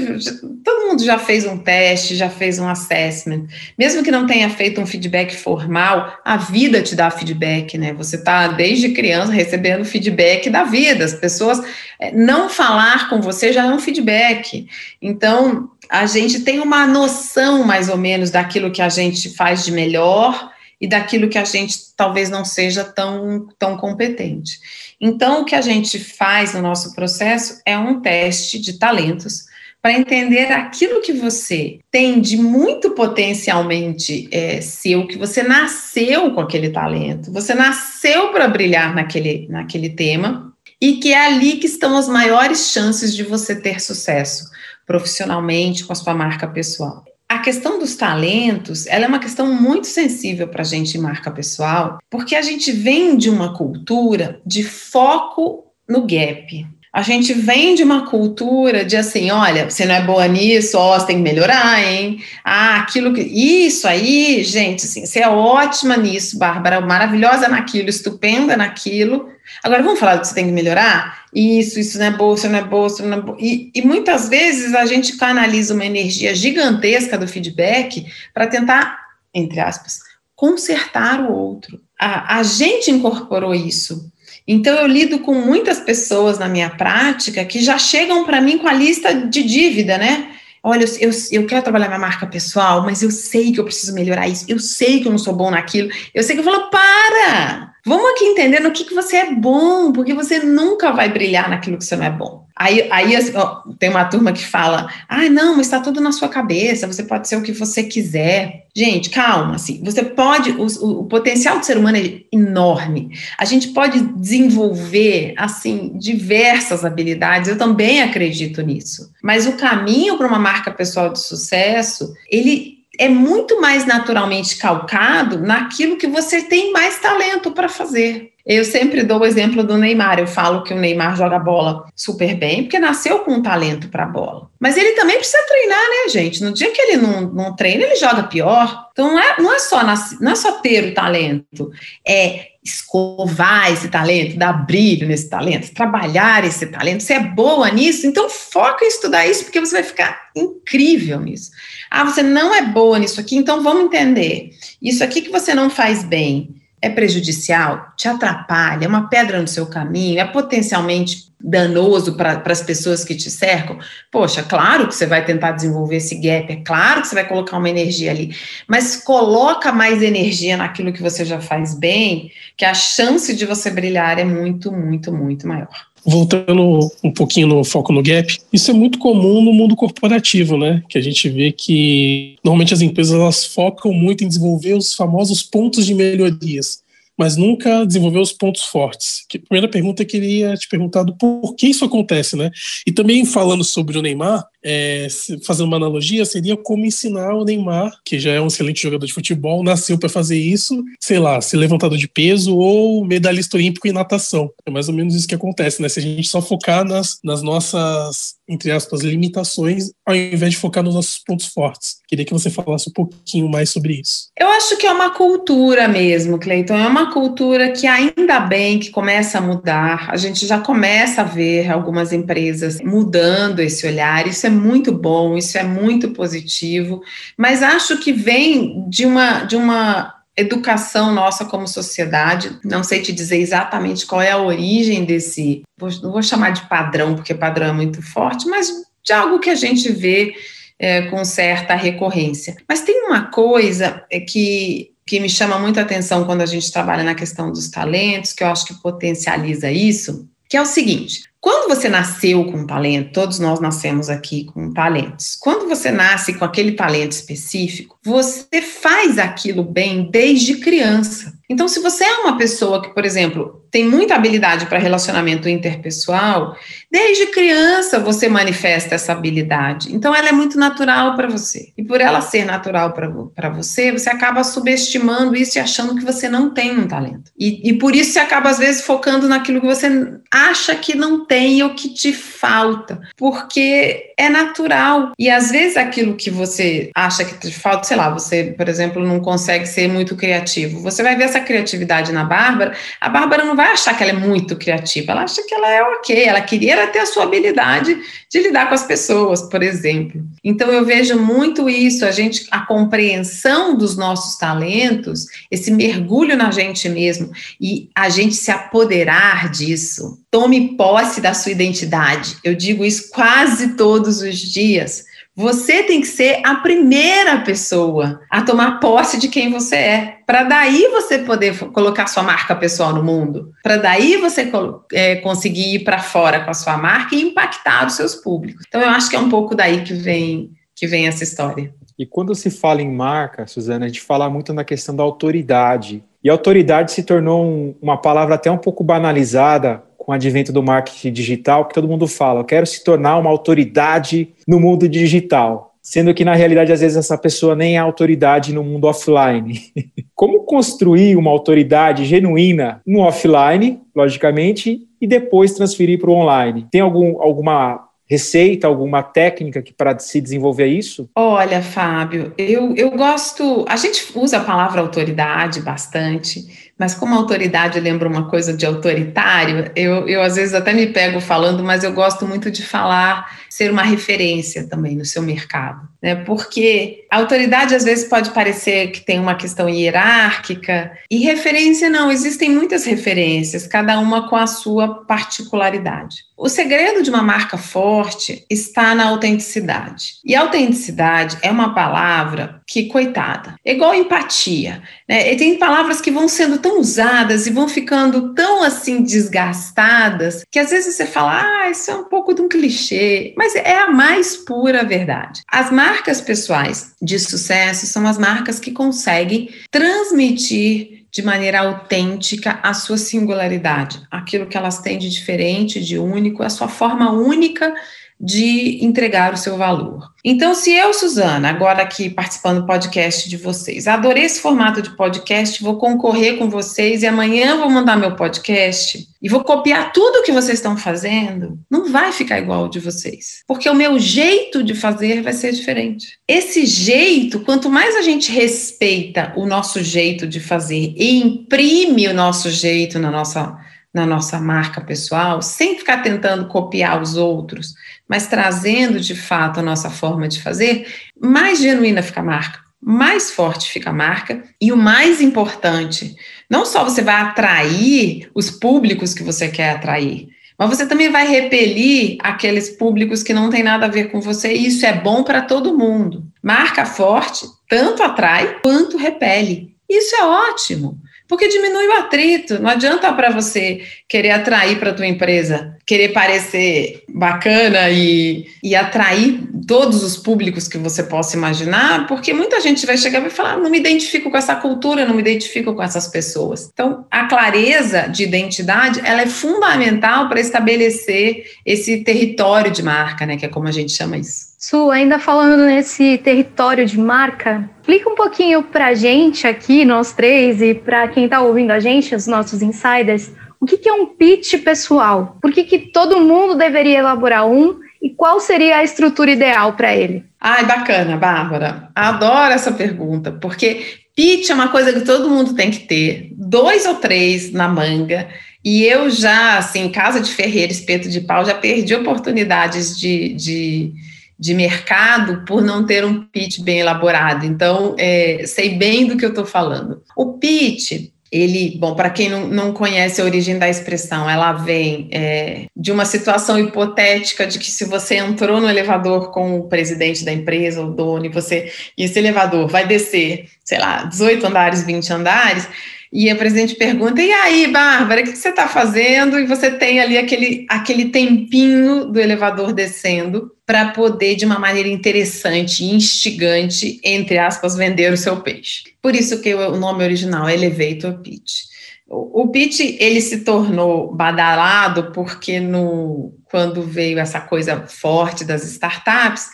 todo 0.65 0.89
mundo 0.89 1.05
já 1.05 1.19
fez 1.19 1.45
um 1.45 1.59
teste, 1.59 2.17
já 2.17 2.31
fez 2.31 2.59
um 2.59 2.67
assessment, 2.67 3.47
mesmo 3.77 4.03
que 4.03 4.11
não 4.11 4.27
tenha 4.27 4.49
feito 4.49 4.81
um 4.81 4.87
feedback 4.87 5.37
formal, 5.37 6.19
a 6.25 6.39
vida 6.39 6.81
te 6.81 6.95
dá 6.95 7.11
feedback, 7.11 7.77
né? 7.77 7.93
Você 7.93 8.17
está 8.17 8.49
desde 8.49 8.89
criança 8.95 9.31
recebendo 9.31 9.85
feedback 9.85 10.49
da 10.49 10.65
vida. 10.65 11.05
As 11.05 11.13
pessoas 11.13 11.61
é, 12.01 12.11
não 12.11 12.49
falar 12.49 13.11
com 13.11 13.21
você 13.21 13.53
já 13.53 13.67
é 13.67 13.71
um 13.71 13.79
feedback. 13.79 14.67
Então, 15.03 15.71
a 15.91 16.07
gente 16.07 16.41
tem 16.41 16.59
uma 16.61 16.87
noção 16.87 17.63
mais 17.63 17.91
ou 17.91 17.99
menos 17.99 18.31
daquilo 18.31 18.71
que 18.71 18.81
a 18.81 18.89
gente 18.89 19.29
faz 19.29 19.63
de 19.63 19.73
melhor 19.73 20.51
e 20.81 20.89
daquilo 20.89 21.29
que 21.29 21.37
a 21.37 21.45
gente 21.45 21.77
talvez 21.95 22.31
não 22.31 22.47
seja 22.47 22.83
tão, 22.83 23.47
tão 23.59 23.77
competente. 23.77 24.59
Então, 24.99 25.43
o 25.43 25.45
que 25.45 25.55
a 25.55 25.61
gente 25.61 25.99
faz 25.99 26.55
no 26.55 26.63
nosso 26.63 26.95
processo 26.95 27.61
é 27.67 27.77
um 27.77 28.01
teste 28.01 28.59
de 28.59 28.79
talentos 28.79 29.50
para 29.83 29.95
entender 29.95 30.53
aquilo 30.53 31.01
que 31.01 31.13
você 31.13 31.79
tem 31.91 32.21
de 32.21 32.37
muito 32.37 32.91
potencialmente 32.91 34.29
é, 34.31 34.61
seu, 34.61 35.07
que 35.07 35.17
você 35.17 35.43
nasceu 35.43 36.33
com 36.33 36.41
aquele 36.41 36.71
talento, 36.71 37.33
você 37.33 37.55
nasceu 37.55 38.29
para 38.29 38.47
brilhar 38.47 38.95
naquele, 38.95 39.49
naquele 39.49 39.91
tema, 39.91 40.53
e 40.81 40.97
que 40.97 41.13
é 41.13 41.27
ali 41.27 41.57
que 41.57 41.67
estão 41.67 41.97
as 41.97 42.09
maiores 42.09 42.71
chances 42.71 43.15
de 43.15 43.23
você 43.23 43.55
ter 43.55 43.81
sucesso 43.81 44.51
profissionalmente 44.87 45.85
com 45.85 45.93
a 45.93 45.97
sua 45.97 46.15
marca 46.15 46.49
pessoal. 46.49 47.05
A 47.29 47.39
questão 47.39 47.79
dos 47.79 47.95
talentos, 47.95 48.87
ela 48.87 49.05
é 49.05 49.09
uma 49.09 49.21
questão 49.21 49.55
muito 49.55 49.87
sensível 49.87 50.49
para 50.49 50.63
a 50.63 50.65
gente 50.65 50.99
em 50.99 51.01
marca 51.01 51.31
pessoal, 51.31 51.99
porque 52.11 52.35
a 52.35 52.43
gente 52.43 52.73
vem 52.73 53.17
de 53.17 53.31
uma 53.31 53.57
cultura 53.57 54.41
de 54.45 54.65
foco 54.65 55.67
no 55.89 56.01
gap. 56.07 56.67
A 56.93 57.03
gente 57.03 57.33
vem 57.33 57.77
de 57.77 57.85
uma 57.85 58.11
cultura 58.11 58.85
de 58.85 58.97
assim, 58.97 59.31
olha, 59.31 59.71
você 59.71 59.87
não 59.87 59.95
é 59.95 60.03
boa 60.03 60.27
nisso, 60.27 60.77
ó, 60.77 60.99
você 60.99 61.07
tem 61.07 61.17
que 61.19 61.23
melhorar, 61.23 61.81
hein? 61.81 62.21
Ah, 62.45 62.79
aquilo 62.79 63.15
que. 63.15 63.21
Isso 63.21 63.87
aí, 63.87 64.43
gente, 64.43 64.85
assim, 64.85 65.07
você 65.07 65.21
é 65.21 65.29
ótima 65.29 65.97
nisso, 65.97 66.37
Bárbara, 66.37 66.81
maravilhosa 66.81 67.49
naquilo, 67.49 67.89
estupenda 67.89 68.57
naquilo. 68.57 69.29
Agora 69.63 69.85
vamos 69.85 70.01
falar 70.01 70.17
do 70.17 70.23
que 70.23 70.29
você 70.29 70.35
tem 70.35 70.47
que 70.47 70.53
melhorar? 70.53 71.27
Isso, 71.33 71.79
isso 71.79 71.97
não 71.97 72.07
é 72.07 72.11
boa, 72.11 72.35
isso 72.35 72.49
não 72.49 72.59
é 72.59 72.65
boa, 72.65 72.87
isso 72.89 73.07
não 73.07 73.19
é 73.19 73.21
boa. 73.21 73.39
E, 73.41 73.71
e 73.73 73.83
muitas 73.83 74.29
vezes 74.29 74.75
a 74.75 74.85
gente 74.85 75.17
canaliza 75.17 75.75
uma 75.75 75.85
energia 75.85 76.35
gigantesca 76.35 77.17
do 77.17 77.29
feedback 77.29 78.05
para 78.35 78.49
tentar, 78.49 78.99
entre 79.33 79.61
aspas, 79.61 80.01
consertar 80.35 81.21
o 81.21 81.33
outro. 81.33 81.81
A, 81.99 82.39
a 82.39 82.43
gente 82.43 82.91
incorporou 82.91 83.55
isso 83.55 84.11
então, 84.47 84.77
eu 84.79 84.87
lido 84.87 85.21
com 85.21 85.35
muitas 85.35 85.81
pessoas 85.81 86.39
na 86.39 86.49
minha 86.49 86.71
prática 86.71 87.45
que 87.45 87.61
já 87.63 87.79
chegam 87.79 88.25
para 88.25 88.41
mim 88.41 88.59
com 88.59 88.67
a 88.67 88.73
lista 88.73 89.15
de 89.15 89.43
dívida, 89.43 89.97
né? 89.99 90.31
Olha, 90.63 90.85
eu, 90.85 91.09
eu, 91.09 91.11
eu, 91.33 91.47
quero 91.47 91.63
trabalhar 91.63 91.89
minha 91.89 91.99
marca 91.99 92.27
pessoal, 92.27 92.83
mas 92.83 93.03
eu 93.03 93.11
sei 93.11 93.51
que 93.53 93.61
eu 93.61 93.65
preciso 93.65 93.95
melhorar 93.95 94.29
isso, 94.29 94.45
eu 94.47 94.59
sei 94.59 95.01
que 95.01 95.09
eu 95.09 95.13
não 95.13 95.19
sou 95.19 95.35
bom 95.35 95.51
naquilo, 95.51 95.89
eu 96.15 96.23
sei 96.23 96.37
que 96.37 96.41
eu 96.41 96.45
falo, 96.45 96.69
para! 96.71 97.71
Vamos 97.87 98.11
aqui 98.11 98.27
entender 98.27 98.61
no 98.61 98.71
que, 98.71 98.85
que 98.85 98.95
você 98.95 99.17
é 99.17 99.33
bom, 99.33 99.91
porque 99.91 100.13
você 100.13 100.41
nunca 100.41 100.93
vai 100.93 101.09
brilhar 101.09 101.49
naquilo 101.49 101.79
que 101.79 101.85
você 101.85 101.97
não 101.97 102.05
é 102.05 102.11
bom. 102.11 102.45
Aí, 102.61 102.87
aí 102.91 103.15
ó, 103.37 103.63
tem 103.79 103.89
uma 103.89 104.05
turma 104.05 104.35
que 104.35 104.47
fala: 104.47 104.93
ah, 105.09 105.31
não, 105.31 105.57
mas 105.57 105.67
está 105.67 105.81
tudo 105.81 105.99
na 105.99 106.13
sua 106.13 106.29
cabeça, 106.29 106.87
você 106.87 107.03
pode 107.03 107.27
ser 107.27 107.37
o 107.37 107.43
que 107.43 107.53
você 107.53 107.85
quiser. 107.85 108.67
Gente, 108.77 109.09
calma, 109.09 109.55
assim, 109.55 109.83
você 109.83 110.05
pode, 110.05 110.51
o, 110.51 110.67
o, 111.01 111.05
potencial 111.07 111.59
do 111.59 111.65
ser 111.65 111.79
humano 111.79 111.97
é 111.97 112.21
enorme. 112.31 113.11
A 113.39 113.47
gente 113.47 113.69
pode 113.69 114.01
desenvolver, 114.15 115.33
assim, 115.39 115.93
diversas 115.99 116.85
habilidades, 116.85 117.49
eu 117.49 117.57
também 117.57 118.03
acredito 118.03 118.61
nisso. 118.61 119.11
Mas 119.23 119.47
o 119.47 119.55
caminho 119.55 120.19
para 120.19 120.29
uma 120.29 120.39
marca 120.39 120.71
pessoal 120.71 121.11
de 121.11 121.19
sucesso, 121.19 122.13
ele 122.31 122.81
é 122.99 123.09
muito 123.09 123.59
mais 123.59 123.87
naturalmente 123.87 124.59
calcado 124.59 125.39
naquilo 125.41 125.97
que 125.97 126.07
você 126.07 126.43
tem 126.43 126.73
mais 126.73 126.99
talento 126.99 127.53
para 127.53 127.71
fazer. 127.71 128.35
Eu 128.47 128.65
sempre 128.65 129.03
dou 129.03 129.21
o 129.21 129.27
exemplo 129.27 129.63
do 129.63 129.77
Neymar. 129.77 130.19
Eu 130.19 130.27
falo 130.27 130.63
que 130.63 130.73
o 130.73 130.79
Neymar 130.79 131.17
joga 131.17 131.39
bola 131.39 131.85
super 131.95 132.35
bem, 132.35 132.63
porque 132.63 132.79
nasceu 132.79 133.21
com 133.21 133.35
um 133.35 133.43
talento 133.43 133.89
para 133.89 134.07
bola. 134.07 134.49
Mas 134.59 134.77
ele 134.77 134.93
também 134.93 135.19
precisa 135.19 135.43
treinar, 135.47 135.79
né, 135.79 136.09
gente? 136.11 136.43
No 136.43 136.53
dia 136.53 136.71
que 136.71 136.81
ele 136.81 136.97
não, 136.97 137.23
não 137.23 137.57
treina, 137.57 137.85
ele 137.85 137.97
joga 137.97 138.25
pior. 138.25 138.89
Então 138.93 139.13
não 139.13 139.19
é, 139.19 139.37
não 139.41 139.55
é, 139.55 139.59
só, 139.59 139.83
não 140.21 140.33
é 140.33 140.35
só 140.35 140.53
ter 140.53 140.91
o 140.91 140.95
talento, 140.95 141.71
é 142.07 142.51
escovar 142.63 143.73
esse 143.73 143.89
talento, 143.89 144.37
dar 144.37 144.53
brilho 144.53 145.09
nesse 145.09 145.31
talento, 145.31 145.73
trabalhar 145.73 146.45
esse 146.45 146.67
talento. 146.67 147.03
Você 147.03 147.15
é 147.15 147.21
boa 147.21 147.71
nisso, 147.71 148.07
então 148.07 148.29
foca 148.29 148.85
em 148.85 148.89
estudar 148.89 149.27
isso, 149.27 149.45
porque 149.45 149.61
você 149.61 149.73
vai 149.73 149.83
ficar 149.83 150.31
incrível 150.37 151.21
nisso. 151.21 151.51
Ah, 151.91 152.05
você 152.05 152.23
não 152.23 152.55
é 152.55 152.63
boa 152.63 152.99
nisso 152.99 153.19
aqui, 153.19 153.37
então 153.37 153.63
vamos 153.63 153.85
entender. 153.85 154.51
Isso 154.81 155.03
aqui 155.03 155.23
que 155.23 155.31
você 155.31 155.55
não 155.55 155.71
faz 155.71 156.05
bem 156.05 156.60
é 156.83 156.89
prejudicial, 156.89 157.93
te 157.97 158.09
atrapalha, 158.09 158.85
é 158.85 158.89
uma 158.89 159.09
pedra 159.09 159.41
no 159.41 159.49
seu 159.49 159.67
caminho, 159.67 160.19
é 160.19 160.25
potencialmente 160.25 161.31
danoso 161.43 162.17
para 162.17 162.43
as 162.45 162.63
pessoas 162.63 163.03
que 163.03 163.15
te 163.15 163.31
cercam, 163.31 163.79
poxa, 164.11 164.43
claro 164.43 164.87
que 164.87 164.95
você 164.95 165.07
vai 165.07 165.25
tentar 165.25 165.53
desenvolver 165.53 165.97
esse 165.97 166.15
gap, 166.17 166.53
é 166.53 166.57
claro 166.57 167.01
que 167.01 167.09
você 167.09 167.15
vai 167.15 167.27
colocar 167.27 167.57
uma 167.57 167.69
energia 167.69 168.11
ali, 168.11 168.35
mas 168.67 168.97
coloca 168.97 169.73
mais 169.73 170.03
energia 170.03 170.57
naquilo 170.57 170.93
que 170.93 171.03
você 171.03 171.25
já 171.25 171.41
faz 171.41 171.75
bem, 171.75 172.31
que 172.57 172.65
a 172.65 172.75
chance 172.75 173.35
de 173.35 173.47
você 173.47 173.71
brilhar 173.71 174.19
é 174.19 174.25
muito, 174.25 174.71
muito, 174.71 175.11
muito 175.13 175.49
maior. 175.49 175.90
Voltando 176.05 176.91
um 177.05 177.13
pouquinho 177.13 177.47
no 177.47 177.65
foco 177.65 177.93
no 177.93 178.03
gap, 178.03 178.39
isso 178.53 178.71
é 178.71 178.75
muito 178.75 178.99
comum 178.99 179.43
no 179.43 179.53
mundo 179.53 179.77
corporativo, 179.77 180.57
né? 180.57 180.83
Que 180.89 180.99
a 180.99 181.01
gente 181.01 181.29
vê 181.29 181.53
que 181.53 182.37
normalmente 182.45 182.75
as 182.75 182.81
empresas 182.81 183.15
elas 183.15 183.45
focam 183.45 183.93
muito 183.93 184.25
em 184.25 184.29
desenvolver 184.29 184.75
os 184.75 184.95
famosos 184.95 185.43
pontos 185.43 185.87
de 185.87 185.95
melhorias 185.95 186.83
mas 187.21 187.37
nunca 187.37 187.85
desenvolveu 187.85 188.23
os 188.23 188.33
pontos 188.33 188.63
fortes. 188.63 189.27
a 189.35 189.39
primeira 189.41 189.69
pergunta 189.69 190.07
que 190.07 190.17
eu 190.17 190.21
queria 190.23 190.55
te 190.55 190.67
perguntar 190.67 191.03
do 191.03 191.15
por 191.15 191.55
que 191.55 191.67
isso 191.67 191.85
acontece, 191.85 192.35
né? 192.35 192.51
E 192.87 192.93
também 192.93 193.27
falando 193.27 193.63
sobre 193.63 193.99
o 193.99 194.01
Neymar, 194.01 194.43
é, 194.65 195.07
fazendo 195.47 195.67
uma 195.67 195.77
analogia, 195.77 196.25
seria 196.25 196.57
como 196.57 196.85
ensinar 196.85 197.35
o 197.35 197.45
Neymar, 197.45 197.93
que 198.05 198.19
já 198.19 198.33
é 198.33 198.41
um 198.41 198.47
excelente 198.47 198.83
jogador 198.83 199.07
de 199.07 199.13
futebol, 199.13 199.63
nasceu 199.63 199.99
para 199.99 200.09
fazer 200.09 200.39
isso, 200.39 200.83
sei 201.01 201.19
lá, 201.19 201.41
ser 201.41 201.57
levantador 201.57 201.97
de 201.97 202.09
peso 202.09 202.57
ou 202.57 203.05
medalhista 203.05 203.57
olímpico 203.57 203.89
em 203.89 203.93
natação. 203.93 204.51
É 204.67 204.71
mais 204.71 204.89
ou 204.89 204.95
menos 204.95 205.15
isso 205.15 205.29
que 205.29 205.35
acontece, 205.35 205.81
né? 205.81 205.89
Se 205.89 205.99
a 205.99 206.03
gente 206.03 206.29
só 206.29 206.43
focar 206.43 206.85
nas, 206.85 207.19
nas 207.25 207.43
nossas, 207.43 208.35
entre 208.49 208.71
aspas, 208.71 209.01
limitações, 209.01 209.91
ao 210.07 210.15
invés 210.15 210.53
de 210.53 210.59
focar 210.59 210.83
nos 210.83 210.95
nossos 210.95 211.19
pontos 211.19 211.47
fortes. 211.47 211.97
Queria 212.09 212.25
que 212.25 212.33
você 212.33 212.51
falasse 212.51 212.91
um 212.91 212.93
pouquinho 212.93 213.49
mais 213.49 213.71
sobre 213.71 214.01
isso. 214.01 214.29
Eu 214.39 214.49
acho 214.49 214.77
que 214.77 214.87
é 214.87 214.93
uma 214.93 215.11
cultura 215.11 215.87
mesmo, 215.87 216.39
Cleiton. 216.39 216.75
É 216.75 216.87
uma 216.87 217.13
cultura 217.13 217.71
que 217.71 217.87
ainda 217.87 218.41
bem 218.41 218.79
que 218.79 218.91
começa 218.91 219.39
a 219.39 219.41
mudar. 219.41 220.09
A 220.11 220.17
gente 220.17 220.47
já 220.47 220.59
começa 220.59 221.21
a 221.21 221.25
ver 221.25 221.71
algumas 221.71 222.13
empresas 222.13 222.81
mudando 222.81 223.61
esse 223.61 223.87
olhar. 223.87 224.27
Isso 224.27 224.47
é 224.47 224.50
é 224.51 224.53
muito 224.53 224.93
bom, 224.93 225.37
isso 225.37 225.57
é 225.57 225.63
muito 225.63 226.11
positivo, 226.11 227.03
mas 227.37 227.63
acho 227.63 227.99
que 227.99 228.13
vem 228.13 228.85
de 228.89 229.07
uma, 229.07 229.45
de 229.45 229.57
uma 229.57 230.15
educação 230.37 231.13
nossa 231.13 231.45
como 231.45 231.69
sociedade. 231.69 232.59
Não 232.65 232.83
sei 232.83 233.01
te 233.03 233.13
dizer 233.13 233.39
exatamente 233.39 234.07
qual 234.07 234.21
é 234.21 234.31
a 234.31 234.39
origem 234.39 235.05
desse, 235.05 235.63
não 236.03 236.13
vou 236.13 236.23
chamar 236.23 236.51
de 236.51 236.63
padrão, 236.63 237.15
porque 237.15 237.35
padrão 237.35 237.69
é 237.69 237.73
muito 237.73 238.03
forte, 238.03 238.47
mas 238.49 238.71
de 239.05 239.13
algo 239.13 239.39
que 239.39 239.51
a 239.51 239.55
gente 239.55 239.91
vê 239.93 240.35
é, 240.79 241.03
com 241.03 241.25
certa 241.25 241.75
recorrência. 241.75 242.57
Mas 242.69 242.81
tem 242.81 243.07
uma 243.07 243.27
coisa 243.27 244.05
é, 244.11 244.21
que, 244.21 244.91
que 245.07 245.21
me 245.21 245.29
chama 245.29 245.59
muita 245.59 245.83
atenção 245.83 246.25
quando 246.25 246.41
a 246.41 246.47
gente 246.47 246.73
trabalha 246.73 247.05
na 247.05 247.15
questão 247.15 247.53
dos 247.53 247.69
talentos, 247.69 248.33
que 248.33 248.43
eu 248.43 248.49
acho 248.49 248.67
que 248.67 248.75
potencializa 248.81 249.71
isso, 249.71 250.29
que 250.49 250.57
é 250.57 250.63
o 250.63 250.67
seguinte: 250.67 251.30
quando 251.41 251.75
você 251.75 251.89
nasceu 251.89 252.45
com 252.45 252.67
talento, 252.67 253.13
todos 253.15 253.39
nós 253.39 253.61
nascemos 253.61 254.11
aqui 254.11 254.45
com 254.45 254.73
talentos. 254.73 255.37
Quando 255.41 255.67
você 255.67 255.91
nasce 255.91 256.35
com 256.35 256.45
aquele 256.45 256.73
talento 256.73 257.13
específico, 257.13 257.99
você 258.05 258.61
faz 258.61 259.19
aquilo 259.19 259.65
bem 259.65 260.11
desde 260.11 260.57
criança. 260.57 261.33
Então, 261.49 261.67
se 261.67 261.81
você 261.81 262.05
é 262.05 262.19
uma 262.19 262.37
pessoa 262.37 262.83
que, 262.83 262.91
por 262.91 263.07
exemplo, 263.07 263.60
tem 263.71 263.85
muita 263.85 264.15
habilidade 264.15 264.67
para 264.67 264.79
relacionamento 264.79 265.49
interpessoal, 265.49 266.57
desde 266.91 267.27
criança 267.27 267.99
você 267.99 268.29
manifesta 268.29 268.95
essa 268.95 269.13
habilidade. 269.13 269.95
Então, 269.95 270.15
ela 270.15 270.29
é 270.29 270.33
muito 270.33 270.59
natural 270.59 271.17
para 271.17 271.29
você. 271.29 271.69
E 271.77 271.85
por 271.85 272.01
ela 272.01 272.21
ser 272.21 272.45
natural 272.45 272.93
para 272.93 273.49
você, 273.49 273.93
você 273.93 274.11
acaba 274.11 274.43
subestimando 274.43 275.37
isso 275.37 275.59
e 275.59 275.61
achando 275.61 275.95
que 275.95 276.05
você 276.05 276.29
não 276.29 276.51
tem 276.53 276.79
um 276.79 276.87
talento. 276.87 277.31
E, 277.39 277.71
e 277.71 277.75
por 277.75 277.95
isso 277.95 278.13
você 278.13 278.19
acaba, 278.19 278.51
às 278.51 278.59
vezes, 278.59 278.83
focando 278.83 279.29
naquilo 279.29 279.61
que 279.61 279.67
você 279.67 279.89
acha 280.31 280.75
que 280.75 280.95
não 280.95 281.25
tem 281.25 281.63
ou 281.63 281.71
que 281.71 281.93
te 281.95 282.13
falta. 282.13 283.01
Porque 283.17 284.13
é 284.17 284.29
natural. 284.29 285.13
E 285.19 285.31
às 285.31 285.51
vezes 285.51 285.77
aquilo 285.77 286.15
que 286.15 286.31
você 286.31 286.91
acha 286.95 287.25
que 287.25 287.39
te 287.39 287.53
falta, 287.53 287.85
sei 287.85 287.97
lá, 287.97 288.11
você, 288.11 288.55
por 288.57 288.69
exemplo, 288.69 289.03
não 289.03 289.21
consegue 289.21 289.67
ser 289.67 289.89
muito 289.89 290.17
criativo. 290.17 290.81
Você 290.81 291.03
vai 291.03 291.17
ver 291.17 291.25
essa 291.25 291.41
criatividade 291.41 292.13
na 292.13 292.25
Bárbara, 292.25 292.75
a 293.01 293.09
Bárbara 293.09 293.45
não 293.45 293.57
vai 293.61 293.73
achar 293.73 293.95
que 293.95 294.03
ela 294.03 294.13
é 294.13 294.17
muito 294.17 294.57
criativa, 294.57 295.13
ela 295.13 295.25
acha 295.25 295.43
que 295.47 295.55
ela 295.55 295.71
é 295.71 295.83
ok, 295.83 296.25
ela 296.25 296.41
queria 296.41 296.87
ter 296.87 297.01
a 297.01 297.07
sua 297.07 297.25
habilidade 297.25 297.95
de 298.31 298.41
lidar 298.41 298.69
com 298.69 298.75
as 298.75 298.85
pessoas, 298.85 299.43
por 299.43 299.63
exemplo. 299.63 300.25
Então 300.43 300.69
eu 300.69 300.83
vejo 300.83 301.19
muito 301.19 301.69
isso, 301.69 302.07
a 302.07 302.11
gente, 302.11 302.47
a 302.51 302.61
compreensão 302.61 303.77
dos 303.77 303.99
nossos 303.99 304.39
talentos, 304.39 305.27
esse 305.51 305.71
mergulho 305.71 306.39
na 306.39 306.51
gente 306.51 306.89
mesmo 306.89 307.31
e 307.61 307.91
a 307.95 308.09
gente 308.09 308.35
se 308.35 308.51
apoderar 308.51 309.51
disso. 309.51 310.19
Tome 310.31 310.75
posse 310.75 311.21
da 311.21 311.35
sua 311.35 311.53
identidade. 311.53 312.39
Eu 312.43 312.55
digo 312.55 312.83
isso 312.83 313.11
quase 313.11 313.77
todos 313.77 314.23
os 314.23 314.39
dias 314.39 315.10
Você 315.41 315.83
tem 315.85 316.03
que 316.03 316.07
ser 316.07 316.43
a 316.45 316.57
primeira 316.57 317.41
pessoa 317.41 318.21
a 318.31 318.43
tomar 318.43 318.79
posse 318.79 319.19
de 319.19 319.27
quem 319.27 319.51
você 319.51 319.77
é, 319.77 320.19
para 320.27 320.45
daí 320.45 320.87
você 320.89 321.21
poder 321.21 321.59
colocar 321.73 322.07
sua 322.09 322.23
marca 322.23 322.55
pessoal 322.55 322.93
no 322.93 323.03
mundo, 323.03 323.51
para 323.63 323.79
daí 323.79 324.19
você 324.19 324.53
é, 324.93 325.17
conseguir 325.17 325.77
ir 325.77 325.79
para 325.79 325.99
fora 325.99 326.45
com 326.45 326.51
a 326.51 326.55
sua 326.55 326.77
marca 326.77 327.15
e 327.15 327.23
impactar 327.23 327.87
os 327.87 327.95
seus 327.95 328.15
públicos. 328.15 328.67
Então 328.69 328.83
eu 328.83 328.91
acho 328.91 329.09
que 329.09 329.17
é 329.17 329.19
um 329.19 329.31
pouco 329.31 329.55
daí 329.55 329.83
que 329.83 329.95
vem 329.95 330.51
que 330.77 330.87
vem 330.87 331.07
essa 331.07 331.25
história. 331.25 331.73
E 331.99 332.05
quando 332.05 332.35
se 332.35 332.51
fala 332.51 332.83
em 332.83 332.91
marca, 332.91 333.47
Suzana, 333.47 333.87
a 333.87 333.89
gente 333.89 334.01
fala 334.03 334.29
muito 334.29 334.53
na 334.53 334.65
questão 334.65 334.95
da 334.95 335.03
autoridade. 335.03 336.05
E 336.23 336.29
autoridade 336.29 336.93
se 336.93 337.03
tornou 337.03 337.45
um, 337.45 337.75
uma 337.81 337.99
palavra 337.99 338.35
até 338.35 338.51
um 338.51 338.59
pouco 338.59 338.85
banalizada 338.85 339.83
com 340.11 340.13
o 340.13 340.17
advento 340.17 340.53
do 340.53 340.61
marketing 340.61 341.13
digital, 341.13 341.67
que 341.67 341.75
todo 341.75 341.87
mundo 341.87 342.09
fala, 342.09 342.41
eu 342.41 342.45
quero 342.45 342.67
se 342.67 342.83
tornar 342.83 343.17
uma 343.17 343.31
autoridade 343.31 344.31
no 344.47 344.59
mundo 344.59 344.89
digital. 344.89 345.77
Sendo 345.81 346.13
que, 346.13 346.25
na 346.25 346.35
realidade, 346.35 346.73
às 346.73 346.81
vezes 346.81 346.97
essa 346.97 347.17
pessoa 347.17 347.55
nem 347.55 347.77
é 347.77 347.79
autoridade 347.79 348.53
no 348.53 348.63
mundo 348.63 348.87
offline. 348.87 349.61
Como 350.15 350.41
construir 350.41 351.17
uma 351.17 351.31
autoridade 351.31 352.05
genuína 352.05 352.83
no 352.87 353.01
offline, 353.01 353.81
logicamente, 353.95 354.81
e 355.01 355.07
depois 355.07 355.55
transferir 355.55 355.99
para 355.99 356.11
o 356.11 356.15
online? 356.15 356.67
Tem 356.71 356.81
algum, 356.81 357.23
alguma 357.23 357.89
receita, 358.11 358.67
alguma 358.67 359.05
técnica 359.05 359.63
que 359.63 359.73
para 359.73 359.97
se 360.01 360.21
desenvolver 360.21 360.67
isso? 360.67 361.09
Olha, 361.15 361.63
Fábio, 361.63 362.35
eu, 362.37 362.75
eu 362.75 362.91
gosto. 362.91 363.65
A 363.69 363.77
gente 363.77 364.05
usa 364.17 364.39
a 364.39 364.45
palavra 364.45 364.81
autoridade 364.81 365.61
bastante, 365.61 366.70
mas 366.81 366.95
como 366.95 367.15
autoridade 367.15 367.79
lembra 367.79 368.09
uma 368.09 368.31
coisa 368.31 368.55
de 368.55 368.65
autoritário, 368.65 369.71
eu, 369.77 370.09
eu 370.09 370.23
às 370.23 370.37
vezes 370.37 370.55
até 370.55 370.73
me 370.73 370.87
pego 370.87 371.21
falando, 371.21 371.63
mas 371.63 371.85
eu 371.85 371.93
gosto 371.93 372.27
muito 372.27 372.51
de 372.51 372.63
falar, 372.63 373.39
ser 373.51 373.71
uma 373.71 373.83
referência 373.83 374.67
também 374.67 374.97
no 374.97 375.05
seu 375.05 375.21
mercado, 375.21 375.87
né? 376.03 376.15
Porque 376.15 377.05
a 377.11 377.19
autoridade 377.19 377.75
às 377.75 377.85
vezes 377.85 378.09
pode 378.09 378.31
parecer 378.31 378.93
que 378.93 379.01
tem 379.01 379.21
uma 379.21 379.35
questão 379.35 379.69
hierárquica, 379.69 380.91
e 381.11 381.19
referência 381.19 381.91
não, 381.91 382.11
existem 382.11 382.49
muitas 382.49 382.87
referências, 382.87 383.67
cada 383.67 383.99
uma 383.99 384.27
com 384.31 384.37
a 384.37 384.47
sua 384.47 385.05
particularidade. 385.05 386.31
O 386.35 386.49
segredo 386.49 387.03
de 387.03 387.11
uma 387.11 387.23
marca 387.23 387.59
forte 387.59 388.47
está 388.49 388.95
na 388.95 389.09
autenticidade. 389.09 390.15
E 390.25 390.35
autenticidade 390.35 391.37
é 391.43 391.51
uma 391.51 391.75
palavra 391.75 392.60
que, 392.71 392.85
coitada, 392.85 393.57
é 393.65 393.73
igual 393.73 393.93
empatia. 393.93 394.81
Né? 395.09 395.33
E 395.33 395.37
tem 395.37 395.59
palavras 395.59 396.01
que 396.01 396.09
vão 396.09 396.29
sendo 396.29 396.57
tão 396.59 396.79
usadas 396.79 397.49
e 397.49 397.51
vão 397.51 397.69
ficando 397.69 398.33
tão 398.33 398.63
assim 398.63 399.03
desgastadas 399.03 400.45
que 400.49 400.59
às 400.61 400.71
vezes 400.71 400.95
você 400.95 401.05
fala, 401.05 401.43
ah, 401.43 401.69
isso 401.69 401.91
é 401.91 401.97
um 401.97 402.05
pouco 402.05 402.33
de 402.33 402.41
um 402.41 402.49
clichê, 402.49 403.35
mas 403.37 403.57
é 403.57 403.77
a 403.77 403.91
mais 403.91 404.37
pura 404.37 404.85
verdade. 404.85 405.43
As 405.51 405.69
marcas 405.73 406.21
pessoais 406.21 406.95
de 407.03 407.19
sucesso 407.19 407.87
são 407.87 408.07
as 408.07 408.17
marcas 408.17 408.61
que 408.61 408.71
conseguem 408.71 409.51
transmitir 409.69 411.01
de 411.11 411.23
maneira 411.23 411.63
autêntica 411.63 412.61
a 412.63 412.73
sua 412.73 412.97
singularidade, 412.97 414.01
aquilo 414.09 414.47
que 414.47 414.57
elas 414.57 414.79
têm 414.79 414.97
de 414.97 415.11
diferente, 415.11 415.81
de 415.81 415.99
único, 415.99 416.45
a 416.45 416.49
sua 416.49 416.69
forma 416.69 417.11
única 417.11 417.75
de 418.21 418.85
entregar 418.85 419.33
o 419.33 419.37
seu 419.39 419.57
valor. 419.57 420.11
Então, 420.23 420.55
se 420.55 420.71
eu, 420.71 420.93
Suzana, 420.93 421.49
agora 421.49 421.83
aqui 421.83 422.11
participando 422.11 422.61
do 422.61 422.67
podcast 422.67 423.27
de 423.31 423.39
vocês, 423.39 423.89
adorei 423.89 424.25
esse 424.25 424.41
formato 424.43 424.83
de 424.83 424.95
podcast, 424.95 425.63
vou 425.63 425.79
concorrer 425.79 426.37
com 426.37 426.51
vocês 426.51 427.03
e 427.03 427.07
amanhã 427.07 427.57
vou 427.57 427.71
mandar 427.71 427.97
meu 427.97 428.15
podcast 428.15 429.09
e 429.23 429.29
vou 429.29 429.43
copiar 429.43 429.93
tudo 429.93 430.23
que 430.23 430.33
vocês 430.33 430.59
estão 430.59 430.77
fazendo, 430.77 431.59
não 431.71 431.91
vai 431.91 432.13
ficar 432.13 432.39
igual 432.39 432.65
ao 432.65 432.69
de 432.69 432.79
vocês, 432.79 433.43
porque 433.47 433.69
o 433.69 433.75
meu 433.75 433.99
jeito 433.99 434.63
de 434.63 434.75
fazer 434.75 435.23
vai 435.23 435.33
ser 435.33 435.53
diferente. 435.53 436.19
Esse 436.29 436.67
jeito, 436.67 437.41
quanto 437.41 437.71
mais 437.71 437.97
a 437.97 438.03
gente 438.03 438.31
respeita 438.31 439.33
o 439.37 439.47
nosso 439.47 439.83
jeito 439.83 440.27
de 440.27 440.41
fazer 440.41 440.93
e 440.95 441.23
imprime 441.23 442.09
o 442.09 442.15
nosso 442.15 442.51
jeito 442.51 442.99
na 442.99 443.11
nossa 443.11 443.57
na 443.93 444.07
nossa 444.07 444.39
marca 444.39 444.81
pessoal, 444.81 445.43
sem 445.43 445.77
ficar 445.77 445.99
tentando 445.99 446.47
copiar 446.47 447.03
os 447.03 447.17
outros, 447.17 447.75
mas 448.09 448.27
trazendo 448.27 449.01
de 449.01 449.15
fato 449.15 449.61
a 449.61 449.63
nossa 449.63 449.91
forma 449.91 450.29
de 450.29 450.41
fazer, 450.41 450.87
mais 451.21 451.59
genuína 451.59 452.03
fica 452.03 452.21
a 452.21 452.25
marca, 452.25 452.61
mais 452.81 453.31
forte 453.33 453.71
fica 453.71 453.91
a 453.91 453.93
marca 453.93 454.43
e 454.61 454.73
o 454.73 454.77
mais 454.77 455.21
importante, 455.21 456.15
não 456.49 456.65
só 456.65 456.85
você 456.85 457.03
vai 457.03 457.17
atrair 457.17 458.31
os 458.35 458.51
públicos 458.51 459.13
que 459.13 459.25
você 459.25 459.49
quer 459.49 459.71
atrair, 459.71 460.29
mas 460.57 460.69
você 460.69 460.87
também 460.87 461.11
vai 461.11 461.27
repelir 461.27 462.19
aqueles 462.21 462.71
públicos 462.71 463.23
que 463.23 463.33
não 463.33 463.51
tem 463.51 463.63
nada 463.63 463.87
a 463.87 463.91
ver 463.91 464.11
com 464.11 464.21
você, 464.21 464.53
e 464.53 464.67
isso 464.67 464.87
é 464.87 464.93
bom 464.93 465.25
para 465.25 465.43
todo 465.43 465.77
mundo. 465.77 466.25
Marca 466.43 466.85
forte 466.85 467.47
tanto 467.69 468.03
atrai 468.03 468.61
quanto 468.61 468.99
repele. 468.99 469.75
Isso 469.89 470.15
é 470.17 470.25
ótimo 470.25 471.01
porque 471.31 471.47
diminui 471.47 471.87
o 471.87 471.93
atrito. 471.93 472.61
Não 472.61 472.69
adianta 472.69 473.13
para 473.13 473.31
você 473.31 473.83
querer 474.09 474.33
atrair 474.33 474.81
para 474.81 474.93
tua 474.93 475.07
empresa, 475.07 475.77
querer 475.87 476.09
parecer 476.09 477.05
bacana 477.09 477.89
e, 477.89 478.49
e 478.61 478.75
atrair 478.75 479.41
todos 479.65 480.03
os 480.03 480.17
públicos 480.17 480.67
que 480.67 480.77
você 480.77 481.05
possa 481.05 481.37
imaginar, 481.37 482.09
porque 482.09 482.33
muita 482.33 482.61
gente 482.61 482.85
vai 482.85 482.99
chegar 482.99 483.21
e 483.21 483.23
vai 483.23 483.31
falar: 483.31 483.57
não 483.57 483.71
me 483.71 483.79
identifico 483.79 484.29
com 484.29 484.37
essa 484.37 484.57
cultura, 484.57 485.07
não 485.07 485.15
me 485.15 485.21
identifico 485.21 485.73
com 485.73 485.83
essas 485.85 486.09
pessoas. 486.09 486.69
Então, 486.73 487.07
a 487.09 487.27
clareza 487.29 488.09
de 488.09 488.25
identidade 488.25 489.01
ela 489.05 489.23
é 489.23 489.27
fundamental 489.27 490.29
para 490.29 490.41
estabelecer 490.41 491.45
esse 491.65 491.99
território 491.99 492.73
de 492.73 492.83
marca, 492.83 493.25
né? 493.25 493.37
Que 493.37 493.47
é 493.47 493.49
como 493.49 493.69
a 493.69 493.73
gente 493.73 493.93
chama 493.93 494.19
isso. 494.19 494.50
Su, 494.63 494.91
ainda 494.91 495.19
falando 495.19 495.65
nesse 495.65 496.19
território 496.19 496.85
de 496.85 496.99
marca, 496.99 497.67
explica 497.81 498.11
um 498.11 498.15
pouquinho 498.15 498.63
para 498.63 498.89
a 498.89 498.95
gente 498.95 499.47
aqui, 499.47 499.87
nós 499.87 500.13
três, 500.13 500.61
e 500.61 500.75
para 500.75 501.09
quem 501.09 501.25
está 501.25 501.41
ouvindo 501.41 501.71
a 501.71 501.81
gente, 501.81 502.15
os 502.15 502.27
nossos 502.27 502.61
insiders, 502.61 503.33
o 503.59 503.65
que, 503.65 503.79
que 503.79 503.89
é 503.89 503.93
um 503.95 504.05
pitch 504.05 504.63
pessoal? 504.63 505.39
Por 505.41 505.51
que, 505.51 505.65
que 505.65 505.79
todo 505.79 506.21
mundo 506.21 506.57
deveria 506.57 506.99
elaborar 506.99 507.49
um 507.49 507.79
e 508.03 508.11
qual 508.11 508.39
seria 508.39 508.77
a 508.77 508.85
estrutura 508.85 509.31
ideal 509.31 509.73
para 509.73 509.97
ele? 509.97 510.27
Ai, 510.39 510.67
bacana, 510.67 511.17
Bárbara. 511.17 511.89
Adoro 511.95 512.53
essa 512.53 512.71
pergunta, 512.71 513.33
porque 513.33 513.83
pitch 514.15 514.51
é 514.51 514.55
uma 514.55 514.69
coisa 514.69 514.93
que 514.93 515.07
todo 515.07 515.31
mundo 515.31 515.55
tem 515.55 515.71
que 515.71 515.87
ter, 515.87 516.35
dois 516.37 516.85
ou 516.85 516.97
três 516.97 517.51
na 517.51 517.67
manga. 517.67 518.29
E 518.63 518.85
eu 518.85 519.09
já, 519.09 519.57
assim, 519.57 519.89
casa 519.89 520.21
de 520.21 520.31
ferreiro, 520.31 520.71
espeto 520.71 521.09
de 521.09 521.23
pau, 521.23 521.47
já 521.47 521.55
perdi 521.55 521.95
oportunidades 521.95 522.99
de, 522.99 523.33
de 523.33 524.10
de 524.41 524.55
mercado 524.55 525.45
por 525.45 525.61
não 525.61 525.85
ter 525.85 526.03
um 526.03 526.25
pitch 526.25 526.61
bem 526.61 526.79
elaborado. 526.79 527.45
Então, 527.45 527.95
é, 527.99 528.45
sei 528.47 528.71
bem 528.71 529.07
do 529.07 529.19
que 529.19 529.25
eu 529.25 529.29
estou 529.29 529.45
falando. 529.45 530.03
O 530.17 530.39
pitch, 530.39 531.11
ele, 531.31 531.77
bom, 531.79 531.95
para 531.95 532.09
quem 532.09 532.31
não, 532.31 532.49
não 532.49 532.73
conhece 532.73 533.21
a 533.21 533.25
origem 533.25 533.59
da 533.59 533.69
expressão, 533.69 534.29
ela 534.29 534.55
vem 534.55 535.11
é, 535.13 535.67
de 535.77 535.93
uma 535.93 536.07
situação 536.07 536.59
hipotética 536.59 537.47
de 537.47 537.59
que 537.59 537.71
se 537.71 537.85
você 537.85 538.17
entrou 538.17 538.63
no 538.63 538.69
elevador 538.69 539.31
com 539.31 539.59
o 539.59 539.69
presidente 539.69 540.25
da 540.25 540.33
empresa, 540.33 540.83
o 540.83 540.91
dono, 540.91 541.27
e 541.27 541.29
você 541.29 541.71
e 541.99 542.05
esse 542.05 542.19
elevador 542.19 542.67
vai 542.67 542.87
descer, 542.87 543.45
sei 543.63 543.79
lá, 543.79 544.05
18 544.05 544.47
andares, 544.47 544.83
20 544.83 545.13
andares, 545.13 545.69
e 546.13 546.29
a 546.29 546.35
presidente 546.35 546.75
pergunta: 546.75 547.23
e 547.23 547.31
aí, 547.31 547.67
Bárbara, 547.69 548.23
o 548.23 548.25
que 548.25 548.37
você 548.37 548.49
está 548.49 548.67
fazendo? 548.67 549.39
E 549.39 549.47
você 549.47 549.71
tem 549.71 550.01
ali 550.01 550.19
aquele, 550.19 550.67
aquele 550.69 551.07
tempinho 551.07 552.07
do 552.07 552.19
elevador 552.19 552.73
descendo 552.73 553.53
para 553.65 553.93
poder, 553.93 554.35
de 554.35 554.45
uma 554.45 554.59
maneira 554.59 554.89
interessante 554.89 555.85
e 555.85 555.95
instigante, 555.95 557.01
entre 557.05 557.39
aspas, 557.39 557.77
vender 557.77 558.13
o 558.13 558.17
seu 558.17 558.41
peixe. 558.41 558.83
Por 559.01 559.15
isso 559.15 559.41
que 559.41 559.55
o 559.55 559.77
nome 559.77 560.03
original 560.03 560.49
é 560.49 560.55
Elevator 560.55 561.21
Pitch. 561.21 561.71
O 562.09 562.49
pitch 562.49 562.81
ele 562.99 563.21
se 563.21 563.45
tornou 563.45 564.13
badalado 564.13 565.13
porque 565.13 565.61
no, 565.61 566.35
quando 566.51 566.83
veio 566.83 567.21
essa 567.21 567.41
coisa 567.41 567.87
forte 567.87 568.45
das 568.45 568.65
startups, 568.65 569.49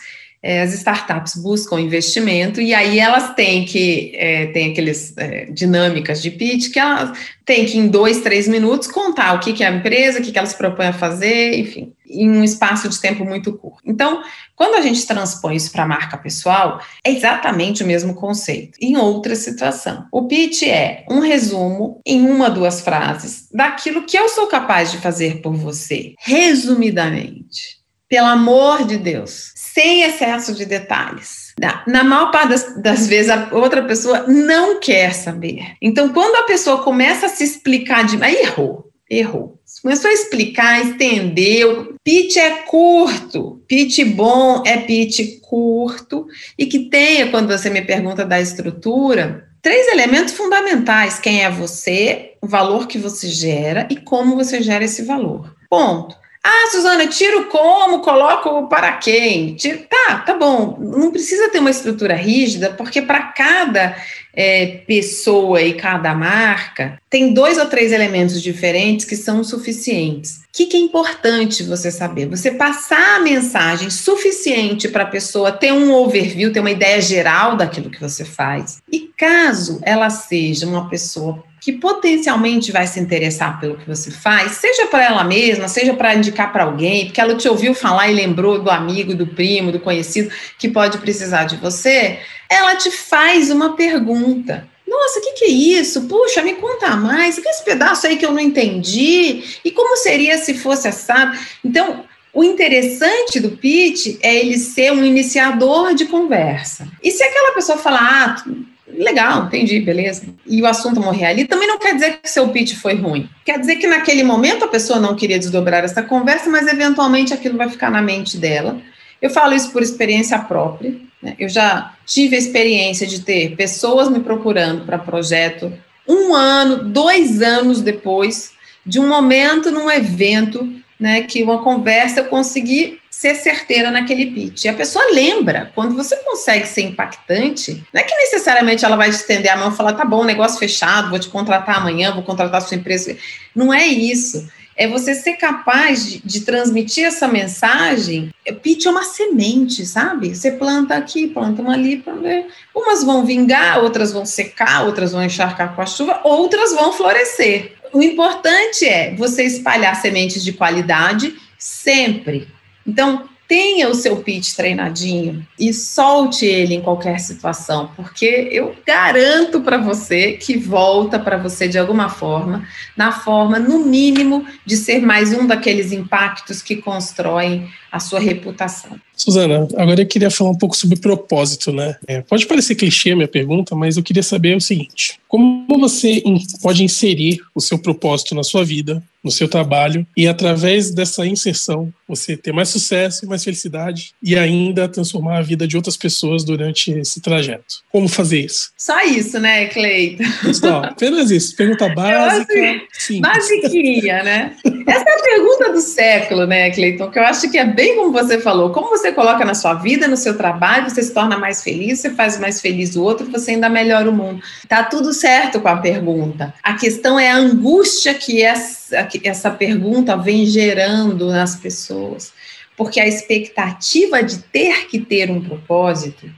é, 0.47 0.61
as 0.61 0.73
startups 0.73 1.35
buscam 1.35 1.77
investimento 1.77 2.61
e 2.61 2.73
aí 2.73 2.99
elas 2.99 3.35
têm 3.35 3.65
que 3.65 4.13
é, 4.15 4.45
tem 4.47 4.71
aqueles 4.71 5.13
é, 5.17 5.43
dinâmicas 5.47 6.21
de 6.21 6.31
pitch 6.31 6.71
que 6.71 6.79
elas 6.79 7.11
têm 7.43 7.65
que 7.65 7.77
em 7.77 7.89
dois 7.89 8.21
três 8.21 8.47
minutos 8.47 8.87
contar 8.87 9.33
o 9.33 9.39
que, 9.39 9.51
que 9.51 9.61
é 9.61 9.67
a 9.67 9.71
empresa, 9.71 10.19
o 10.19 10.21
que, 10.21 10.31
que 10.31 10.39
elas 10.39 10.53
propõem 10.53 10.87
a 10.87 10.93
fazer, 10.93 11.59
enfim, 11.59 11.91
em 12.09 12.29
um 12.29 12.45
espaço 12.45 12.87
de 12.87 12.97
tempo 12.97 13.25
muito 13.25 13.51
curto. 13.57 13.81
Então, 13.85 14.23
quando 14.55 14.75
a 14.75 14.81
gente 14.81 15.05
transpõe 15.05 15.57
isso 15.57 15.69
para 15.69 15.83
a 15.83 15.87
marca 15.87 16.17
pessoal, 16.17 16.81
é 17.03 17.11
exatamente 17.11 17.83
o 17.83 17.87
mesmo 17.87 18.15
conceito. 18.15 18.77
Em 18.81 18.95
outra 18.95 19.35
situação, 19.35 20.05
o 20.13 20.29
pitch 20.29 20.63
é 20.63 21.03
um 21.09 21.19
resumo 21.19 22.01
em 22.05 22.25
uma 22.25 22.49
duas 22.49 22.79
frases 22.79 23.49
daquilo 23.51 24.05
que 24.05 24.17
eu 24.17 24.29
sou 24.29 24.47
capaz 24.47 24.91
de 24.91 24.97
fazer 24.97 25.41
por 25.41 25.53
você, 25.53 26.13
resumidamente. 26.19 27.76
Pelo 28.09 28.27
amor 28.27 28.85
de 28.85 28.97
Deus, 28.97 29.51
sem 29.55 30.03
excesso 30.03 30.53
de 30.53 30.65
detalhes. 30.65 31.47
Na 31.87 32.03
maior 32.03 32.31
parte 32.31 32.49
das, 32.49 32.81
das, 32.81 33.07
vezes, 33.07 33.29
a 33.29 33.49
outra 33.51 33.83
pessoa 33.83 34.25
não 34.27 34.79
quer 34.79 35.13
saber. 35.13 35.75
Então, 35.81 36.09
quando 36.09 36.35
a 36.35 36.43
pessoa 36.43 36.83
começa 36.83 37.25
a 37.25 37.29
se 37.29 37.43
explicar 37.43 38.05
de. 38.05 38.21
Aí 38.23 38.35
errou. 38.35 38.91
Errou. 39.09 39.59
Começou 39.81 40.09
a 40.09 40.13
explicar, 40.13 40.85
entendeu. 40.85 41.95
Pitch 42.03 42.37
é 42.37 42.49
curto. 42.63 43.61
Pitch 43.67 44.03
bom 44.05 44.63
é 44.65 44.77
pitch 44.77 45.39
curto 45.41 46.27
e 46.57 46.65
que 46.65 46.89
tenha, 46.89 47.29
quando 47.29 47.47
você 47.47 47.69
me 47.69 47.81
pergunta 47.81 48.25
da 48.25 48.39
estrutura, 48.39 49.47
três 49.61 49.87
elementos 49.87 50.33
fundamentais: 50.33 51.19
quem 51.19 51.43
é 51.43 51.49
você, 51.49 52.33
o 52.41 52.47
valor 52.47 52.87
que 52.87 52.97
você 52.97 53.27
gera 53.29 53.87
e 53.89 53.95
como 53.95 54.35
você 54.35 54.61
gera 54.61 54.83
esse 54.83 55.03
valor. 55.03 55.55
Ponto. 55.69 56.15
Ah, 56.49 56.69
Suzana, 56.71 57.07
tiro 57.07 57.47
como, 57.47 57.99
coloco 57.99 58.69
para 58.69 58.93
quem? 58.93 59.53
Tiro... 59.55 59.79
Tá, 59.79 60.19
tá 60.19 60.33
bom. 60.33 60.77
Não 60.79 61.11
precisa 61.11 61.49
ter 61.49 61.59
uma 61.59 61.69
estrutura 61.69 62.15
rígida, 62.15 62.69
porque 62.69 63.01
para 63.01 63.21
cada 63.21 63.97
é, 64.33 64.81
pessoa 64.87 65.61
e 65.61 65.73
cada 65.73 66.13
marca 66.15 66.97
tem 67.09 67.33
dois 67.33 67.57
ou 67.57 67.65
três 67.65 67.91
elementos 67.91 68.41
diferentes 68.41 69.05
que 69.05 69.17
são 69.17 69.43
suficientes. 69.43 70.39
Que, 70.57 70.65
que 70.65 70.75
é 70.75 70.79
importante 70.79 71.61
você 71.61 71.91
saber? 71.91 72.27
Você 72.29 72.49
passar 72.49 73.17
a 73.17 73.19
mensagem 73.19 73.91
suficiente 73.91 74.87
para 74.87 75.03
a 75.03 75.07
pessoa 75.07 75.51
ter 75.51 75.71
um 75.71 75.93
overview, 75.93 76.51
ter 76.51 76.61
uma 76.61 76.71
ideia 76.71 76.99
geral 76.99 77.55
daquilo 77.55 77.91
que 77.91 78.01
você 78.01 78.25
faz. 78.25 78.81
E 78.91 79.01
caso 79.15 79.79
ela 79.83 80.09
seja 80.09 80.65
uma 80.65 80.89
pessoa 80.89 81.43
que 81.61 81.73
potencialmente 81.73 82.71
vai 82.71 82.87
se 82.87 82.99
interessar 82.99 83.59
pelo 83.59 83.77
que 83.77 83.87
você 83.87 84.09
faz, 84.09 84.53
seja 84.53 84.87
para 84.87 85.05
ela 85.05 85.23
mesma, 85.23 85.67
seja 85.67 85.93
para 85.93 86.15
indicar 86.15 86.51
para 86.51 86.63
alguém, 86.63 87.05
porque 87.05 87.21
ela 87.21 87.35
te 87.35 87.47
ouviu 87.47 87.75
falar 87.75 88.09
e 88.09 88.15
lembrou 88.15 88.59
do 88.59 88.71
amigo, 88.71 89.13
do 89.13 89.27
primo, 89.27 89.71
do 89.71 89.79
conhecido 89.79 90.31
que 90.57 90.69
pode 90.69 90.97
precisar 90.97 91.43
de 91.43 91.57
você, 91.57 92.17
ela 92.49 92.75
te 92.75 92.89
faz 92.89 93.51
uma 93.51 93.75
pergunta. 93.75 94.67
Nossa, 94.87 95.19
o 95.19 95.21
que, 95.21 95.33
que, 95.33 95.45
é 95.45 95.49
isso? 95.49 96.03
Puxa, 96.03 96.41
me 96.41 96.53
conta 96.53 96.95
mais. 96.95 97.37
O 97.37 97.41
que 97.41 97.47
é 97.47 97.51
esse 97.51 97.63
pedaço 97.63 98.07
aí 98.07 98.15
que 98.15 98.25
eu 98.25 98.31
não 98.31 98.39
entendi? 98.39 99.43
E 99.63 99.71
como 99.71 99.97
seria 99.97 100.37
se 100.37 100.53
fosse 100.53 100.87
assado? 100.87 101.37
Então, 101.63 102.05
o 102.33 102.43
interessante 102.43 103.39
do 103.39 103.51
pitch 103.51 104.17
é 104.21 104.35
ele 104.35 104.57
ser 104.57 104.93
um 104.93 105.03
iniciador 105.03 105.93
de 105.93 106.05
conversa. 106.05 106.87
E 107.03 107.11
se 107.11 107.23
aquela 107.23 107.53
pessoa 107.53 107.77
falar, 107.77 108.35
ah, 108.45 108.51
legal, 108.87 109.45
entendi, 109.45 109.79
beleza. 109.79 110.23
E 110.45 110.61
o 110.61 110.67
assunto 110.67 111.01
morrer 111.01 111.25
ali, 111.25 111.45
também 111.45 111.67
não 111.67 111.79
quer 111.79 111.93
dizer 111.95 112.19
que 112.21 112.29
seu 112.29 112.47
pitch 112.49 112.75
foi 112.75 112.95
ruim. 112.95 113.29
Quer 113.43 113.59
dizer 113.59 113.77
que 113.77 113.87
naquele 113.87 114.23
momento 114.23 114.65
a 114.65 114.67
pessoa 114.67 114.99
não 114.99 115.15
queria 115.15 115.39
desdobrar 115.39 115.83
essa 115.83 116.01
conversa, 116.01 116.49
mas 116.49 116.67
eventualmente 116.67 117.33
aquilo 117.33 117.57
vai 117.57 117.69
ficar 117.69 117.89
na 117.89 118.01
mente 118.01 118.37
dela. 118.37 118.79
Eu 119.21 119.29
falo 119.29 119.53
isso 119.53 119.71
por 119.71 119.81
experiência 119.81 120.37
própria. 120.39 120.95
Né? 121.21 121.35
Eu 121.39 121.49
já 121.49 121.93
tive 122.05 122.35
a 122.35 122.39
experiência 122.39 123.07
de 123.07 123.21
ter 123.21 123.55
pessoas 123.55 124.09
me 124.09 124.19
procurando 124.19 124.85
para 124.85 124.97
projeto 124.97 125.71
um 126.07 126.33
ano, 126.33 126.85
dois 126.85 127.41
anos 127.41 127.81
depois 127.81 128.51
de 128.85 128.99
um 128.99 129.07
momento 129.07 129.69
num 129.69 129.91
evento, 129.91 130.71
né, 130.97 131.21
que 131.23 131.43
uma 131.43 131.61
conversa 131.61 132.21
eu 132.21 132.25
consegui 132.25 132.99
ser 133.11 133.35
certeira 133.35 133.91
naquele 133.91 134.27
pitch. 134.27 134.65
E 134.65 134.69
a 134.69 134.73
pessoa 134.73 135.03
lembra, 135.11 135.71
quando 135.73 135.95
você 135.95 136.15
consegue 136.17 136.67
ser 136.67 136.83
impactante, 136.83 137.83
não 137.91 137.99
é 137.99 138.03
que 138.03 138.15
necessariamente 138.15 138.85
ela 138.85 138.95
vai 138.95 139.09
te 139.09 139.15
estender 139.15 139.51
a 139.51 139.57
mão 139.57 139.71
e 139.71 139.75
falar, 139.75 139.93
tá 139.93 140.05
bom, 140.05 140.23
negócio 140.23 140.59
fechado, 140.59 141.09
vou 141.09 141.19
te 141.19 141.27
contratar 141.27 141.77
amanhã, 141.77 142.13
vou 142.13 142.23
contratar 142.23 142.61
sua 142.61 142.77
empresa. 142.77 143.17
Não 143.55 143.73
é 143.73 143.85
isso. 143.87 144.47
É 144.77 144.87
você 144.87 145.15
ser 145.15 145.33
capaz 145.33 146.05
de, 146.05 146.21
de 146.23 146.41
transmitir 146.41 147.03
essa 147.05 147.27
mensagem. 147.27 148.31
Pitch 148.61 148.85
é 148.85 148.89
uma 148.89 149.03
semente, 149.03 149.85
sabe? 149.85 150.35
Você 150.35 150.51
planta 150.51 150.95
aqui, 150.95 151.27
planta 151.27 151.61
uma 151.61 151.73
ali, 151.73 152.03
ver. 152.21 152.47
umas 152.73 153.03
vão 153.03 153.25
vingar, 153.25 153.83
outras 153.83 154.13
vão 154.13 154.25
secar, 154.25 154.85
outras 154.85 155.11
vão 155.11 155.23
encharcar 155.23 155.75
com 155.75 155.81
a 155.81 155.85
chuva, 155.85 156.21
outras 156.23 156.73
vão 156.73 156.93
florescer. 156.93 157.73
O 157.91 158.03
importante 158.03 158.85
é 158.85 159.15
você 159.15 159.43
espalhar 159.43 159.95
sementes 159.95 160.43
de 160.43 160.53
qualidade 160.53 161.35
sempre, 161.57 162.47
então, 162.87 163.27
tenha 163.47 163.87
o 163.89 163.95
seu 163.95 164.17
pitch 164.17 164.53
treinadinho 164.55 165.47
e 165.57 165.73
solte 165.73 166.45
ele 166.45 166.75
em 166.75 166.81
qualquer 166.81 167.19
situação, 167.19 167.89
porque 167.95 168.49
eu 168.51 168.75
garanto 168.85 169.61
para 169.61 169.77
você 169.77 170.33
que 170.33 170.57
volta 170.57 171.17
para 171.17 171.37
você 171.37 171.67
de 171.67 171.79
alguma 171.79 172.09
forma, 172.09 172.67
na 172.95 173.11
forma, 173.11 173.57
no 173.57 173.85
mínimo, 173.85 174.45
de 174.65 174.75
ser 174.75 175.01
mais 175.01 175.33
um 175.33 175.47
daqueles 175.47 175.91
impactos 175.91 176.61
que 176.61 176.75
constroem 176.75 177.69
a 177.97 177.99
sua 177.99 178.19
reputação. 178.19 178.99
Suzana, 179.15 179.67
agora 179.75 180.01
eu 180.01 180.05
queria 180.05 180.29
falar 180.29 180.51
um 180.51 180.57
pouco 180.57 180.77
sobre 180.77 180.99
propósito, 180.99 181.73
né? 181.73 181.95
É, 182.07 182.21
pode 182.21 182.45
parecer 182.45 182.75
clichê 182.75 183.11
a 183.11 183.15
minha 183.15 183.27
pergunta, 183.27 183.75
mas 183.75 183.97
eu 183.97 184.03
queria 184.03 184.21
saber 184.21 184.55
o 184.55 184.61
seguinte: 184.61 185.19
como 185.27 185.65
você 185.79 186.21
pode 186.61 186.83
inserir 186.83 187.41
o 187.55 187.59
seu 187.59 187.79
propósito 187.79 188.35
na 188.35 188.43
sua 188.43 188.63
vida, 188.63 189.03
no 189.23 189.31
seu 189.31 189.47
trabalho, 189.47 190.05
e 190.15 190.27
através 190.27 190.91
dessa 190.91 191.25
inserção 191.25 191.91
você 192.07 192.37
ter 192.37 192.53
mais 192.53 192.69
sucesso 192.69 193.25
e 193.25 193.27
mais 193.27 193.43
felicidade 193.43 194.13
e 194.23 194.37
ainda 194.37 194.87
transformar 194.87 195.39
a 195.39 195.41
vida 195.41 195.67
de 195.67 195.75
outras 195.75 195.97
pessoas 195.97 196.43
durante 196.43 196.91
esse 196.91 197.19
trajeto? 197.19 197.81
Como 197.91 198.07
fazer 198.07 198.41
isso? 198.41 198.71
Só 198.77 199.03
isso, 199.03 199.39
né, 199.39 199.65
Cleiton? 199.65 200.23
Só, 200.53 200.77
apenas 200.85 201.31
isso. 201.31 201.55
Pergunta 201.55 201.89
básica. 201.89 202.81
Assim, 202.95 203.19
basiquinha, 203.19 204.23
né? 204.23 204.55
Essa 204.87 205.09
é 205.09 205.13
a 205.13 205.23
pergunta 205.23 205.73
do 205.73 205.81
século, 205.81 206.45
né, 206.45 206.69
Cleiton? 206.71 207.09
Que 207.09 207.19
eu 207.19 207.23
acho 207.23 207.49
que 207.51 207.57
é 207.57 207.65
bem 207.65 207.86
como 207.95 208.11
você 208.11 208.39
falou. 208.39 208.71
Como 208.71 208.89
você 208.89 209.11
coloca 209.11 209.45
na 209.45 209.53
sua 209.53 209.73
vida, 209.75 210.07
no 210.07 210.17
seu 210.17 210.37
trabalho, 210.37 210.89
você 210.89 211.01
se 211.01 211.13
torna 211.13 211.37
mais 211.37 211.63
feliz, 211.63 211.99
você 211.99 212.09
faz 212.11 212.39
mais 212.39 212.61
feliz 212.61 212.95
o 212.95 213.03
outro, 213.03 213.29
você 213.31 213.51
ainda 213.51 213.69
melhora 213.69 214.09
o 214.09 214.13
mundo. 214.13 214.41
Tá 214.67 214.83
tudo 214.83 215.13
certo 215.13 215.59
com 215.59 215.67
a 215.67 215.77
pergunta. 215.77 216.53
A 216.63 216.73
questão 216.73 217.19
é 217.19 217.31
a 217.31 217.37
angústia 217.37 218.13
que 218.13 218.41
essa, 218.41 219.03
que 219.03 219.27
essa 219.27 219.49
pergunta 219.49 220.15
vem 220.15 220.45
gerando 220.45 221.27
nas 221.27 221.55
pessoas. 221.55 222.33
Porque 222.75 222.99
a 222.99 223.07
expectativa 223.07 224.21
de 224.21 224.39
ter 224.39 224.87
que 224.87 224.99
ter 224.99 225.31
um 225.31 225.41
propósito 225.41 226.29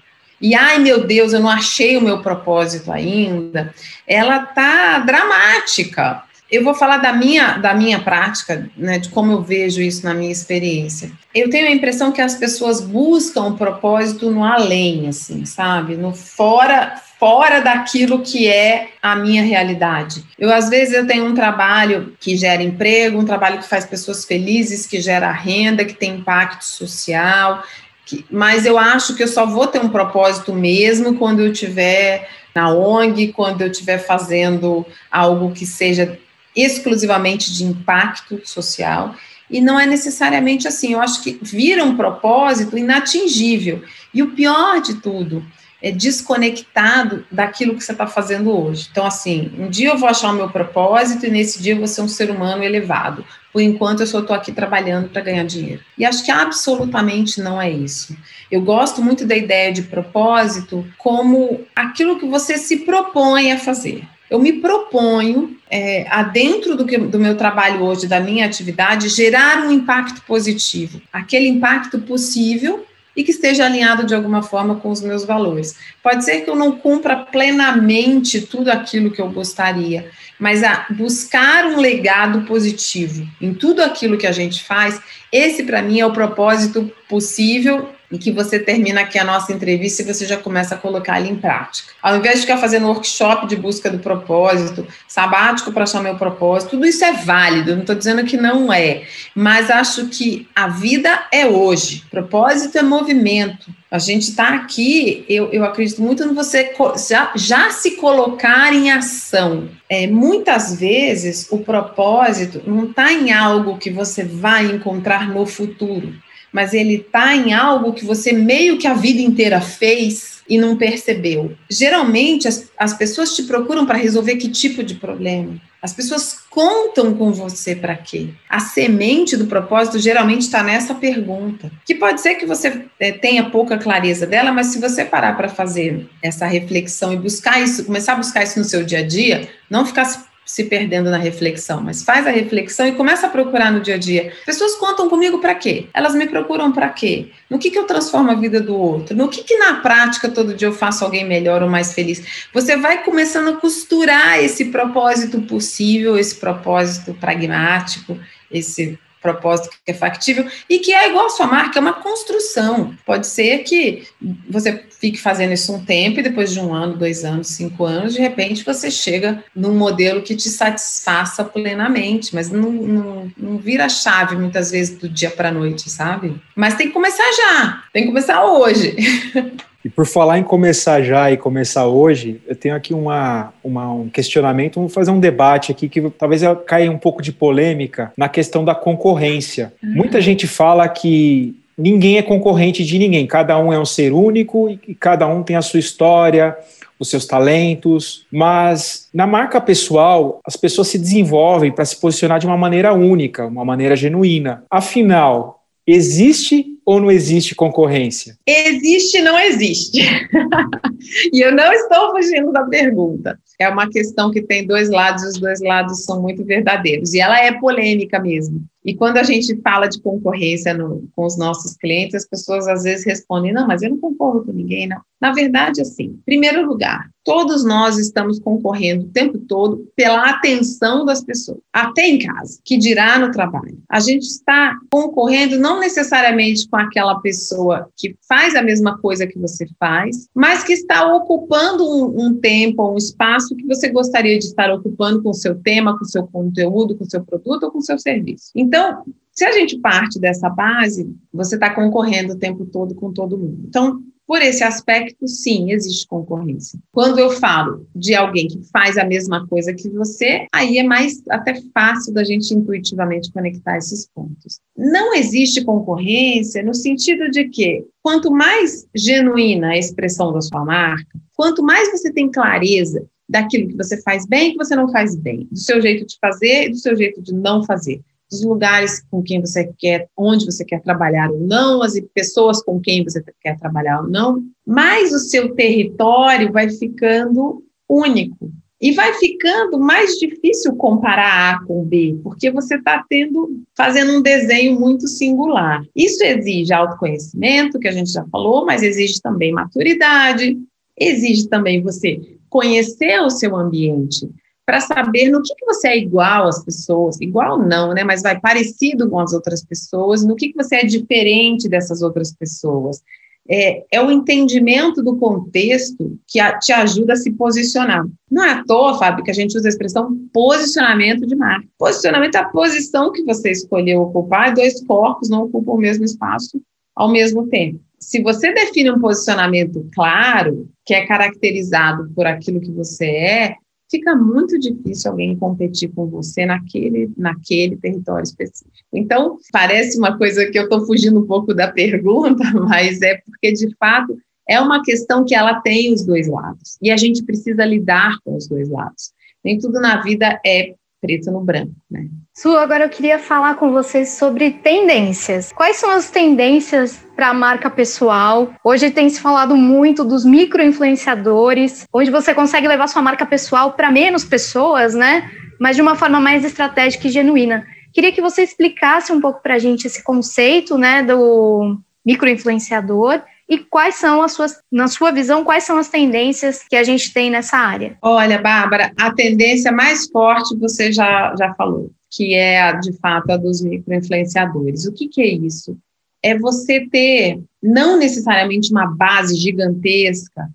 e 0.41 0.55
ai 0.55 0.79
meu 0.79 1.05
Deus, 1.05 1.33
eu 1.33 1.39
não 1.41 1.49
achei 1.49 1.97
o 1.97 2.01
meu 2.01 2.21
propósito 2.21 2.91
ainda, 2.91 3.73
ela 4.07 4.39
tá 4.39 4.99
dramática. 4.99 6.23
Eu 6.51 6.63
vou 6.63 6.73
falar 6.73 6.97
da 6.97 7.13
minha, 7.13 7.57
da 7.57 7.75
minha 7.75 7.99
prática, 7.99 8.69
né, 8.75 8.97
de 8.97 9.09
como 9.09 9.31
eu 9.31 9.41
vejo 9.41 9.81
isso 9.81 10.03
na 10.03 10.15
minha 10.15 10.31
experiência. 10.31 11.11
Eu 11.33 11.49
tenho 11.49 11.67
a 11.67 11.71
impressão 11.71 12.11
que 12.11 12.21
as 12.21 12.35
pessoas 12.35 12.81
buscam 12.81 13.43
o 13.43 13.57
propósito 13.57 14.31
no 14.31 14.43
além, 14.43 15.07
assim, 15.07 15.45
sabe? 15.45 15.95
No 15.95 16.11
fora, 16.11 16.95
fora 17.19 17.59
daquilo 17.59 18.21
que 18.21 18.47
é 18.47 18.89
a 19.01 19.15
minha 19.15 19.43
realidade. 19.43 20.23
Eu 20.39 20.51
às 20.51 20.69
vezes 20.69 20.95
eu 20.95 21.05
tenho 21.05 21.25
um 21.25 21.35
trabalho 21.35 22.15
que 22.19 22.35
gera 22.35 22.63
emprego, 22.63 23.19
um 23.19 23.25
trabalho 23.25 23.59
que 23.59 23.67
faz 23.67 23.85
pessoas 23.85 24.25
felizes, 24.25 24.87
que 24.87 24.99
gera 24.99 25.31
renda, 25.31 25.85
que 25.85 25.93
tem 25.93 26.15
impacto 26.15 26.65
social, 26.65 27.63
que, 28.07 28.25
mas 28.31 28.65
eu 28.65 28.79
acho 28.79 29.15
que 29.15 29.21
eu 29.21 29.27
só 29.27 29.45
vou 29.45 29.67
ter 29.67 29.79
um 29.79 29.89
propósito 29.89 30.51
mesmo 30.51 31.15
quando 31.15 31.41
eu 31.41 31.53
tiver 31.53 32.27
na 32.55 32.73
ONG, 32.73 33.33
quando 33.33 33.61
eu 33.61 33.67
estiver 33.67 33.99
fazendo 33.99 34.83
algo 35.11 35.51
que 35.51 35.65
seja 35.65 36.17
exclusivamente 36.55 37.53
de 37.53 37.63
impacto 37.63 38.41
social, 38.43 39.15
e 39.49 39.59
não 39.61 39.79
é 39.79 39.85
necessariamente 39.85 40.67
assim. 40.67 40.93
Eu 40.93 41.01
acho 41.01 41.23
que 41.23 41.39
vira 41.41 41.83
um 41.83 41.95
propósito 41.95 42.77
inatingível. 42.77 43.81
E 44.13 44.21
o 44.21 44.31
pior 44.31 44.79
de 44.81 44.95
tudo 44.95 45.43
é 45.81 45.91
desconectado 45.91 47.25
daquilo 47.31 47.73
que 47.75 47.83
você 47.83 47.93
está 47.93 48.05
fazendo 48.05 48.51
hoje. 48.51 48.89
Então, 48.91 49.05
assim, 49.05 49.51
um 49.57 49.69
dia 49.69 49.89
eu 49.89 49.97
vou 49.97 50.09
achar 50.09 50.31
o 50.31 50.35
meu 50.35 50.49
propósito 50.49 51.25
e 51.25 51.31
nesse 51.31 51.63
dia 51.63 51.73
eu 51.73 51.77
vou 51.77 51.87
ser 51.87 52.01
um 52.01 52.07
ser 52.07 52.29
humano 52.29 52.63
elevado. 52.63 53.25
Por 53.51 53.61
enquanto, 53.61 54.01
eu 54.01 54.07
só 54.07 54.19
estou 54.19 54.35
aqui 54.35 54.51
trabalhando 54.51 55.09
para 55.09 55.21
ganhar 55.21 55.45
dinheiro. 55.45 55.81
E 55.97 56.05
acho 56.05 56.23
que 56.23 56.31
absolutamente 56.31 57.41
não 57.41 57.61
é 57.61 57.71
isso. 57.71 58.15
Eu 58.51 58.61
gosto 58.61 59.01
muito 59.01 59.25
da 59.25 59.35
ideia 59.35 59.71
de 59.71 59.83
propósito 59.83 60.85
como 60.97 61.61
aquilo 61.75 62.19
que 62.19 62.27
você 62.27 62.57
se 62.57 62.77
propõe 62.77 63.51
a 63.51 63.57
fazer 63.57 64.03
eu 64.29 64.39
me 64.39 64.53
proponho, 64.53 65.57
é, 65.69 66.05
dentro 66.31 66.75
do, 66.75 66.83
do 66.83 67.19
meu 67.19 67.35
trabalho 67.35 67.83
hoje, 67.83 68.07
da 68.07 68.19
minha 68.19 68.45
atividade, 68.45 69.09
gerar 69.09 69.65
um 69.65 69.71
impacto 69.71 70.21
positivo, 70.21 71.01
aquele 71.11 71.47
impacto 71.47 71.99
possível 71.99 72.85
e 73.15 73.23
que 73.23 73.31
esteja 73.31 73.65
alinhado 73.65 74.05
de 74.05 74.15
alguma 74.15 74.41
forma 74.41 74.75
com 74.75 74.89
os 74.89 75.01
meus 75.01 75.25
valores. 75.25 75.75
Pode 76.01 76.23
ser 76.23 76.41
que 76.41 76.49
eu 76.49 76.55
não 76.55 76.71
cumpra 76.71 77.17
plenamente 77.17 78.41
tudo 78.41 78.69
aquilo 78.69 79.11
que 79.11 79.21
eu 79.21 79.29
gostaria, 79.29 80.09
mas 80.39 80.63
a 80.63 80.85
buscar 80.91 81.65
um 81.65 81.79
legado 81.79 82.41
positivo 82.43 83.27
em 83.41 83.53
tudo 83.53 83.81
aquilo 83.81 84.17
que 84.17 84.27
a 84.27 84.31
gente 84.31 84.63
faz, 84.63 85.01
esse 85.31 85.63
para 85.63 85.81
mim 85.81 85.99
é 85.99 86.05
o 86.05 86.13
propósito 86.13 86.91
possível 87.09 87.89
e 88.11 88.17
que 88.17 88.31
você 88.31 88.57
termina 88.57 89.01
aqui 89.01 89.19
a 89.19 89.23
nossa 89.23 89.53
entrevista 89.53 90.01
e 90.01 90.05
você 90.05 90.25
já 90.25 90.37
começa 90.37 90.75
a 90.75 90.77
colocar 90.77 91.19
ele 91.19 91.29
em 91.29 91.35
prática. 91.35 91.93
Ao 92.01 92.17
invés 92.17 92.35
de 92.35 92.41
ficar 92.41 92.57
fazendo 92.57 92.87
workshop 92.87 93.47
de 93.47 93.55
busca 93.55 93.89
do 93.89 93.99
propósito, 93.99 94.87
sabático 95.07 95.71
para 95.71 95.83
achar 95.83 96.01
meu 96.01 96.15
propósito, 96.15 96.71
tudo 96.71 96.85
isso 96.85 97.03
é 97.05 97.13
válido, 97.13 97.73
não 97.73 97.81
estou 97.81 97.95
dizendo 97.95 98.23
que 98.23 98.37
não 98.37 98.73
é, 98.73 99.03
mas 99.35 99.69
acho 99.69 100.07
que 100.07 100.47
a 100.55 100.67
vida 100.67 101.27
é 101.31 101.45
hoje, 101.45 102.03
propósito 102.09 102.77
é 102.77 102.81
movimento. 102.81 103.67
A 103.91 103.97
gente 103.97 104.29
está 104.29 104.49
aqui, 104.49 105.25
eu, 105.27 105.51
eu 105.51 105.63
acredito 105.65 105.99
muito 105.99 106.23
no 106.23 106.35
você 106.35 106.75
já, 107.09 107.31
já 107.35 107.71
se 107.71 107.91
colocar 107.91 108.71
em 108.71 108.91
ação. 108.91 109.67
É, 109.89 110.05
muitas 110.05 110.79
vezes 110.79 111.47
o 111.49 111.57
propósito 111.59 112.61
não 112.67 112.85
está 112.85 113.11
em 113.11 113.31
algo 113.33 113.79
que 113.79 113.89
você 113.89 114.23
vai 114.23 114.67
encontrar 114.67 115.27
no 115.27 115.43
futuro 115.47 116.13
mas 116.51 116.73
ele 116.73 116.95
está 116.95 117.35
em 117.35 117.53
algo 117.53 117.93
que 117.93 118.05
você 118.05 118.33
meio 118.33 118.77
que 118.77 118.87
a 118.87 118.93
vida 118.93 119.21
inteira 119.21 119.61
fez 119.61 120.39
e 120.49 120.57
não 120.57 120.75
percebeu. 120.75 121.55
Geralmente, 121.69 122.47
as, 122.47 122.69
as 122.77 122.93
pessoas 122.93 123.35
te 123.35 123.43
procuram 123.43 123.85
para 123.85 123.97
resolver 123.97 124.35
que 124.37 124.49
tipo 124.49 124.83
de 124.83 124.95
problema? 124.95 125.61
As 125.81 125.93
pessoas 125.93 126.37
contam 126.49 127.13
com 127.13 127.31
você 127.31 127.73
para 127.73 127.95
quê? 127.95 128.29
A 128.49 128.59
semente 128.59 129.37
do 129.37 129.45
propósito 129.45 129.97
geralmente 129.97 130.41
está 130.41 130.61
nessa 130.61 130.93
pergunta, 130.93 131.71
que 131.85 131.95
pode 131.95 132.19
ser 132.19 132.35
que 132.35 132.45
você 132.45 132.85
é, 132.99 133.13
tenha 133.13 133.49
pouca 133.49 133.77
clareza 133.77 134.25
dela, 134.25 134.51
mas 134.51 134.67
se 134.67 134.79
você 134.79 135.05
parar 135.05 135.37
para 135.37 135.47
fazer 135.47 136.05
essa 136.21 136.45
reflexão 136.45 137.13
e 137.13 137.17
buscar 137.17 137.61
isso, 137.61 137.85
começar 137.85 138.13
a 138.13 138.17
buscar 138.17 138.43
isso 138.43 138.59
no 138.59 138.65
seu 138.65 138.83
dia 138.83 138.99
a 138.99 139.07
dia, 139.07 139.47
não 139.69 139.85
ficar 139.85 140.03
se 140.03 140.28
perdendo 140.65 141.09
na 141.09 141.17
reflexão, 141.17 141.81
mas 141.81 142.01
faz 142.01 142.25
a 142.25 142.31
reflexão 142.31 142.87
e 142.87 142.93
começa 142.93 143.27
a 143.27 143.29
procurar 143.29 143.71
no 143.71 143.81
dia 143.81 143.95
a 143.95 143.97
dia. 143.97 144.33
Pessoas 144.45 144.75
contam 144.75 145.07
comigo 145.07 145.37
para 145.37 145.53
quê? 145.53 145.87
Elas 145.93 146.15
me 146.15 146.27
procuram 146.27 146.71
para 146.71 146.89
quê? 146.89 147.29
No 147.49 147.59
que, 147.59 147.69
que 147.69 147.77
eu 147.77 147.85
transformo 147.85 148.31
a 148.31 148.35
vida 148.35 148.59
do 148.59 148.75
outro? 148.75 149.15
No 149.15 149.29
que, 149.29 149.43
que 149.43 149.57
na 149.57 149.75
prática 149.75 150.27
todo 150.27 150.55
dia 150.55 150.67
eu 150.67 150.73
faço 150.73 151.05
alguém 151.05 151.23
melhor 151.23 151.61
ou 151.61 151.69
mais 151.69 151.93
feliz? 151.93 152.47
Você 152.53 152.75
vai 152.75 153.03
começando 153.03 153.49
a 153.49 153.57
costurar 153.57 154.39
esse 154.39 154.65
propósito 154.65 155.41
possível, 155.41 156.17
esse 156.17 156.35
propósito 156.35 157.13
pragmático, 157.13 158.17
esse 158.51 158.97
propósito 159.21 159.69
que 159.85 159.91
é 159.91 159.93
factível 159.93 160.47
e 160.69 160.79
que 160.79 160.93
é 160.93 161.09
igual 161.09 161.27
a 161.27 161.29
sua 161.29 161.47
marca, 161.47 161.79
é 161.79 161.81
uma 161.81 161.93
construção. 161.93 162.93
Pode 163.05 163.27
ser 163.27 163.59
que 163.59 164.07
você 164.49 164.83
fique 164.99 165.19
fazendo 165.19 165.53
isso 165.53 165.73
um 165.73 165.83
tempo 165.83 166.19
e 166.19 166.23
depois 166.23 166.51
de 166.51 166.59
um 166.59 166.73
ano, 166.73 166.97
dois 166.97 167.23
anos, 167.23 167.47
cinco 167.47 167.85
anos, 167.85 168.13
de 168.13 168.19
repente 168.19 168.65
você 168.65 168.91
chega 168.91 169.43
num 169.55 169.73
modelo 169.73 170.21
que 170.21 170.35
te 170.35 170.49
satisfaça 170.49 171.43
plenamente, 171.43 172.35
mas 172.35 172.49
não, 172.49 172.71
não, 172.71 173.31
não 173.37 173.57
vira 173.57 173.87
chave 173.87 174.35
muitas 174.35 174.71
vezes 174.71 174.97
do 174.97 175.07
dia 175.07 175.29
para 175.29 175.49
a 175.49 175.53
noite, 175.53 175.89
sabe? 175.89 176.35
Mas 176.55 176.75
tem 176.75 176.87
que 176.87 176.93
começar 176.93 177.23
já, 177.31 177.83
tem 177.93 178.03
que 178.03 178.09
começar 178.09 178.43
hoje. 178.43 178.95
E 179.83 179.89
por 179.89 180.05
falar 180.05 180.37
em 180.37 180.43
começar 180.43 181.01
já 181.01 181.31
e 181.31 181.37
começar 181.37 181.87
hoje, 181.87 182.41
eu 182.45 182.55
tenho 182.55 182.75
aqui 182.75 182.93
uma, 182.93 183.53
uma, 183.63 183.91
um 183.93 184.09
questionamento, 184.09 184.75
vamos 184.75 184.93
fazer 184.93 185.11
um 185.11 185.19
debate 185.19 185.71
aqui 185.71 185.87
que 185.87 186.01
talvez 186.11 186.41
caia 186.65 186.91
um 186.91 186.97
pouco 186.97 187.21
de 187.21 187.31
polêmica 187.31 188.11
na 188.17 188.27
questão 188.27 188.65
da 188.65 188.75
concorrência. 188.75 189.73
Uhum. 189.81 189.93
Muita 189.95 190.19
gente 190.19 190.47
fala 190.47 190.87
que 190.89 191.55
ninguém 191.77 192.17
é 192.17 192.21
concorrente 192.21 192.83
de 192.83 192.99
ninguém, 192.99 193.25
cada 193.25 193.57
um 193.57 193.71
é 193.71 193.79
um 193.79 193.85
ser 193.85 194.11
único 194.11 194.69
e 194.69 194.93
cada 194.93 195.25
um 195.27 195.43
tem 195.43 195.55
a 195.55 195.61
sua 195.61 195.79
história, 195.79 196.57
os 196.99 197.09
seus 197.09 197.25
talentos, 197.25 198.25
mas 198.29 199.07
na 199.13 199.25
marca 199.25 199.61
pessoal, 199.61 200.41
as 200.45 200.57
pessoas 200.57 200.89
se 200.89 200.99
desenvolvem 200.99 201.71
para 201.71 201.85
se 201.85 201.97
posicionar 201.97 202.37
de 202.37 202.45
uma 202.45 202.57
maneira 202.57 202.93
única, 202.93 203.45
uma 203.45 203.63
maneira 203.63 203.95
genuína. 203.95 204.63
Afinal, 204.69 205.59
Existe 205.91 206.68
ou 206.85 206.99
não 206.99 207.11
existe 207.11 207.55
concorrência? 207.55 208.37
Existe 208.45 209.21
não 209.21 209.39
existe. 209.39 210.01
e 211.33 211.43
eu 211.43 211.51
não 211.53 211.71
estou 211.71 212.11
fugindo 212.11 212.51
da 212.51 212.63
pergunta. 212.65 213.39
É 213.59 213.67
uma 213.69 213.89
questão 213.89 214.31
que 214.31 214.41
tem 214.41 214.65
dois 214.65 214.89
lados, 214.89 215.23
e 215.23 215.27
os 215.27 215.39
dois 215.39 215.61
lados 215.61 216.03
são 216.05 216.21
muito 216.21 216.43
verdadeiros. 216.45 217.13
E 217.13 217.19
ela 217.19 217.39
é 217.39 217.51
polêmica 217.59 218.19
mesmo. 218.19 218.63
E 218.85 218.95
quando 218.95 219.17
a 219.17 219.23
gente 219.23 219.59
fala 219.61 219.87
de 219.87 220.01
concorrência 220.01 220.73
no, 220.73 221.07
com 221.15 221.25
os 221.25 221.37
nossos 221.37 221.75
clientes, 221.75 222.15
as 222.15 222.25
pessoas 222.25 222.67
às 222.67 222.83
vezes 222.83 223.05
respondem: 223.05 223.51
não, 223.51 223.67
mas 223.67 223.81
eu 223.81 223.89
não 223.89 223.97
concorro 223.97 224.45
com 224.45 224.53
ninguém, 224.53 224.87
não. 224.87 225.01
Na 225.21 225.33
verdade, 225.33 225.81
assim, 225.81 226.05
em 226.05 226.21
primeiro 226.25 226.65
lugar, 226.65 227.09
todos 227.23 227.63
nós 227.63 227.97
estamos 227.97 228.39
concorrendo 228.39 229.05
o 229.05 229.09
tempo 229.09 229.37
todo 229.37 229.87
pela 229.95 230.29
atenção 230.29 231.05
das 231.05 231.23
pessoas, 231.23 231.59
até 231.71 232.07
em 232.07 232.19
casa, 232.19 232.59
que 232.63 232.77
dirá 232.77 233.19
no 233.19 233.29
trabalho. 233.29 233.77
A 233.89 233.99
gente 233.99 234.23
está 234.23 234.75
concorrendo 234.89 235.59
não 235.59 235.79
necessariamente 235.79 236.67
com 236.67 236.77
aquela 236.77 237.19
pessoa 237.19 237.89
que 237.97 238.15
faz 238.27 238.55
a 238.55 238.63
mesma 238.63 238.97
coisa 238.97 239.27
que 239.27 239.37
você 239.37 239.67
faz, 239.79 240.27
mas 240.33 240.63
que 240.63 240.73
está 240.73 241.05
ocupando 241.13 241.83
um, 241.83 242.27
um 242.27 242.33
tempo, 242.39 242.91
um 242.91 242.97
espaço 242.97 243.55
que 243.55 243.67
você 243.67 243.89
gostaria 243.89 244.39
de 244.39 244.45
estar 244.45 244.71
ocupando 244.73 245.21
com 245.21 245.29
o 245.29 245.33
seu 245.33 245.55
tema, 245.55 245.97
com 245.97 246.05
o 246.05 246.09
seu 246.09 246.25
conteúdo, 246.25 246.95
com 246.95 247.03
o 247.03 247.09
seu 247.09 247.23
produto 247.23 247.63
ou 247.63 247.71
com 247.71 247.79
o 247.79 247.83
seu 247.83 247.99
serviço. 247.99 248.51
Então, 248.55 249.03
se 249.39 249.45
a 249.45 249.51
gente 249.53 249.79
parte 249.79 250.19
dessa 250.19 250.49
base, 250.49 251.09
você 251.31 251.55
está 251.55 251.73
concorrendo 251.73 252.33
o 252.33 252.37
tempo 252.37 252.65
todo 252.65 252.93
com 252.93 253.13
todo 253.13 253.37
mundo. 253.37 253.63
Então, 253.67 254.03
por 254.29 254.43
esse 254.43 254.63
aspecto, 254.63 255.27
sim, 255.27 255.71
existe 255.71 256.05
concorrência. 256.05 256.77
Quando 256.91 257.17
eu 257.17 257.31
falo 257.31 257.87
de 257.95 258.13
alguém 258.13 258.47
que 258.47 258.61
faz 258.71 258.95
a 258.95 259.03
mesma 259.03 259.47
coisa 259.47 259.73
que 259.73 259.89
você, 259.89 260.45
aí 260.53 260.77
é 260.77 260.83
mais 260.83 261.23
até 261.31 261.59
fácil 261.73 262.13
da 262.13 262.23
gente 262.23 262.53
intuitivamente 262.53 263.31
conectar 263.31 263.77
esses 263.77 264.07
pontos. 264.13 264.59
Não 264.77 265.15
existe 265.15 265.65
concorrência 265.65 266.61
no 266.61 266.75
sentido 266.75 267.31
de 267.31 267.49
que 267.49 267.83
quanto 268.03 268.29
mais 268.29 268.85
genuína 268.95 269.69
a 269.69 269.77
expressão 269.79 270.31
da 270.31 270.41
sua 270.41 270.63
marca, 270.63 271.19
quanto 271.35 271.63
mais 271.63 271.89
você 271.91 272.13
tem 272.13 272.29
clareza 272.29 273.03
daquilo 273.27 273.69
que 273.69 273.77
você 273.77 273.99
faz 274.03 274.27
bem 274.27 274.49
e 274.49 274.51
que 274.51 274.57
você 274.59 274.75
não 274.75 274.91
faz 274.91 275.15
bem, 275.15 275.47
do 275.51 275.57
seu 275.57 275.81
jeito 275.81 276.05
de 276.05 276.15
fazer 276.21 276.65
e 276.65 276.69
do 276.69 276.77
seu 276.77 276.95
jeito 276.95 277.19
de 277.19 277.33
não 277.33 277.63
fazer 277.63 277.99
dos 278.29 278.43
lugares 278.43 279.03
com 279.09 279.23
quem 279.23 279.41
você 279.41 279.71
quer, 279.77 280.07
onde 280.15 280.45
você 280.45 280.63
quer 280.63 280.81
trabalhar 280.81 281.31
ou 281.31 281.39
não, 281.39 281.81
as 281.81 281.99
pessoas 282.13 282.61
com 282.61 282.79
quem 282.79 283.03
você 283.03 283.23
quer 283.41 283.57
trabalhar 283.57 284.01
ou 284.01 284.07
não, 284.07 284.43
mas 284.65 285.11
o 285.11 285.19
seu 285.19 285.55
território 285.55 286.51
vai 286.51 286.69
ficando 286.69 287.63
único. 287.87 288.51
E 288.81 288.93
vai 288.93 289.13
ficando 289.15 289.77
mais 289.77 290.17
difícil 290.17 290.73
comparar 290.73 291.55
A 291.55 291.65
com 291.65 291.83
B, 291.83 292.17
porque 292.23 292.49
você 292.49 292.75
está 292.75 293.03
tendo, 293.09 293.61
fazendo 293.75 294.13
um 294.13 294.21
desenho 294.21 294.79
muito 294.79 295.05
singular. 295.05 295.83
Isso 295.93 296.23
exige 296.23 296.71
autoconhecimento, 296.71 297.77
que 297.77 297.89
a 297.89 297.91
gente 297.91 298.09
já 298.09 298.25
falou, 298.31 298.65
mas 298.65 298.81
exige 298.81 299.21
também 299.21 299.51
maturidade, 299.51 300.57
exige 300.97 301.49
também 301.49 301.81
você 301.81 302.21
conhecer 302.49 303.19
o 303.19 303.29
seu 303.29 303.53
ambiente, 303.53 304.29
para 304.69 304.81
saber 304.81 305.31
no 305.31 305.41
que, 305.41 305.55
que 305.55 305.65
você 305.65 305.87
é 305.87 305.97
igual 305.97 306.47
às 306.47 306.63
pessoas, 306.63 307.19
igual 307.19 307.57
não, 307.57 307.91
né? 307.91 308.03
Mas 308.03 308.21
vai 308.21 308.39
parecido 308.39 309.09
com 309.09 309.19
as 309.19 309.33
outras 309.33 309.65
pessoas, 309.65 310.23
no 310.23 310.35
que, 310.35 310.49
que 310.49 310.55
você 310.55 310.75
é 310.75 310.85
diferente 310.85 311.67
dessas 311.67 312.03
outras 312.03 312.31
pessoas. 312.31 313.01
É, 313.49 313.83
é 313.91 313.99
o 313.99 314.11
entendimento 314.11 315.01
do 315.01 315.17
contexto 315.17 316.19
que 316.27 316.39
a, 316.39 316.55
te 316.59 316.71
ajuda 316.71 317.13
a 317.13 317.15
se 317.15 317.31
posicionar. 317.31 318.05
Não 318.29 318.45
é 318.45 318.51
à 318.51 318.63
toa, 318.63 318.99
Fábio, 318.99 319.23
que 319.23 319.31
a 319.31 319.33
gente 319.33 319.57
usa 319.57 319.67
a 319.67 319.69
expressão 319.69 320.15
posicionamento 320.31 321.25
de 321.25 321.35
marca. 321.35 321.67
Posicionamento 321.75 322.35
é 322.35 322.37
a 322.37 322.49
posição 322.49 323.11
que 323.11 323.23
você 323.23 323.49
escolheu 323.49 324.03
ocupar, 324.03 324.53
dois 324.53 324.85
corpos 324.85 325.31
não 325.31 325.45
ocupam 325.45 325.71
o 325.71 325.77
mesmo 325.77 326.05
espaço 326.05 326.61
ao 326.95 327.11
mesmo 327.11 327.47
tempo. 327.47 327.79
Se 327.99 328.21
você 328.21 328.53
define 328.53 328.91
um 328.91 328.99
posicionamento 328.99 329.89
claro, 329.95 330.69
que 330.85 330.93
é 330.93 331.07
caracterizado 331.07 332.11
por 332.13 332.27
aquilo 332.27 332.61
que 332.61 332.71
você 332.71 333.07
é, 333.07 333.55
fica 333.89 334.15
muito 334.15 334.57
difícil 334.59 335.11
alguém 335.11 335.35
competir 335.35 335.89
com 335.89 336.07
você 336.07 336.45
naquele, 336.45 337.11
naquele 337.17 337.75
território 337.77 338.23
específico. 338.23 338.71
Então, 338.93 339.37
parece 339.51 339.97
uma 339.97 340.17
coisa 340.17 340.45
que 340.49 340.57
eu 340.57 340.63
estou 340.63 340.85
fugindo 340.85 341.19
um 341.19 341.25
pouco 341.25 341.53
da 341.53 341.71
pergunta, 341.71 342.43
mas 342.67 343.01
é 343.01 343.17
porque, 343.25 343.51
de 343.51 343.75
fato, 343.77 344.17
é 344.47 344.59
uma 344.59 344.83
questão 344.83 345.25
que 345.25 345.35
ela 345.35 345.61
tem 345.61 345.93
os 345.93 346.05
dois 346.05 346.27
lados. 346.27 346.77
E 346.81 346.91
a 346.91 346.97
gente 346.97 347.23
precisa 347.23 347.65
lidar 347.65 348.17
com 348.23 348.35
os 348.35 348.47
dois 348.47 348.69
lados. 348.69 349.11
Nem 349.43 349.57
tudo 349.57 349.79
na 349.79 350.01
vida 350.01 350.39
é 350.45 350.75
preto 351.01 351.31
no 351.31 351.41
branco, 351.41 351.71
né? 351.89 352.05
Su, 352.33 352.49
agora 352.57 352.85
eu 352.85 352.89
queria 352.89 353.19
falar 353.19 353.55
com 353.55 353.71
vocês 353.71 354.09
sobre 354.09 354.51
tendências. 354.51 355.51
Quais 355.53 355.77
são 355.77 355.89
as 355.89 356.09
tendências 356.09 356.99
para 357.15 357.29
a 357.29 357.33
marca 357.33 357.69
pessoal? 357.69 358.53
Hoje 358.63 358.91
tem 358.91 359.09
se 359.09 359.19
falado 359.19 359.55
muito 359.55 360.03
dos 360.03 360.23
micro-influenciadores, 360.25 361.85
onde 361.93 362.11
você 362.11 362.33
consegue 362.33 362.67
levar 362.67 362.87
sua 362.87 363.01
marca 363.01 363.25
pessoal 363.25 363.73
para 363.73 363.91
menos 363.91 364.23
pessoas, 364.23 364.93
né? 364.93 365.29
Mas 365.59 365.75
de 365.75 365.81
uma 365.81 365.95
forma 365.95 366.19
mais 366.19 366.45
estratégica 366.45 367.07
e 367.07 367.11
genuína. 367.11 367.65
Queria 367.93 368.11
que 368.11 368.21
você 368.21 368.43
explicasse 368.43 369.11
um 369.11 369.19
pouco 369.19 369.41
para 369.41 369.55
a 369.55 369.59
gente 369.59 369.87
esse 369.87 370.03
conceito, 370.03 370.77
né, 370.77 371.03
do 371.03 371.77
micro-influenciador 372.05 373.21
e 373.49 373.57
quais 373.57 373.95
são 373.95 374.21
as 374.21 374.33
suas, 374.33 374.61
na 374.71 374.87
sua 374.87 375.11
visão, 375.11 375.43
quais 375.43 375.63
são 375.63 375.77
as 375.77 375.89
tendências 375.89 376.63
que 376.69 376.75
a 376.75 376.83
gente 376.83 377.11
tem 377.11 377.29
nessa 377.29 377.57
área? 377.57 377.97
Olha, 378.01 378.39
Bárbara, 378.39 378.91
a 378.95 379.11
tendência 379.11 379.71
mais 379.71 380.07
forte 380.09 380.55
você 380.57 380.91
já, 380.91 381.35
já 381.35 381.53
falou, 381.55 381.91
que 382.11 382.35
é, 382.35 382.71
de 382.79 382.93
fato, 382.99 383.31
a 383.31 383.37
dos 383.37 383.61
microinfluenciadores. 383.61 384.85
O 384.85 384.93
que, 384.93 385.07
que 385.07 385.21
é 385.21 385.27
isso? 385.27 385.75
é 386.23 386.37
você 386.37 386.85
ter 386.87 387.41
não 387.61 387.97
necessariamente 387.97 388.71
uma 388.71 388.87
base 388.87 389.35
gigantesca 389.35 390.49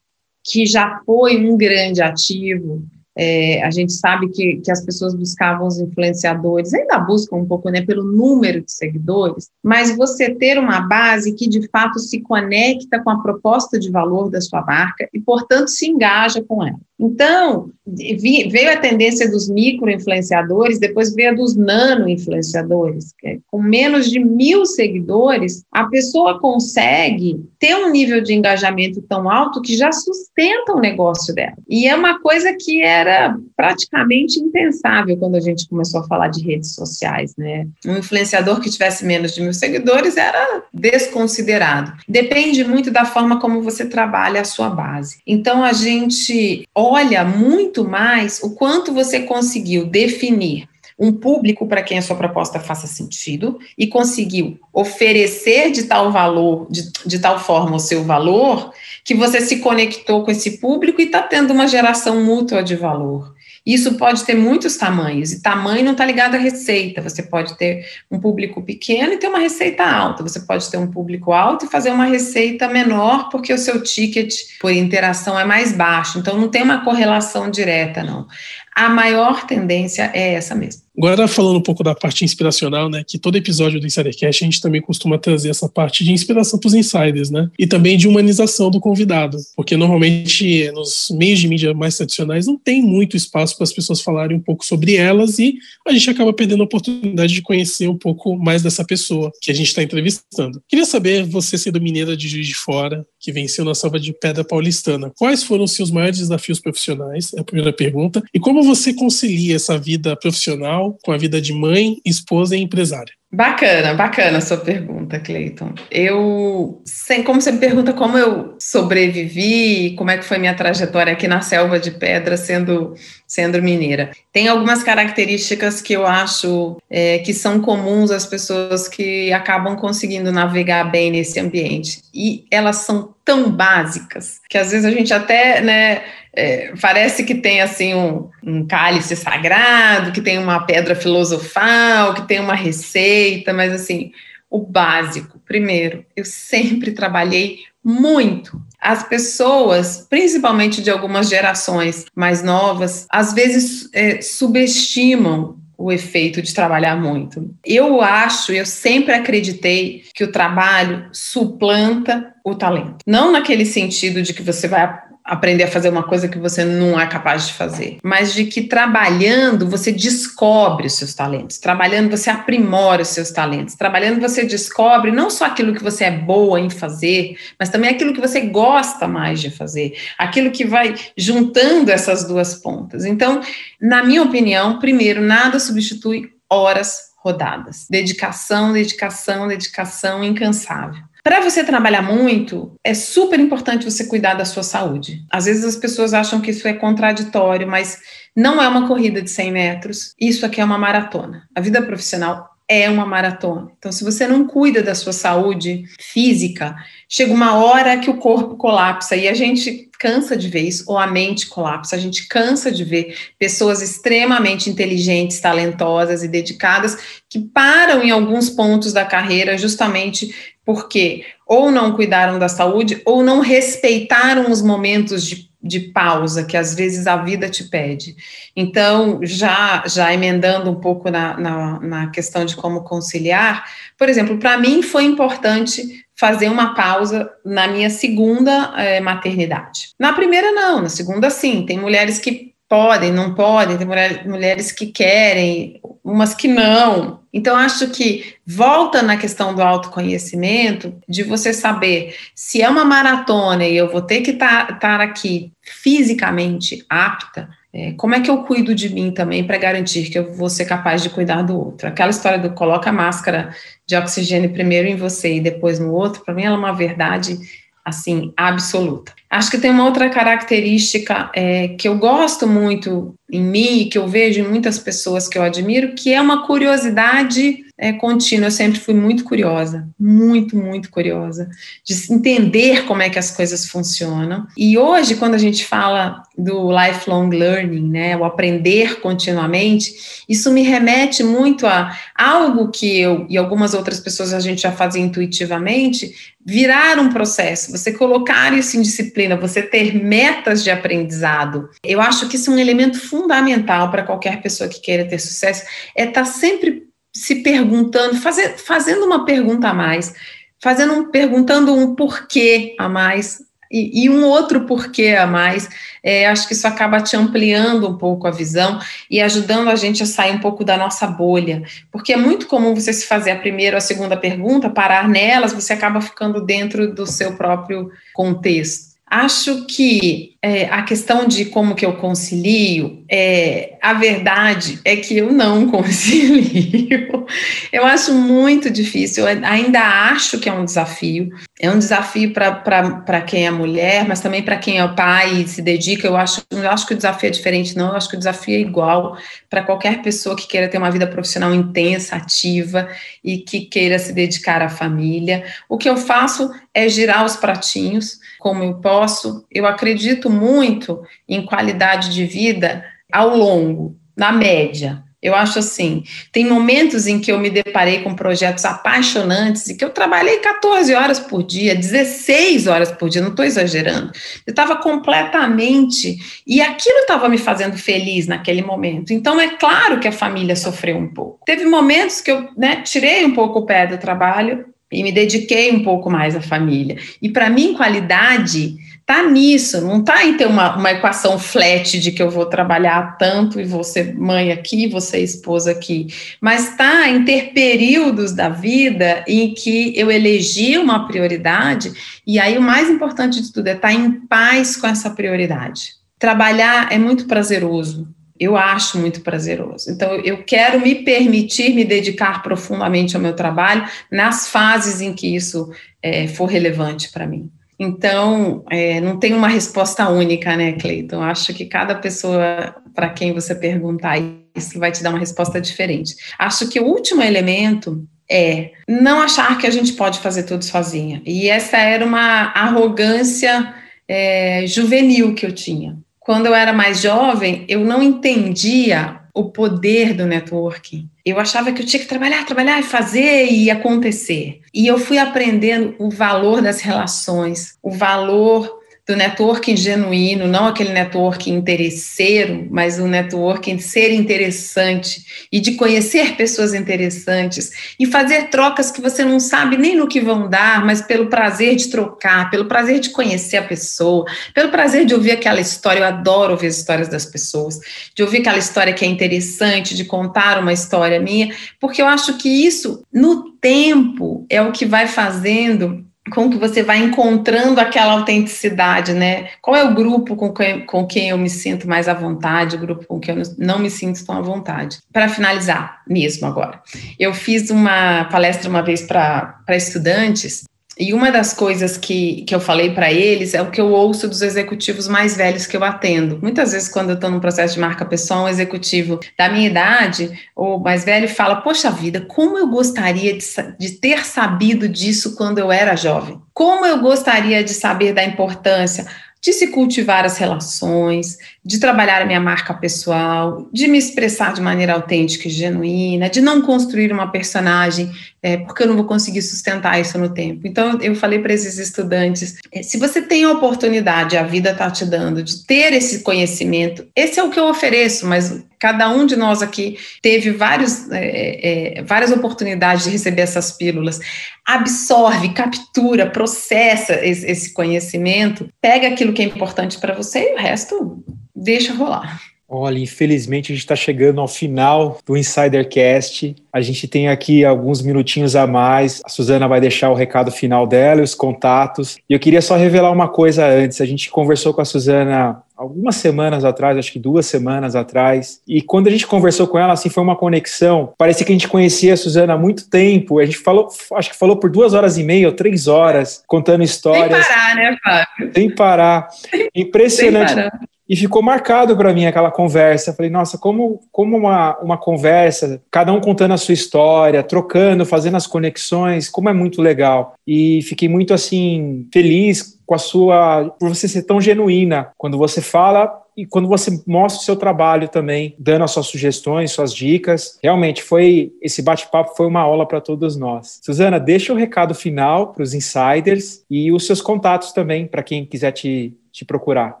que 0.44 0.66
já 0.66 1.00
foi 1.06 1.36
um 1.36 1.56
grande 1.56 2.02
ativo, 2.02 2.84
é, 3.16 3.62
a 3.62 3.70
gente 3.70 3.92
sabe 3.92 4.28
que, 4.28 4.56
que 4.56 4.70
as 4.70 4.84
pessoas 4.84 5.14
buscavam 5.14 5.66
os 5.66 5.78
influenciadores, 5.78 6.72
ainda 6.72 6.98
buscam 6.98 7.36
um 7.36 7.46
pouco 7.46 7.68
né, 7.68 7.82
pelo 7.82 8.02
número 8.02 8.62
de 8.62 8.72
seguidores, 8.72 9.50
mas 9.62 9.94
você 9.96 10.34
ter 10.34 10.58
uma 10.58 10.80
base 10.80 11.34
que 11.34 11.48
de 11.48 11.68
fato 11.68 11.98
se 11.98 12.20
conecta 12.20 13.02
com 13.02 13.10
a 13.10 13.22
proposta 13.22 13.78
de 13.78 13.90
valor 13.90 14.30
da 14.30 14.40
sua 14.40 14.62
marca 14.62 15.08
e, 15.12 15.20
portanto, 15.20 15.68
se 15.68 15.86
engaja 15.86 16.42
com 16.42 16.66
ela. 16.66 16.78
Então, 16.98 17.70
veio 17.96 18.72
a 18.72 18.76
tendência 18.76 19.30
dos 19.30 19.48
micro-influenciadores, 19.48 20.78
depois 20.78 21.14
veio 21.14 21.30
a 21.30 21.34
dos 21.34 21.56
nano-influenciadores. 21.56 23.12
É, 23.24 23.38
com 23.50 23.60
menos 23.60 24.10
de 24.10 24.18
mil 24.18 24.64
seguidores, 24.66 25.64
a 25.70 25.84
pessoa 25.84 26.40
consegue 26.40 27.40
ter 27.58 27.74
um 27.76 27.90
nível 27.90 28.20
de 28.20 28.34
engajamento 28.34 29.02
tão 29.02 29.30
alto 29.30 29.62
que 29.62 29.76
já 29.76 29.92
sustenta 29.92 30.72
o 30.74 30.80
negócio 30.80 31.34
dela. 31.34 31.54
E 31.68 31.86
é 31.86 31.94
uma 31.94 32.20
coisa 32.20 32.52
que 32.58 32.82
era 32.82 33.36
praticamente 33.56 34.40
impensável 34.40 35.16
quando 35.16 35.36
a 35.36 35.40
gente 35.40 35.68
começou 35.68 36.00
a 36.00 36.06
falar 36.06 36.28
de 36.28 36.42
redes 36.42 36.74
sociais, 36.74 37.34
né? 37.36 37.66
Um 37.86 37.98
influenciador 37.98 38.60
que 38.60 38.70
tivesse 38.70 39.04
menos 39.04 39.34
de 39.34 39.42
mil 39.42 39.52
seguidores 39.52 40.16
era 40.16 40.64
desconsiderado. 40.72 41.92
Depende 42.08 42.64
muito 42.64 42.90
da 42.90 43.04
forma 43.04 43.40
como 43.40 43.62
você 43.62 43.84
trabalha 43.84 44.40
a 44.40 44.44
sua 44.44 44.68
base. 44.68 45.18
Então, 45.26 45.62
a 45.62 45.72
gente 45.72 46.66
olha 46.74 47.24
muito 47.24 47.81
mais 47.88 48.40
o 48.42 48.50
quanto 48.50 48.92
você 48.92 49.20
conseguiu 49.20 49.86
definir 49.86 50.68
um 50.98 51.12
público 51.12 51.66
para 51.66 51.82
quem 51.82 51.98
a 51.98 52.02
sua 52.02 52.16
proposta 52.16 52.60
faça 52.60 52.86
sentido 52.86 53.58
e 53.76 53.86
conseguiu 53.86 54.58
oferecer 54.72 55.72
de 55.72 55.84
tal 55.84 56.12
valor, 56.12 56.66
de, 56.70 56.92
de 57.04 57.18
tal 57.18 57.40
forma 57.40 57.76
o 57.76 57.80
seu 57.80 58.04
valor, 58.04 58.72
que 59.04 59.14
você 59.14 59.40
se 59.40 59.58
conectou 59.58 60.24
com 60.24 60.30
esse 60.30 60.58
público 60.58 61.00
e 61.00 61.04
está 61.04 61.20
tendo 61.20 61.52
uma 61.52 61.66
geração 61.66 62.22
mútua 62.22 62.62
de 62.62 62.76
valor. 62.76 63.34
Isso 63.64 63.94
pode 63.94 64.24
ter 64.24 64.34
muitos 64.34 64.76
tamanhos, 64.76 65.32
e 65.32 65.40
tamanho 65.40 65.84
não 65.84 65.92
está 65.92 66.04
ligado 66.04 66.34
à 66.34 66.38
receita. 66.38 67.00
Você 67.00 67.22
pode 67.22 67.56
ter 67.56 67.86
um 68.10 68.18
público 68.18 68.60
pequeno 68.62 69.12
e 69.12 69.18
ter 69.18 69.28
uma 69.28 69.38
receita 69.38 69.84
alta. 69.84 70.22
Você 70.22 70.40
pode 70.40 70.68
ter 70.68 70.78
um 70.78 70.90
público 70.90 71.32
alto 71.32 71.66
e 71.66 71.68
fazer 71.68 71.90
uma 71.90 72.06
receita 72.06 72.68
menor, 72.68 73.28
porque 73.28 73.52
o 73.52 73.58
seu 73.58 73.82
ticket 73.82 74.34
por 74.60 74.72
interação 74.72 75.38
é 75.38 75.44
mais 75.44 75.72
baixo. 75.72 76.18
Então, 76.18 76.36
não 76.36 76.48
tem 76.48 76.62
uma 76.62 76.84
correlação 76.84 77.50
direta, 77.50 78.02
não. 78.02 78.26
A 78.74 78.88
maior 78.88 79.46
tendência 79.46 80.10
é 80.12 80.34
essa 80.34 80.54
mesmo. 80.54 80.82
Agora, 80.96 81.26
falando 81.26 81.56
um 81.56 81.62
pouco 81.62 81.82
da 81.82 81.94
parte 81.94 82.24
inspiracional, 82.24 82.88
né? 82.88 83.02
Que 83.06 83.18
todo 83.18 83.36
episódio 83.36 83.80
do 83.80 83.86
Insidercast 83.86 84.44
a 84.44 84.46
gente 84.46 84.60
também 84.60 84.80
costuma 84.80 85.16
trazer 85.16 85.48
essa 85.48 85.68
parte 85.68 86.04
de 86.04 86.12
inspiração 86.12 86.58
para 86.58 86.68
os 86.68 86.74
insiders, 86.74 87.30
né? 87.30 87.50
E 87.58 87.66
também 87.66 87.96
de 87.96 88.06
humanização 88.06 88.70
do 88.70 88.78
convidado. 88.78 89.38
Porque 89.56 89.76
normalmente 89.76 90.70
nos 90.72 91.08
meios 91.10 91.38
de 91.38 91.48
mídia 91.48 91.72
mais 91.72 91.96
tradicionais 91.96 92.46
não 92.46 92.58
tem 92.58 92.82
muito 92.82 93.16
espaço 93.16 93.56
para 93.56 93.64
as 93.64 93.72
pessoas 93.72 94.02
falarem 94.02 94.36
um 94.36 94.40
pouco 94.40 94.66
sobre 94.66 94.96
elas 94.96 95.38
e 95.38 95.54
a 95.86 95.92
gente 95.92 96.10
acaba 96.10 96.32
perdendo 96.32 96.62
a 96.62 96.66
oportunidade 96.66 97.32
de 97.32 97.40
conhecer 97.40 97.88
um 97.88 97.96
pouco 97.96 98.36
mais 98.36 98.62
dessa 98.62 98.84
pessoa 98.84 99.32
que 99.40 99.50
a 99.50 99.54
gente 99.54 99.68
está 99.68 99.82
entrevistando. 99.82 100.62
Queria 100.68 100.84
saber, 100.84 101.24
você 101.24 101.56
sendo 101.56 101.80
mineira 101.80 102.16
de 102.16 102.28
Juiz 102.28 102.46
de 102.46 102.54
Fora, 102.54 103.06
que 103.18 103.32
venceu 103.32 103.64
na 103.64 103.74
salva 103.74 103.98
de 103.98 104.12
pedra 104.12 104.44
paulistana, 104.44 105.10
quais 105.16 105.42
foram 105.42 105.64
os 105.64 105.72
seus 105.72 105.90
maiores 105.90 106.18
desafios 106.18 106.60
profissionais? 106.60 107.32
É 107.34 107.40
a 107.40 107.44
primeira 107.44 107.72
pergunta. 107.72 108.22
E 108.34 108.38
como 108.38 108.62
você 108.62 108.92
concilia 108.92 109.56
essa 109.56 109.78
vida 109.78 110.14
profissional 110.16 110.81
profissional 110.82 110.98
com 111.02 111.12
a 111.12 111.16
vida 111.16 111.40
de 111.40 111.52
mãe, 111.52 111.96
esposa 112.04 112.56
e 112.56 112.60
empresária? 112.60 113.12
Bacana, 113.34 113.94
bacana 113.94 114.38
a 114.38 114.40
sua 114.42 114.58
pergunta, 114.58 115.18
Cleiton. 115.18 115.72
Eu, 115.90 116.82
sem, 116.84 117.22
como 117.22 117.40
você 117.40 117.50
me 117.50 117.58
pergunta 117.58 117.94
como 117.94 118.18
eu 118.18 118.56
sobrevivi, 118.60 119.94
como 119.96 120.10
é 120.10 120.18
que 120.18 120.24
foi 120.24 120.36
minha 120.36 120.52
trajetória 120.52 121.14
aqui 121.14 121.26
na 121.26 121.40
selva 121.40 121.80
de 121.80 121.92
pedra 121.92 122.36
sendo, 122.36 122.94
sendo 123.26 123.62
mineira. 123.62 124.10
Tem 124.30 124.48
algumas 124.48 124.82
características 124.82 125.80
que 125.80 125.94
eu 125.94 126.06
acho 126.06 126.76
é, 126.90 127.20
que 127.20 127.32
são 127.32 127.58
comuns 127.58 128.10
às 128.10 128.26
pessoas 128.26 128.86
que 128.86 129.32
acabam 129.32 129.76
conseguindo 129.76 130.30
navegar 130.30 130.84
bem 130.90 131.10
nesse 131.10 131.40
ambiente. 131.40 132.02
E 132.12 132.44
elas 132.50 132.76
são 132.76 133.14
tão 133.24 133.50
básicas 133.50 134.40
que 134.50 134.58
às 134.58 134.72
vezes 134.72 134.84
a 134.84 134.90
gente 134.90 135.14
até, 135.14 135.62
né, 135.62 136.02
é, 136.34 136.72
parece 136.80 137.24
que 137.24 137.34
tem 137.34 137.60
assim 137.60 137.94
um, 137.94 138.30
um, 138.42 138.66
cálice 138.66 139.14
sagrado, 139.14 140.12
que 140.12 140.20
tem 140.20 140.38
uma 140.38 140.64
pedra 140.64 140.94
filosofal, 140.94 142.14
que 142.14 142.26
tem 142.26 142.40
uma 142.40 142.54
receita, 142.54 143.52
mas 143.52 143.72
assim, 143.72 144.12
o 144.50 144.58
básico. 144.58 145.40
Primeiro, 145.46 146.04
eu 146.16 146.24
sempre 146.24 146.92
trabalhei 146.92 147.60
muito. 147.84 148.60
As 148.80 149.02
pessoas, 149.02 150.06
principalmente 150.08 150.82
de 150.82 150.90
algumas 150.90 151.28
gerações 151.28 152.06
mais 152.14 152.42
novas, 152.42 153.06
às 153.10 153.32
vezes 153.32 153.88
é, 153.92 154.20
subestimam 154.20 155.60
o 155.76 155.90
efeito 155.90 156.40
de 156.40 156.54
trabalhar 156.54 156.96
muito. 156.96 157.50
Eu 157.64 158.00
acho, 158.00 158.52
eu 158.52 158.64
sempre 158.64 159.12
acreditei 159.12 160.04
que 160.14 160.22
o 160.22 160.30
trabalho 160.30 161.08
suplanta 161.12 162.32
o 162.44 162.54
talento. 162.54 162.98
Não 163.04 163.32
naquele 163.32 163.64
sentido 163.64 164.22
de 164.22 164.32
que 164.32 164.42
você 164.42 164.68
vai 164.68 164.80
aprender 165.24 165.64
a 165.64 165.70
fazer 165.70 165.88
uma 165.88 166.02
coisa 166.02 166.28
que 166.28 166.38
você 166.38 166.64
não 166.64 166.98
é 167.00 167.06
capaz 167.06 167.46
de 167.46 167.52
fazer, 167.54 167.98
mas 168.02 168.34
de 168.34 168.44
que 168.44 168.62
trabalhando 168.62 169.68
você 169.68 169.92
descobre 169.92 170.86
os 170.86 170.94
seus 170.94 171.14
talentos, 171.14 171.58
trabalhando 171.58 172.10
você 172.10 172.28
aprimora 172.28 173.02
os 173.02 173.08
seus 173.08 173.30
talentos, 173.30 173.74
trabalhando 173.74 174.20
você 174.20 174.44
descobre 174.44 175.12
não 175.12 175.30
só 175.30 175.46
aquilo 175.46 175.74
que 175.74 175.82
você 175.82 176.04
é 176.04 176.10
boa 176.10 176.60
em 176.60 176.68
fazer, 176.68 177.36
mas 177.58 177.68
também 177.68 177.90
aquilo 177.90 178.12
que 178.12 178.20
você 178.20 178.40
gosta 178.40 179.06
mais 179.06 179.40
de 179.40 179.50
fazer, 179.50 179.96
aquilo 180.18 180.50
que 180.50 180.64
vai 180.64 180.94
juntando 181.16 181.90
essas 181.90 182.24
duas 182.24 182.54
pontas. 182.56 183.04
Então, 183.04 183.40
na 183.80 184.02
minha 184.02 184.22
opinião, 184.22 184.78
primeiro, 184.78 185.20
nada 185.20 185.60
substitui 185.60 186.30
horas 186.50 187.12
rodadas. 187.22 187.86
Dedicação, 187.88 188.72
dedicação, 188.72 189.46
dedicação 189.46 190.24
incansável. 190.24 191.02
Para 191.22 191.40
você 191.40 191.62
trabalhar 191.62 192.02
muito, 192.02 192.74
é 192.82 192.94
super 192.94 193.38
importante 193.38 193.84
você 193.84 194.06
cuidar 194.06 194.34
da 194.34 194.44
sua 194.44 194.64
saúde. 194.64 195.24
Às 195.30 195.44
vezes 195.44 195.64
as 195.64 195.76
pessoas 195.76 196.12
acham 196.12 196.40
que 196.40 196.50
isso 196.50 196.66
é 196.66 196.72
contraditório, 196.72 197.68
mas 197.68 198.00
não 198.34 198.60
é 198.60 198.66
uma 198.66 198.88
corrida 198.88 199.22
de 199.22 199.30
100 199.30 199.52
metros, 199.52 200.14
isso 200.20 200.44
aqui 200.44 200.60
é 200.60 200.64
uma 200.64 200.78
maratona. 200.78 201.48
A 201.54 201.60
vida 201.60 201.80
profissional 201.80 202.52
é 202.68 202.88
uma 202.88 203.04
maratona. 203.04 203.70
Então, 203.78 203.92
se 203.92 204.02
você 204.02 204.26
não 204.26 204.46
cuida 204.46 204.82
da 204.82 204.94
sua 204.94 205.12
saúde 205.12 205.84
física, 206.00 206.74
chega 207.08 207.32
uma 207.32 207.54
hora 207.56 207.98
que 207.98 208.10
o 208.10 208.16
corpo 208.16 208.56
colapsa 208.56 209.14
e 209.14 209.28
a 209.28 209.34
gente 209.34 209.90
cansa 209.98 210.36
de 210.36 210.48
ver 210.48 210.62
isso, 210.62 210.84
ou 210.88 210.98
a 210.98 211.06
mente 211.06 211.46
colapsa, 211.46 211.94
a 211.94 211.98
gente 211.98 212.26
cansa 212.26 212.72
de 212.72 212.82
ver 212.82 213.16
pessoas 213.38 213.80
extremamente 213.82 214.68
inteligentes, 214.68 215.38
talentosas 215.38 216.24
e 216.24 216.28
dedicadas 216.28 216.96
que 217.28 217.38
param 217.38 218.02
em 218.02 218.10
alguns 218.10 218.50
pontos 218.50 218.92
da 218.92 219.04
carreira 219.04 219.56
justamente 219.56 220.34
porque 220.64 221.24
ou 221.46 221.70
não 221.70 221.92
cuidaram 221.92 222.38
da 222.38 222.48
saúde 222.48 223.00
ou 223.04 223.22
não 223.22 223.40
respeitaram 223.40 224.50
os 224.50 224.62
momentos 224.62 225.24
de 225.24 225.52
de 225.62 225.78
pausa 225.78 226.44
que 226.44 226.56
às 226.56 226.74
vezes 226.74 227.06
a 227.06 227.16
vida 227.16 227.48
te 227.48 227.64
pede. 227.64 228.16
Então, 228.56 229.20
já, 229.22 229.84
já 229.86 230.12
emendando 230.12 230.70
um 230.70 230.74
pouco 230.74 231.08
na, 231.08 231.38
na, 231.38 231.80
na 231.80 232.10
questão 232.10 232.44
de 232.44 232.56
como 232.56 232.82
conciliar, 232.82 233.64
por 233.96 234.08
exemplo, 234.08 234.38
para 234.38 234.58
mim 234.58 234.82
foi 234.82 235.04
importante 235.04 236.04
fazer 236.16 236.48
uma 236.48 236.74
pausa 236.74 237.30
na 237.44 237.68
minha 237.68 237.90
segunda 237.90 238.74
é, 238.76 239.00
maternidade. 239.00 239.90
Na 239.98 240.12
primeira, 240.12 240.50
não, 240.50 240.82
na 240.82 240.88
segunda, 240.88 241.30
sim. 241.30 241.64
Tem 241.64 241.78
mulheres 241.78 242.18
que 242.18 242.52
podem, 242.68 243.12
não 243.12 243.34
podem, 243.34 243.76
tem 243.76 243.86
mulher, 243.86 244.26
mulheres 244.26 244.72
que 244.72 244.86
querem, 244.86 245.78
umas 246.04 246.34
que 246.34 246.48
não. 246.48 247.20
Então, 247.32 247.56
acho 247.56 247.88
que 247.90 248.34
volta 248.46 249.02
na 249.02 249.16
questão 249.16 249.54
do 249.54 249.62
autoconhecimento, 249.62 250.94
de 251.08 251.22
você 251.22 251.52
saber 251.52 252.14
se 252.34 252.60
é 252.60 252.68
uma 252.68 252.84
maratona 252.84 253.64
e 253.64 253.76
eu 253.76 253.90
vou 253.90 254.02
ter 254.02 254.20
que 254.20 254.32
estar 254.32 255.00
aqui 255.00 255.52
fisicamente 255.62 256.84
apta, 256.90 257.48
é, 257.74 257.92
como 257.92 258.14
é 258.14 258.20
que 258.20 258.30
eu 258.30 258.44
cuido 258.44 258.74
de 258.74 258.90
mim 258.90 259.10
também 259.10 259.44
para 259.44 259.56
garantir 259.56 260.10
que 260.10 260.18
eu 260.18 260.34
vou 260.34 260.50
ser 260.50 260.66
capaz 260.66 261.02
de 261.02 261.08
cuidar 261.08 261.40
do 261.40 261.58
outro? 261.58 261.88
Aquela 261.88 262.10
história 262.10 262.38
do 262.38 262.52
coloca 262.52 262.90
a 262.90 262.92
máscara 262.92 263.54
de 263.86 263.96
oxigênio 263.96 264.52
primeiro 264.52 264.88
em 264.88 264.96
você 264.96 265.36
e 265.36 265.40
depois 265.40 265.78
no 265.78 265.90
outro, 265.90 266.22
para 266.22 266.34
mim 266.34 266.42
ela 266.42 266.56
é 266.56 266.58
uma 266.58 266.72
verdade 266.72 267.38
assim 267.84 268.32
absoluta. 268.36 269.12
Acho 269.28 269.50
que 269.50 269.58
tem 269.58 269.70
uma 269.70 269.84
outra 269.84 270.08
característica 270.10 271.30
é, 271.34 271.68
que 271.68 271.88
eu 271.88 271.96
gosto 271.98 272.46
muito 272.46 273.14
em 273.30 273.42
mim, 273.42 273.88
que 273.90 273.98
eu 273.98 274.06
vejo 274.06 274.40
em 274.40 274.48
muitas 274.48 274.78
pessoas 274.78 275.26
que 275.26 275.38
eu 275.38 275.42
admiro, 275.42 275.94
que 275.94 276.12
é 276.12 276.20
uma 276.20 276.46
curiosidade 276.46 277.64
é, 277.82 277.92
contínuo. 277.92 278.46
Eu 278.46 278.50
sempre 278.52 278.78
fui 278.78 278.94
muito 278.94 279.24
curiosa, 279.24 279.88
muito, 279.98 280.56
muito 280.56 280.88
curiosa, 280.88 281.50
de 281.84 281.94
entender 282.12 282.84
como 282.84 283.02
é 283.02 283.10
que 283.10 283.18
as 283.18 283.32
coisas 283.32 283.66
funcionam. 283.66 284.46
E 284.56 284.78
hoje, 284.78 285.16
quando 285.16 285.34
a 285.34 285.38
gente 285.38 285.66
fala 285.66 286.22
do 286.38 286.70
lifelong 286.70 287.28
learning, 287.28 287.88
né, 287.90 288.16
o 288.16 288.24
aprender 288.24 289.00
continuamente, 289.00 290.22
isso 290.28 290.52
me 290.52 290.62
remete 290.62 291.24
muito 291.24 291.66
a 291.66 291.98
algo 292.14 292.70
que 292.70 293.00
eu 293.00 293.26
e 293.28 293.36
algumas 293.36 293.74
outras 293.74 293.98
pessoas 293.98 294.32
a 294.32 294.38
gente 294.38 294.62
já 294.62 294.70
fazia 294.70 295.02
intuitivamente, 295.02 296.14
virar 296.46 297.00
um 297.00 297.08
processo, 297.08 297.72
você 297.72 297.92
colocar 297.92 298.56
isso 298.56 298.76
em 298.76 298.82
disciplina, 298.82 299.36
você 299.36 299.60
ter 299.60 299.92
metas 299.92 300.62
de 300.62 300.70
aprendizado. 300.70 301.68
Eu 301.82 302.00
acho 302.00 302.28
que 302.28 302.36
isso 302.36 302.48
é 302.48 302.54
um 302.54 302.58
elemento 302.58 303.00
fundamental 303.00 303.90
para 303.90 304.04
qualquer 304.04 304.40
pessoa 304.40 304.68
que 304.68 304.80
queira 304.80 305.04
ter 305.04 305.18
sucesso, 305.18 305.64
é 305.96 306.04
estar 306.04 306.22
tá 306.22 306.24
sempre 306.24 306.91
se 307.12 307.36
perguntando, 307.36 308.16
fazer, 308.16 308.56
fazendo 308.56 309.04
uma 309.04 309.24
pergunta 309.24 309.68
a 309.68 309.74
mais, 309.74 310.14
fazendo 310.60 310.94
um, 310.94 311.10
perguntando 311.10 311.74
um 311.74 311.94
porquê 311.94 312.74
a 312.78 312.88
mais 312.88 313.40
e, 313.70 314.04
e 314.04 314.10
um 314.10 314.24
outro 314.24 314.66
porquê 314.66 315.16
a 315.18 315.26
mais. 315.26 315.68
É, 316.02 316.26
acho 316.26 316.46
que 316.46 316.54
isso 316.54 316.66
acaba 316.66 317.00
te 317.00 317.16
ampliando 317.16 317.88
um 317.88 317.96
pouco 317.96 318.26
a 318.26 318.30
visão 318.30 318.80
e 319.10 319.20
ajudando 319.20 319.68
a 319.68 319.76
gente 319.76 320.02
a 320.02 320.06
sair 320.06 320.32
um 320.32 320.40
pouco 320.40 320.64
da 320.64 320.76
nossa 320.76 321.06
bolha, 321.06 321.62
porque 321.90 322.12
é 322.12 322.16
muito 322.16 322.46
comum 322.46 322.74
você 322.74 322.92
se 322.92 323.06
fazer 323.06 323.30
a 323.30 323.38
primeira 323.38 323.76
ou 323.76 323.78
a 323.78 323.80
segunda 323.80 324.16
pergunta, 324.16 324.68
parar 324.68 325.08
nelas, 325.08 325.52
você 325.52 325.72
acaba 325.72 326.00
ficando 326.00 326.44
dentro 326.44 326.92
do 326.92 327.06
seu 327.06 327.36
próprio 327.36 327.90
contexto. 328.12 328.92
Acho 329.06 329.66
que 329.66 330.31
é, 330.44 330.64
a 330.64 330.82
questão 330.82 331.24
de 331.24 331.44
como 331.44 331.76
que 331.76 331.86
eu 331.86 331.92
concilio, 331.92 333.04
é, 333.08 333.78
a 333.80 333.94
verdade 333.94 334.80
é 334.84 334.96
que 334.96 335.16
eu 335.16 335.30
não 335.30 335.68
concilio. 335.70 337.24
Eu 337.72 337.86
acho 337.86 338.12
muito 338.12 338.68
difícil, 338.68 339.28
eu 339.28 339.40
ainda 339.44 339.80
acho 340.10 340.40
que 340.40 340.48
é 340.48 340.52
um 340.52 340.64
desafio. 340.64 341.30
É 341.60 341.70
um 341.70 341.78
desafio 341.78 342.32
para 342.32 343.20
quem 343.20 343.46
é 343.46 343.50
mulher, 343.52 344.04
mas 344.08 344.20
também 344.20 344.42
para 344.42 344.56
quem 344.56 344.80
é 344.80 344.88
pai 344.88 345.42
e 345.42 345.48
se 345.48 345.62
dedica. 345.62 346.08
Eu 346.08 346.16
acho, 346.16 346.42
eu 346.50 346.68
acho 346.68 346.88
que 346.88 346.94
o 346.94 346.96
desafio 346.96 347.28
é 347.28 347.30
diferente, 347.30 347.76
não. 347.76 347.90
Eu 347.90 347.96
acho 347.96 348.08
que 348.08 348.16
o 348.16 348.18
desafio 348.18 348.56
é 348.56 348.60
igual 348.60 349.16
para 349.48 349.62
qualquer 349.62 350.02
pessoa 350.02 350.34
que 350.34 350.48
queira 350.48 350.66
ter 350.66 350.78
uma 350.78 350.90
vida 350.90 351.06
profissional 351.06 351.54
intensa, 351.54 352.16
ativa 352.16 352.88
e 353.22 353.38
que 353.38 353.60
queira 353.60 353.96
se 353.96 354.12
dedicar 354.12 354.60
à 354.60 354.68
família. 354.68 355.44
O 355.68 355.78
que 355.78 355.88
eu 355.88 355.96
faço 355.96 356.50
é 356.74 356.88
girar 356.88 357.24
os 357.24 357.36
pratinhos 357.36 358.18
como 358.40 358.64
eu 358.64 358.74
posso. 358.74 359.46
Eu 359.52 359.66
acredito 359.66 360.28
muito 360.32 361.02
em 361.28 361.44
qualidade 361.44 362.10
de 362.10 362.24
vida 362.24 362.84
ao 363.12 363.36
longo, 363.36 363.96
na 364.16 364.32
média. 364.32 365.02
Eu 365.22 365.36
acho 365.36 365.60
assim, 365.60 366.02
tem 366.32 366.44
momentos 366.44 367.06
em 367.06 367.20
que 367.20 367.30
eu 367.30 367.38
me 367.38 367.48
deparei 367.48 368.00
com 368.00 368.12
projetos 368.12 368.64
apaixonantes 368.64 369.68
e 369.68 369.76
que 369.76 369.84
eu 369.84 369.90
trabalhei 369.90 370.38
14 370.38 370.92
horas 370.94 371.20
por 371.20 371.44
dia, 371.44 371.76
16 371.76 372.66
horas 372.66 372.90
por 372.90 373.08
dia, 373.08 373.22
não 373.22 373.30
estou 373.30 373.44
exagerando. 373.44 374.10
Eu 374.44 374.50
estava 374.50 374.74
completamente. 374.74 376.18
E 376.44 376.60
aquilo 376.60 376.98
estava 376.98 377.28
me 377.28 377.38
fazendo 377.38 377.78
feliz 377.78 378.26
naquele 378.26 378.62
momento. 378.62 379.12
Então, 379.12 379.40
é 379.40 379.50
claro 379.50 380.00
que 380.00 380.08
a 380.08 380.12
família 380.12 380.56
sofreu 380.56 380.96
um 380.96 381.14
pouco. 381.14 381.38
Teve 381.46 381.66
momentos 381.66 382.20
que 382.20 382.32
eu 382.32 382.48
né, 382.56 382.82
tirei 382.82 383.24
um 383.24 383.32
pouco 383.32 383.60
o 383.60 383.66
pé 383.66 383.86
do 383.86 383.98
trabalho, 383.98 384.72
e 384.92 385.02
me 385.02 385.10
dediquei 385.10 385.72
um 385.72 385.82
pouco 385.82 386.10
mais 386.10 386.36
à 386.36 386.40
família. 386.40 386.98
E 387.20 387.30
para 387.30 387.48
mim, 387.48 387.72
qualidade 387.72 388.76
tá 389.06 389.22
nisso, 389.24 389.80
não 389.80 390.02
tá 390.02 390.24
em 390.24 390.36
ter 390.36 390.46
uma, 390.46 390.76
uma 390.76 390.92
equação 390.92 391.38
flat 391.38 391.98
de 391.98 392.12
que 392.12 392.22
eu 392.22 392.30
vou 392.30 392.46
trabalhar 392.46 393.16
tanto 393.18 393.60
e 393.60 393.84
ser 393.84 394.14
mãe 394.14 394.52
aqui, 394.52 394.88
vou 394.88 395.00
ser 395.00 395.18
esposa 395.18 395.70
aqui, 395.70 396.06
mas 396.40 396.76
tá 396.76 397.08
em 397.08 397.24
ter 397.24 397.52
períodos 397.52 398.32
da 398.32 398.48
vida 398.48 399.24
em 399.26 399.54
que 399.54 399.92
eu 399.96 400.10
elegi 400.10 400.78
uma 400.78 401.06
prioridade 401.06 401.92
e 402.26 402.38
aí 402.38 402.56
o 402.56 402.62
mais 402.62 402.88
importante 402.88 403.40
de 403.42 403.52
tudo 403.52 403.68
é 403.68 403.74
estar 403.74 403.88
tá 403.88 403.94
em 403.94 404.12
paz 404.26 404.76
com 404.76 404.86
essa 404.86 405.10
prioridade. 405.10 405.94
Trabalhar 406.18 406.92
é 406.92 406.98
muito 406.98 407.26
prazeroso, 407.26 408.08
eu 408.38 408.56
acho 408.56 408.98
muito 408.98 409.20
prazeroso. 409.20 409.90
Então, 409.90 410.14
eu 410.16 410.42
quero 410.42 410.80
me 410.80 410.96
permitir 410.96 411.74
me 411.74 411.84
dedicar 411.84 412.42
profundamente 412.42 413.14
ao 413.14 413.22
meu 413.22 413.34
trabalho 413.34 413.84
nas 414.10 414.48
fases 414.48 415.00
em 415.00 415.12
que 415.12 415.34
isso 415.34 415.70
é, 416.02 416.26
for 416.26 416.46
relevante 416.46 417.10
para 417.10 417.26
mim. 417.26 417.50
Então, 417.82 418.64
é, 418.70 419.00
não 419.00 419.18
tem 419.18 419.34
uma 419.34 419.48
resposta 419.48 420.08
única, 420.08 420.56
né, 420.56 420.72
Cleiton? 420.72 421.20
Acho 421.20 421.52
que 421.52 421.64
cada 421.64 421.96
pessoa 421.96 422.76
para 422.94 423.08
quem 423.08 423.32
você 423.32 423.54
perguntar 423.54 424.18
isso 424.54 424.78
vai 424.78 424.92
te 424.92 425.02
dar 425.02 425.10
uma 425.10 425.18
resposta 425.18 425.60
diferente. 425.60 426.14
Acho 426.38 426.68
que 426.68 426.78
o 426.78 426.86
último 426.86 427.22
elemento 427.22 428.06
é 428.30 428.70
não 428.88 429.20
achar 429.20 429.58
que 429.58 429.66
a 429.66 429.70
gente 429.70 429.94
pode 429.94 430.20
fazer 430.20 430.44
tudo 430.44 430.64
sozinha. 430.64 431.20
E 431.26 431.48
essa 431.48 431.76
era 431.76 432.04
uma 432.04 432.52
arrogância 432.54 433.74
é, 434.06 434.64
juvenil 434.66 435.34
que 435.34 435.44
eu 435.44 435.52
tinha 435.52 435.98
quando 436.24 436.46
eu 436.46 436.54
era 436.54 436.72
mais 436.72 437.00
jovem, 437.00 437.64
eu 437.68 437.80
não 437.80 438.02
entendia 438.02 439.20
o 439.34 439.50
poder 439.50 440.14
do 440.14 440.26
networking. 440.26 441.08
Eu 441.24 441.38
achava 441.38 441.72
que 441.72 441.82
eu 441.82 441.86
tinha 441.86 442.02
que 442.02 442.08
trabalhar, 442.08 442.44
trabalhar 442.44 442.80
e 442.80 442.82
fazer 442.82 443.46
e 443.46 443.70
acontecer. 443.70 444.60
E 444.74 444.86
eu 444.86 444.98
fui 444.98 445.18
aprendendo 445.18 445.94
o 445.98 446.10
valor 446.10 446.60
das 446.60 446.80
relações, 446.80 447.78
o 447.82 447.90
valor 447.90 448.81
do 449.06 449.16
networking 449.16 449.76
genuíno, 449.76 450.46
não 450.46 450.66
aquele 450.66 450.92
networking 450.92 451.54
interesseiro, 451.54 452.68
mas 452.70 453.00
o 453.00 453.08
networking 453.08 453.74
de 453.74 453.82
ser 453.82 454.12
interessante 454.12 455.46
e 455.50 455.58
de 455.58 455.72
conhecer 455.72 456.36
pessoas 456.36 456.72
interessantes 456.72 457.94
e 457.98 458.06
fazer 458.06 458.48
trocas 458.48 458.92
que 458.92 459.00
você 459.00 459.24
não 459.24 459.40
sabe 459.40 459.76
nem 459.76 459.96
no 459.96 460.06
que 460.06 460.20
vão 460.20 460.48
dar, 460.48 460.86
mas 460.86 461.02
pelo 461.02 461.26
prazer 461.26 461.74
de 461.74 461.88
trocar, 461.88 462.48
pelo 462.48 462.66
prazer 462.66 463.00
de 463.00 463.10
conhecer 463.10 463.56
a 463.56 463.62
pessoa, 463.64 464.24
pelo 464.54 464.70
prazer 464.70 465.04
de 465.04 465.14
ouvir 465.14 465.32
aquela 465.32 465.60
história. 465.60 465.98
Eu 465.98 466.06
adoro 466.06 466.52
ouvir 466.52 466.68
as 466.68 466.76
histórias 466.76 467.08
das 467.08 467.26
pessoas, 467.26 467.80
de 468.14 468.22
ouvir 468.22 468.38
aquela 468.38 468.58
história 468.58 468.92
que 468.92 469.04
é 469.04 469.08
interessante, 469.08 469.96
de 469.96 470.04
contar 470.04 470.60
uma 470.60 470.72
história 470.72 471.18
minha, 471.18 471.52
porque 471.80 472.00
eu 472.00 472.06
acho 472.06 472.38
que 472.38 472.48
isso, 472.48 473.02
no 473.12 473.50
tempo, 473.60 474.46
é 474.48 474.62
o 474.62 474.70
que 474.70 474.86
vai 474.86 475.08
fazendo 475.08 476.06
com 476.30 476.48
que 476.48 476.56
você 476.56 476.82
vai 476.82 476.98
encontrando 476.98 477.80
aquela 477.80 478.12
autenticidade, 478.12 479.12
né? 479.12 479.48
Qual 479.60 479.74
é 479.76 479.84
o 479.84 479.94
grupo 479.94 480.36
com 480.36 480.52
quem, 480.52 480.86
com 480.86 481.06
quem 481.06 481.30
eu 481.30 481.38
me 481.38 481.50
sinto 481.50 481.88
mais 481.88 482.08
à 482.08 482.14
vontade, 482.14 482.76
o 482.76 482.80
grupo 482.80 483.06
com 483.06 483.18
quem 483.18 483.36
eu 483.36 483.42
não 483.58 483.78
me 483.78 483.90
sinto 483.90 484.24
tão 484.24 484.36
à 484.36 484.40
vontade. 484.40 484.98
Para 485.12 485.28
finalizar, 485.28 486.02
mesmo 486.06 486.46
agora, 486.46 486.80
eu 487.18 487.34
fiz 487.34 487.70
uma 487.70 488.24
palestra 488.24 488.68
uma 488.68 488.82
vez 488.82 489.02
para 489.02 489.62
estudantes 489.70 490.64
e 490.98 491.14
uma 491.14 491.30
das 491.30 491.54
coisas 491.54 491.96
que, 491.96 492.42
que 492.42 492.54
eu 492.54 492.60
falei 492.60 492.92
para 492.94 493.10
eles 493.10 493.54
é 493.54 493.62
o 493.62 493.70
que 493.70 493.80
eu 493.80 493.90
ouço 493.90 494.28
dos 494.28 494.42
executivos 494.42 495.08
mais 495.08 495.36
velhos 495.36 495.66
que 495.66 495.76
eu 495.76 495.82
atendo. 495.82 496.38
Muitas 496.42 496.72
vezes, 496.72 496.88
quando 496.88 497.10
eu 497.10 497.14
estou 497.14 497.30
num 497.30 497.40
processo 497.40 497.74
de 497.74 497.80
marca 497.80 498.04
pessoal, 498.04 498.44
um 498.44 498.48
executivo 498.48 499.18
da 499.38 499.48
minha 499.48 499.66
idade, 499.66 500.30
ou 500.54 500.78
mais 500.78 501.04
velho, 501.04 501.28
fala: 501.28 501.56
Poxa 501.56 501.90
vida, 501.90 502.20
como 502.20 502.58
eu 502.58 502.68
gostaria 502.68 503.36
de, 503.36 503.44
de 503.78 503.90
ter 503.92 504.24
sabido 504.24 504.88
disso 504.88 505.34
quando 505.34 505.58
eu 505.58 505.72
era 505.72 505.96
jovem. 505.96 506.40
Como 506.52 506.84
eu 506.84 507.00
gostaria 507.00 507.64
de 507.64 507.72
saber 507.72 508.12
da 508.12 508.22
importância 508.22 509.06
de 509.42 509.52
se 509.52 509.66
cultivar 509.66 510.24
as 510.24 510.38
relações, 510.38 511.36
de 511.64 511.80
trabalhar 511.80 512.22
a 512.22 512.24
minha 512.24 512.40
marca 512.40 512.72
pessoal, 512.72 513.68
de 513.72 513.88
me 513.88 513.98
expressar 513.98 514.52
de 514.52 514.60
maneira 514.60 514.92
autêntica 514.92 515.48
e 515.48 515.50
genuína, 515.50 516.30
de 516.30 516.40
não 516.40 516.62
construir 516.62 517.12
uma 517.12 517.26
personagem, 517.26 518.08
é, 518.40 518.56
porque 518.58 518.84
eu 518.84 518.86
não 518.86 518.94
vou 518.94 519.04
conseguir 519.04 519.42
sustentar 519.42 520.00
isso 520.00 520.16
no 520.16 520.28
tempo. 520.28 520.64
Então, 520.64 520.96
eu 521.00 521.16
falei 521.16 521.40
para 521.40 521.52
esses 521.52 521.76
estudantes: 521.76 522.58
é, 522.70 522.84
se 522.84 522.96
você 522.98 523.20
tem 523.20 523.42
a 523.42 523.50
oportunidade, 523.50 524.36
a 524.36 524.44
vida 524.44 524.70
está 524.70 524.88
te 524.88 525.04
dando, 525.04 525.42
de 525.42 525.64
ter 525.66 525.92
esse 525.92 526.20
conhecimento, 526.20 527.04
esse 527.16 527.40
é 527.40 527.42
o 527.42 527.50
que 527.50 527.58
eu 527.58 527.66
ofereço, 527.66 528.26
mas 528.26 528.62
Cada 528.82 529.08
um 529.08 529.24
de 529.24 529.36
nós 529.36 529.62
aqui 529.62 529.96
teve 530.20 530.50
vários, 530.50 531.08
é, 531.12 531.98
é, 531.98 532.02
várias 532.02 532.32
oportunidades 532.32 533.04
de 533.04 533.10
receber 533.10 533.42
essas 533.42 533.70
pílulas. 533.70 534.18
Absorve, 534.66 535.50
captura, 535.50 536.28
processa 536.28 537.14
esse, 537.24 537.46
esse 537.46 537.72
conhecimento, 537.72 538.68
pega 538.80 539.06
aquilo 539.06 539.32
que 539.32 539.40
é 539.40 539.44
importante 539.44 539.98
para 539.98 540.12
você 540.12 540.50
e 540.50 540.54
o 540.54 540.58
resto 540.58 541.24
deixa 541.54 541.94
rolar. 541.94 542.40
Olha, 542.74 542.98
infelizmente 542.98 543.70
a 543.70 543.74
gente 543.74 543.84
está 543.84 543.94
chegando 543.94 544.40
ao 544.40 544.48
final 544.48 545.18
do 545.26 545.36
Insidercast. 545.36 546.56
A 546.72 546.80
gente 546.80 547.06
tem 547.06 547.28
aqui 547.28 547.66
alguns 547.66 548.00
minutinhos 548.00 548.56
a 548.56 548.66
mais. 548.66 549.20
A 549.26 549.28
Suzana 549.28 549.68
vai 549.68 549.78
deixar 549.78 550.08
o 550.08 550.14
recado 550.14 550.50
final 550.50 550.86
dela 550.86 551.20
e 551.20 551.22
os 551.22 551.34
contatos. 551.34 552.16
E 552.30 552.32
eu 552.32 552.40
queria 552.40 552.62
só 552.62 552.74
revelar 552.74 553.10
uma 553.10 553.28
coisa 553.28 553.66
antes. 553.66 554.00
A 554.00 554.06
gente 554.06 554.30
conversou 554.30 554.72
com 554.72 554.80
a 554.80 554.86
Suzana 554.86 555.62
algumas 555.76 556.16
semanas 556.16 556.64
atrás, 556.64 556.96
acho 556.96 557.12
que 557.12 557.18
duas 557.18 557.44
semanas 557.44 557.94
atrás. 557.94 558.62
E 558.66 558.80
quando 558.80 559.08
a 559.08 559.10
gente 559.10 559.26
conversou 559.26 559.66
com 559.68 559.78
ela, 559.78 559.92
assim, 559.92 560.08
foi 560.08 560.22
uma 560.22 560.36
conexão. 560.36 561.12
Parecia 561.18 561.44
que 561.44 561.52
a 561.52 561.54
gente 561.54 561.68
conhecia 561.68 562.14
a 562.14 562.16
Suzana 562.16 562.54
há 562.54 562.58
muito 562.58 562.88
tempo. 562.88 563.38
A 563.38 563.44
gente 563.44 563.58
falou, 563.58 563.88
acho 564.14 564.30
que 564.30 564.36
falou 564.38 564.56
por 564.56 564.70
duas 564.70 564.94
horas 564.94 565.18
e 565.18 565.22
meia 565.22 565.46
ou 565.46 565.52
três 565.52 565.88
horas, 565.88 566.42
contando 566.46 566.82
histórias. 566.82 567.44
Sem 567.44 567.54
parar, 567.54 567.76
né, 567.76 567.96
Fábio? 568.02 568.52
Sem 568.54 568.74
parar. 568.74 569.28
Impressionante. 569.76 570.54
Sem 570.54 570.56
parar. 570.56 570.91
E 571.12 571.16
ficou 571.16 571.42
marcado 571.42 571.94
para 571.94 572.14
mim 572.14 572.24
aquela 572.24 572.50
conversa. 572.50 573.12
Falei, 573.12 573.30
nossa, 573.30 573.58
como, 573.58 574.00
como 574.10 574.34
uma, 574.34 574.78
uma 574.78 574.96
conversa, 574.96 575.82
cada 575.90 576.10
um 576.10 576.18
contando 576.18 576.54
a 576.54 576.56
sua 576.56 576.72
história, 576.72 577.42
trocando, 577.42 578.06
fazendo 578.06 578.38
as 578.38 578.46
conexões, 578.46 579.28
como 579.28 579.50
é 579.50 579.52
muito 579.52 579.82
legal. 579.82 580.32
E 580.46 580.80
fiquei 580.80 581.10
muito 581.10 581.34
assim 581.34 582.08
feliz 582.10 582.78
com 582.86 582.94
a 582.94 582.98
sua 582.98 583.74
por 583.78 583.90
você 583.90 584.08
ser 584.08 584.22
tão 584.22 584.40
genuína 584.40 585.10
quando 585.18 585.36
você 585.36 585.60
fala 585.60 586.18
e 586.34 586.46
quando 586.46 586.66
você 586.66 587.02
mostra 587.06 587.42
o 587.42 587.44
seu 587.44 587.56
trabalho 587.56 588.08
também, 588.08 588.56
dando 588.58 588.84
as 588.84 588.92
suas 588.92 589.08
sugestões, 589.08 589.70
suas 589.70 589.94
dicas. 589.94 590.58
Realmente 590.62 591.02
foi 591.02 591.52
esse 591.60 591.82
bate-papo 591.82 592.34
foi 592.34 592.46
uma 592.46 592.60
aula 592.62 592.88
para 592.88 593.02
todos 593.02 593.36
nós. 593.36 593.80
Suzana, 593.82 594.18
deixa 594.18 594.50
o 594.50 594.56
recado 594.56 594.94
final 594.94 595.52
para 595.52 595.62
os 595.62 595.74
insiders 595.74 596.64
e 596.70 596.90
os 596.90 597.04
seus 597.04 597.20
contatos 597.20 597.70
também 597.70 598.06
para 598.06 598.22
quem 598.22 598.46
quiser 598.46 598.72
te, 598.72 599.14
te 599.30 599.44
procurar. 599.44 600.00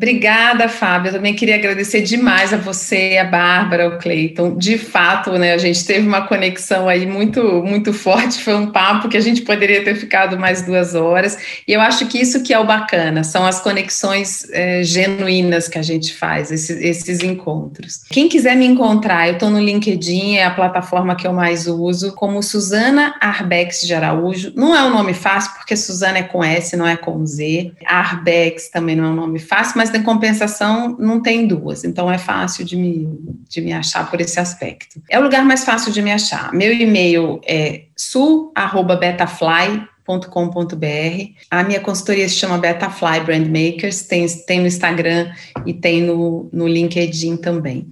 Obrigada, 0.00 0.66
Fábio. 0.66 1.10
Eu 1.10 1.12
também 1.12 1.34
queria 1.34 1.56
agradecer 1.56 2.00
demais 2.00 2.54
a 2.54 2.56
você, 2.56 3.18
a 3.20 3.24
Bárbara, 3.24 3.86
o 3.86 3.98
Cleiton. 3.98 4.56
De 4.56 4.78
fato, 4.78 5.32
né, 5.32 5.52
a 5.52 5.58
gente 5.58 5.84
teve 5.84 6.08
uma 6.08 6.26
conexão 6.26 6.88
aí 6.88 7.04
muito, 7.04 7.62
muito 7.62 7.92
forte. 7.92 8.42
Foi 8.42 8.54
um 8.54 8.68
papo 8.68 9.10
que 9.10 9.16
a 9.18 9.20
gente 9.20 9.42
poderia 9.42 9.84
ter 9.84 9.94
ficado 9.94 10.38
mais 10.38 10.62
duas 10.62 10.94
horas. 10.94 11.36
E 11.68 11.74
eu 11.74 11.82
acho 11.82 12.06
que 12.06 12.18
isso 12.18 12.42
que 12.42 12.54
é 12.54 12.58
o 12.58 12.64
bacana, 12.64 13.22
são 13.22 13.44
as 13.44 13.60
conexões 13.60 14.48
é, 14.52 14.82
genuínas 14.82 15.68
que 15.68 15.76
a 15.76 15.82
gente 15.82 16.14
faz, 16.14 16.50
esses, 16.50 16.80
esses 16.80 17.20
encontros. 17.20 18.00
Quem 18.08 18.26
quiser 18.26 18.56
me 18.56 18.64
encontrar, 18.64 19.28
eu 19.28 19.34
estou 19.34 19.50
no 19.50 19.60
LinkedIn, 19.60 20.36
é 20.36 20.46
a 20.46 20.50
plataforma 20.50 21.14
que 21.14 21.26
eu 21.26 21.34
mais 21.34 21.66
uso, 21.66 22.14
como 22.14 22.42
Suzana 22.42 23.16
Arbex 23.20 23.82
de 23.82 23.92
Araújo. 23.92 24.50
Não 24.56 24.74
é 24.74 24.82
um 24.82 24.90
nome 24.90 25.12
fácil, 25.12 25.52
porque 25.58 25.76
Suzana 25.76 26.20
é 26.20 26.22
com 26.22 26.42
S, 26.42 26.74
não 26.74 26.86
é 26.86 26.96
com 26.96 27.26
Z. 27.26 27.72
Arbex 27.84 28.70
também 28.70 28.96
não 28.96 29.04
é 29.04 29.08
um 29.08 29.14
nome 29.14 29.38
fácil, 29.38 29.74
mas 29.76 29.89
em 29.94 30.02
compensação 30.02 30.96
não 30.98 31.20
tem 31.20 31.46
duas, 31.46 31.84
então 31.84 32.10
é 32.10 32.18
fácil 32.18 32.64
de 32.64 32.76
me, 32.76 33.08
de 33.48 33.60
me 33.60 33.72
achar 33.72 34.10
por 34.10 34.20
esse 34.20 34.38
aspecto. 34.38 35.00
É 35.08 35.18
o 35.18 35.22
lugar 35.22 35.44
mais 35.44 35.64
fácil 35.64 35.92
de 35.92 36.00
me 36.02 36.12
achar. 36.12 36.52
Meu 36.52 36.72
e-mail 36.72 37.40
é 37.44 37.84
su@betafly 37.96 39.88
com.br. 40.04 41.32
A 41.50 41.62
minha 41.62 41.80
consultoria 41.80 42.28
se 42.28 42.34
chama 42.36 42.58
Betafly 42.58 43.20
Brand 43.24 43.46
Makers, 43.46 44.02
tem, 44.02 44.26
tem 44.46 44.60
no 44.60 44.66
Instagram 44.66 45.32
e 45.64 45.72
tem 45.72 46.02
no, 46.02 46.48
no 46.52 46.66
LinkedIn 46.66 47.36
também. 47.36 47.88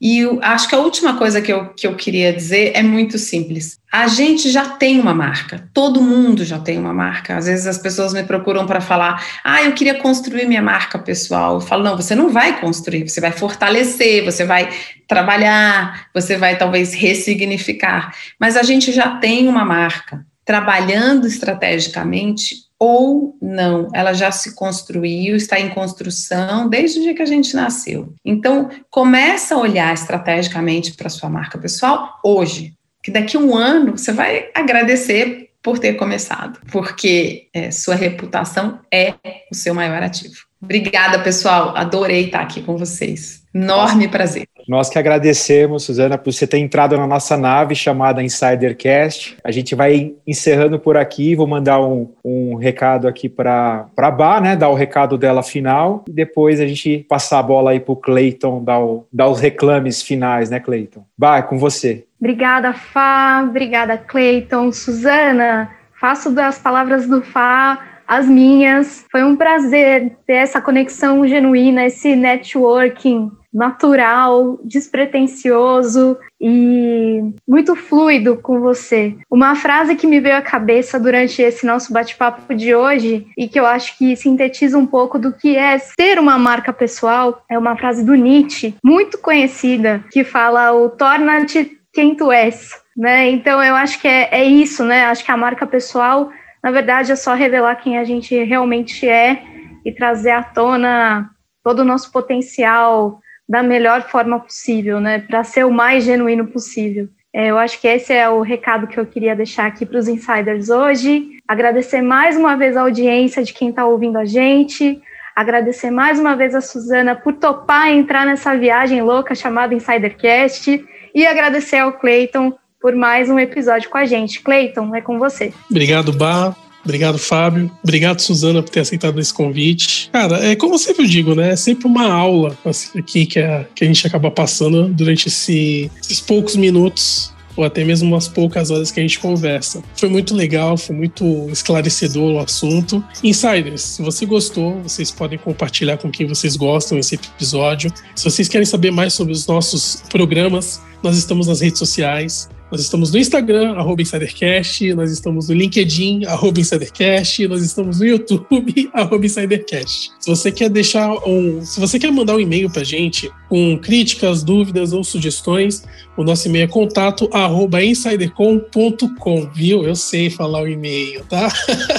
E 0.00 0.18
eu, 0.18 0.40
acho 0.42 0.68
que 0.68 0.74
a 0.74 0.80
última 0.80 1.16
coisa 1.16 1.40
que 1.40 1.52
eu, 1.52 1.68
que 1.74 1.86
eu 1.86 1.94
queria 1.94 2.32
dizer 2.32 2.72
é 2.74 2.82
muito 2.82 3.18
simples. 3.18 3.78
A 3.90 4.08
gente 4.08 4.50
já 4.50 4.70
tem 4.70 4.98
uma 4.98 5.14
marca, 5.14 5.68
todo 5.72 6.02
mundo 6.02 6.44
já 6.44 6.58
tem 6.58 6.76
uma 6.76 6.92
marca. 6.92 7.36
Às 7.36 7.46
vezes 7.46 7.68
as 7.68 7.78
pessoas 7.78 8.12
me 8.12 8.24
procuram 8.24 8.66
para 8.66 8.80
falar: 8.80 9.24
ah, 9.44 9.62
eu 9.62 9.72
queria 9.74 9.94
construir 10.00 10.46
minha 10.46 10.60
marca 10.60 10.98
pessoal. 10.98 11.54
Eu 11.54 11.60
falo: 11.60 11.84
não, 11.84 11.96
você 11.96 12.16
não 12.16 12.30
vai 12.30 12.60
construir, 12.60 13.08
você 13.08 13.20
vai 13.20 13.30
fortalecer, 13.30 14.24
você 14.24 14.44
vai 14.44 14.70
trabalhar, 15.06 16.08
você 16.12 16.36
vai 16.36 16.58
talvez 16.58 16.94
ressignificar. 16.94 18.12
Mas 18.40 18.56
a 18.56 18.62
gente 18.64 18.90
já 18.90 19.18
tem 19.18 19.46
uma 19.46 19.64
marca 19.64 20.26
trabalhando 20.44 21.26
estrategicamente 21.26 22.70
ou 22.78 23.36
não, 23.40 23.88
ela 23.94 24.12
já 24.12 24.32
se 24.32 24.56
construiu, 24.56 25.36
está 25.36 25.60
em 25.60 25.68
construção 25.68 26.68
desde 26.68 26.98
o 26.98 27.02
dia 27.02 27.14
que 27.14 27.22
a 27.22 27.26
gente 27.26 27.54
nasceu. 27.54 28.12
Então, 28.24 28.68
começa 28.90 29.54
a 29.54 29.58
olhar 29.58 29.94
estrategicamente 29.94 30.94
para 30.94 31.08
sua 31.08 31.28
marca 31.28 31.56
pessoal 31.56 32.18
hoje, 32.24 32.74
que 33.00 33.12
daqui 33.12 33.36
a 33.36 33.40
um 33.40 33.54
ano 33.56 33.96
você 33.96 34.12
vai 34.12 34.48
agradecer 34.52 35.50
por 35.62 35.78
ter 35.78 35.94
começado, 35.94 36.58
porque 36.72 37.46
é, 37.54 37.70
sua 37.70 37.94
reputação 37.94 38.80
é 38.92 39.14
o 39.48 39.54
seu 39.54 39.72
maior 39.72 40.02
ativo. 40.02 40.34
Obrigada, 40.60 41.20
pessoal. 41.20 41.76
Adorei 41.76 42.26
estar 42.26 42.40
aqui 42.40 42.62
com 42.62 42.76
vocês. 42.76 43.44
Enorme 43.54 44.08
prazer. 44.08 44.48
Nós 44.68 44.88
que 44.88 44.98
agradecemos, 44.98 45.84
Suzana, 45.84 46.18
por 46.18 46.32
você 46.32 46.46
ter 46.46 46.58
entrado 46.58 46.96
na 46.96 47.06
nossa 47.06 47.36
nave 47.36 47.74
chamada 47.74 48.22
Insidercast. 48.22 49.36
A 49.44 49.50
gente 49.50 49.74
vai 49.74 50.14
encerrando 50.26 50.78
por 50.78 50.96
aqui. 50.96 51.34
Vou 51.34 51.46
mandar 51.46 51.80
um, 51.80 52.08
um 52.24 52.54
recado 52.56 53.08
aqui 53.08 53.28
para 53.28 53.86
a 53.96 54.10
Bá, 54.10 54.40
né? 54.40 54.56
Dar 54.56 54.68
o 54.68 54.74
recado 54.74 55.18
dela 55.18 55.42
final. 55.42 56.04
E 56.08 56.12
depois 56.12 56.60
a 56.60 56.66
gente 56.66 57.04
passar 57.08 57.38
a 57.38 57.42
bola 57.42 57.72
aí 57.72 57.80
para 57.80 57.92
o 57.92 57.96
Cleiton, 57.96 58.62
dar, 58.62 58.80
dar 59.12 59.28
os 59.28 59.40
reclames 59.40 60.02
finais, 60.02 60.50
né, 60.50 60.60
Cleiton? 60.60 61.04
Bá, 61.16 61.38
é 61.38 61.42
com 61.42 61.58
você. 61.58 62.04
Obrigada, 62.20 62.72
Fá. 62.72 63.44
Obrigada, 63.48 63.98
Cleiton. 63.98 64.70
Suzana, 64.72 65.70
faço 66.00 66.30
das 66.30 66.58
palavras 66.58 67.06
do 67.06 67.22
Fá 67.22 67.78
as 68.06 68.26
minhas. 68.26 69.04
Foi 69.10 69.24
um 69.24 69.36
prazer 69.36 70.12
ter 70.26 70.34
essa 70.34 70.60
conexão 70.60 71.26
genuína, 71.26 71.86
esse 71.86 72.14
networking 72.14 73.30
natural, 73.52 74.58
despretensioso 74.64 76.16
e 76.40 77.20
muito 77.46 77.76
fluido 77.76 78.36
com 78.36 78.60
você. 78.60 79.14
Uma 79.30 79.54
frase 79.54 79.94
que 79.94 80.06
me 80.06 80.20
veio 80.20 80.36
à 80.36 80.42
cabeça 80.42 80.98
durante 80.98 81.42
esse 81.42 81.66
nosso 81.66 81.92
bate-papo 81.92 82.54
de 82.54 82.74
hoje 82.74 83.26
e 83.36 83.46
que 83.46 83.60
eu 83.60 83.66
acho 83.66 83.98
que 83.98 84.16
sintetiza 84.16 84.78
um 84.78 84.86
pouco 84.86 85.18
do 85.18 85.32
que 85.32 85.56
é 85.56 85.78
ser 85.78 86.18
uma 86.18 86.38
marca 86.38 86.72
pessoal 86.72 87.44
é 87.48 87.58
uma 87.58 87.76
frase 87.76 88.04
do 88.04 88.14
Nietzsche, 88.14 88.74
muito 88.82 89.18
conhecida, 89.18 90.02
que 90.10 90.24
fala 90.24 90.72
o 90.72 90.88
torna-te 90.88 91.78
quem 91.92 92.14
tu 92.14 92.32
és. 92.32 92.70
Né? 92.96 93.30
Então 93.30 93.62
eu 93.62 93.74
acho 93.74 94.00
que 94.00 94.08
é, 94.08 94.28
é 94.32 94.44
isso, 94.44 94.84
né? 94.84 95.06
Acho 95.06 95.24
que 95.24 95.30
a 95.30 95.36
marca 95.36 95.66
pessoal, 95.66 96.30
na 96.62 96.70
verdade, 96.70 97.12
é 97.12 97.16
só 97.16 97.34
revelar 97.34 97.76
quem 97.76 97.98
a 97.98 98.04
gente 98.04 98.34
realmente 98.44 99.08
é 99.08 99.42
e 99.84 99.92
trazer 99.92 100.30
à 100.30 100.42
tona 100.42 101.30
todo 101.64 101.80
o 101.80 101.84
nosso 101.84 102.12
potencial 102.12 103.20
da 103.52 103.62
melhor 103.62 104.08
forma 104.08 104.40
possível, 104.40 104.98
né? 104.98 105.18
Para 105.18 105.44
ser 105.44 105.66
o 105.66 105.70
mais 105.70 106.04
genuíno 106.04 106.46
possível. 106.46 107.06
É, 107.30 107.50
eu 107.50 107.58
acho 107.58 107.78
que 107.78 107.86
esse 107.86 108.10
é 108.10 108.26
o 108.26 108.40
recado 108.40 108.86
que 108.86 108.98
eu 108.98 109.04
queria 109.04 109.36
deixar 109.36 109.66
aqui 109.66 109.84
para 109.84 109.98
os 109.98 110.08
insiders 110.08 110.70
hoje. 110.70 111.32
Agradecer 111.46 112.00
mais 112.00 112.34
uma 112.34 112.56
vez 112.56 112.78
a 112.78 112.80
audiência 112.80 113.44
de 113.44 113.52
quem 113.52 113.68
está 113.68 113.84
ouvindo 113.84 114.16
a 114.16 114.24
gente. 114.24 115.02
Agradecer 115.36 115.90
mais 115.90 116.18
uma 116.18 116.34
vez 116.34 116.54
a 116.54 116.62
Suzana 116.62 117.14
por 117.14 117.34
topar 117.34 117.90
entrar 117.90 118.24
nessa 118.24 118.56
viagem 118.56 119.02
louca 119.02 119.34
chamada 119.34 119.74
Insidercast. 119.74 120.82
E 121.14 121.26
agradecer 121.26 121.76
ao 121.76 121.92
Clayton 121.92 122.54
por 122.80 122.96
mais 122.96 123.28
um 123.28 123.38
episódio 123.38 123.90
com 123.90 123.98
a 123.98 124.06
gente. 124.06 124.40
Clayton, 124.40 124.96
é 124.96 125.02
com 125.02 125.18
você. 125.18 125.52
Obrigado, 125.70 126.10
Bar. 126.10 126.56
Obrigado, 126.84 127.18
Fábio. 127.18 127.70
Obrigado, 127.82 128.20
Suzana, 128.20 128.62
por 128.62 128.70
ter 128.70 128.80
aceitado 128.80 129.20
esse 129.20 129.32
convite. 129.32 130.10
Cara, 130.12 130.44
é 130.44 130.56
como 130.56 130.74
eu 130.74 130.78
sempre 130.78 131.06
digo, 131.06 131.34
né? 131.34 131.52
É 131.52 131.56
sempre 131.56 131.86
uma 131.86 132.10
aula 132.10 132.56
assim, 132.64 132.98
aqui 132.98 133.26
que 133.26 133.38
a, 133.38 133.64
que 133.74 133.84
a 133.84 133.86
gente 133.86 134.06
acaba 134.06 134.30
passando 134.30 134.88
durante 134.88 135.28
esse, 135.28 135.90
esses 136.00 136.20
poucos 136.20 136.56
minutos 136.56 137.32
ou 137.56 137.64
até 137.64 137.84
mesmo 137.84 138.08
umas 138.08 138.28
poucas 138.28 138.70
horas 138.70 138.90
que 138.90 139.00
a 139.00 139.02
gente 139.02 139.18
conversa. 139.18 139.82
Foi 139.96 140.08
muito 140.08 140.34
legal, 140.34 140.76
foi 140.76 140.96
muito 140.96 141.48
esclarecedor 141.50 142.34
o 142.34 142.38
assunto. 142.38 143.04
Insiders, 143.22 143.82
se 143.82 144.02
você 144.02 144.24
gostou, 144.24 144.80
vocês 144.82 145.10
podem 145.10 145.38
compartilhar 145.38 145.98
com 145.98 146.10
quem 146.10 146.26
vocês 146.26 146.56
gostam 146.56 146.98
esse 146.98 147.16
episódio. 147.16 147.92
Se 148.14 148.24
vocês 148.24 148.48
querem 148.48 148.64
saber 148.64 148.90
mais 148.90 149.12
sobre 149.12 149.32
os 149.32 149.46
nossos 149.46 150.02
programas, 150.08 150.80
nós 151.02 151.16
estamos 151.16 151.46
nas 151.46 151.60
redes 151.60 151.78
sociais. 151.78 152.48
Nós 152.72 152.80
estamos 152.80 153.12
no 153.12 153.18
Instagram, 153.18 153.74
arroba 153.74 154.00
InsiderCast, 154.00 154.94
nós 154.94 155.12
estamos 155.12 155.48
no 155.50 155.54
LinkedIn, 155.54 156.24
arroba 156.24 156.58
InsiderCast, 156.58 157.46
nós 157.46 157.62
estamos 157.62 158.00
no 158.00 158.06
YouTube, 158.06 158.88
arroba 158.94 159.26
InsiderCast. 159.26 160.10
Se 160.18 160.30
você 160.30 160.50
quer 160.50 160.70
deixar 160.70 161.12
um. 161.28 161.62
Se 161.62 161.78
você 161.78 161.98
quer 161.98 162.10
mandar 162.10 162.34
um 162.34 162.40
e-mail 162.40 162.70
pra 162.70 162.82
gente 162.82 163.30
com 163.46 163.76
críticas, 163.76 164.42
dúvidas 164.42 164.94
ou 164.94 165.04
sugestões, 165.04 165.84
o 166.16 166.24
nosso 166.24 166.48
e-mail 166.48 166.64
é 166.64 166.66
contato 166.66 167.28
arroba 167.30 167.84
insidercom.com, 167.84 169.50
viu? 169.54 169.84
Eu 169.84 169.94
sei 169.94 170.30
falar 170.30 170.62
o 170.62 170.68
e-mail, 170.68 171.22
tá? 171.28 171.52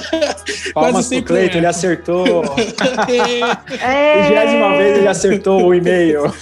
Palmas 0.74 1.08
pro 1.08 1.22
Cleiton, 1.22 1.60
ele 1.60 1.68
acertou. 1.68 2.44
Vigésima 3.06 4.78
vez 4.78 4.98
ele 4.98 5.08
acertou 5.08 5.68
o 5.68 5.76
e-mail. 5.76 6.34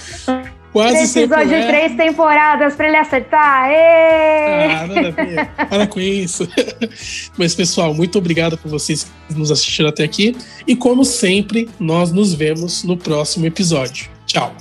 Quase 0.72 0.96
Precisou 0.96 1.44
de 1.44 1.66
três 1.66 1.94
temporadas 1.96 2.74
para 2.74 2.88
ele 2.88 2.96
acertar. 2.96 3.70
Êêê! 3.70 4.64
Ah, 4.64 4.86
nada 4.86 5.14
a 5.58 5.66
Para 5.66 5.86
com 5.86 6.00
isso. 6.00 6.48
Mas, 7.36 7.54
pessoal, 7.54 7.92
muito 7.92 8.16
obrigado 8.16 8.56
por 8.56 8.70
vocês 8.70 9.06
que 9.28 9.34
nos 9.34 9.50
assistiram 9.50 9.90
até 9.90 10.02
aqui. 10.02 10.34
E, 10.66 10.74
como 10.74 11.04
sempre, 11.04 11.68
nós 11.78 12.10
nos 12.10 12.32
vemos 12.32 12.84
no 12.84 12.96
próximo 12.96 13.44
episódio. 13.44 14.08
Tchau. 14.26 14.54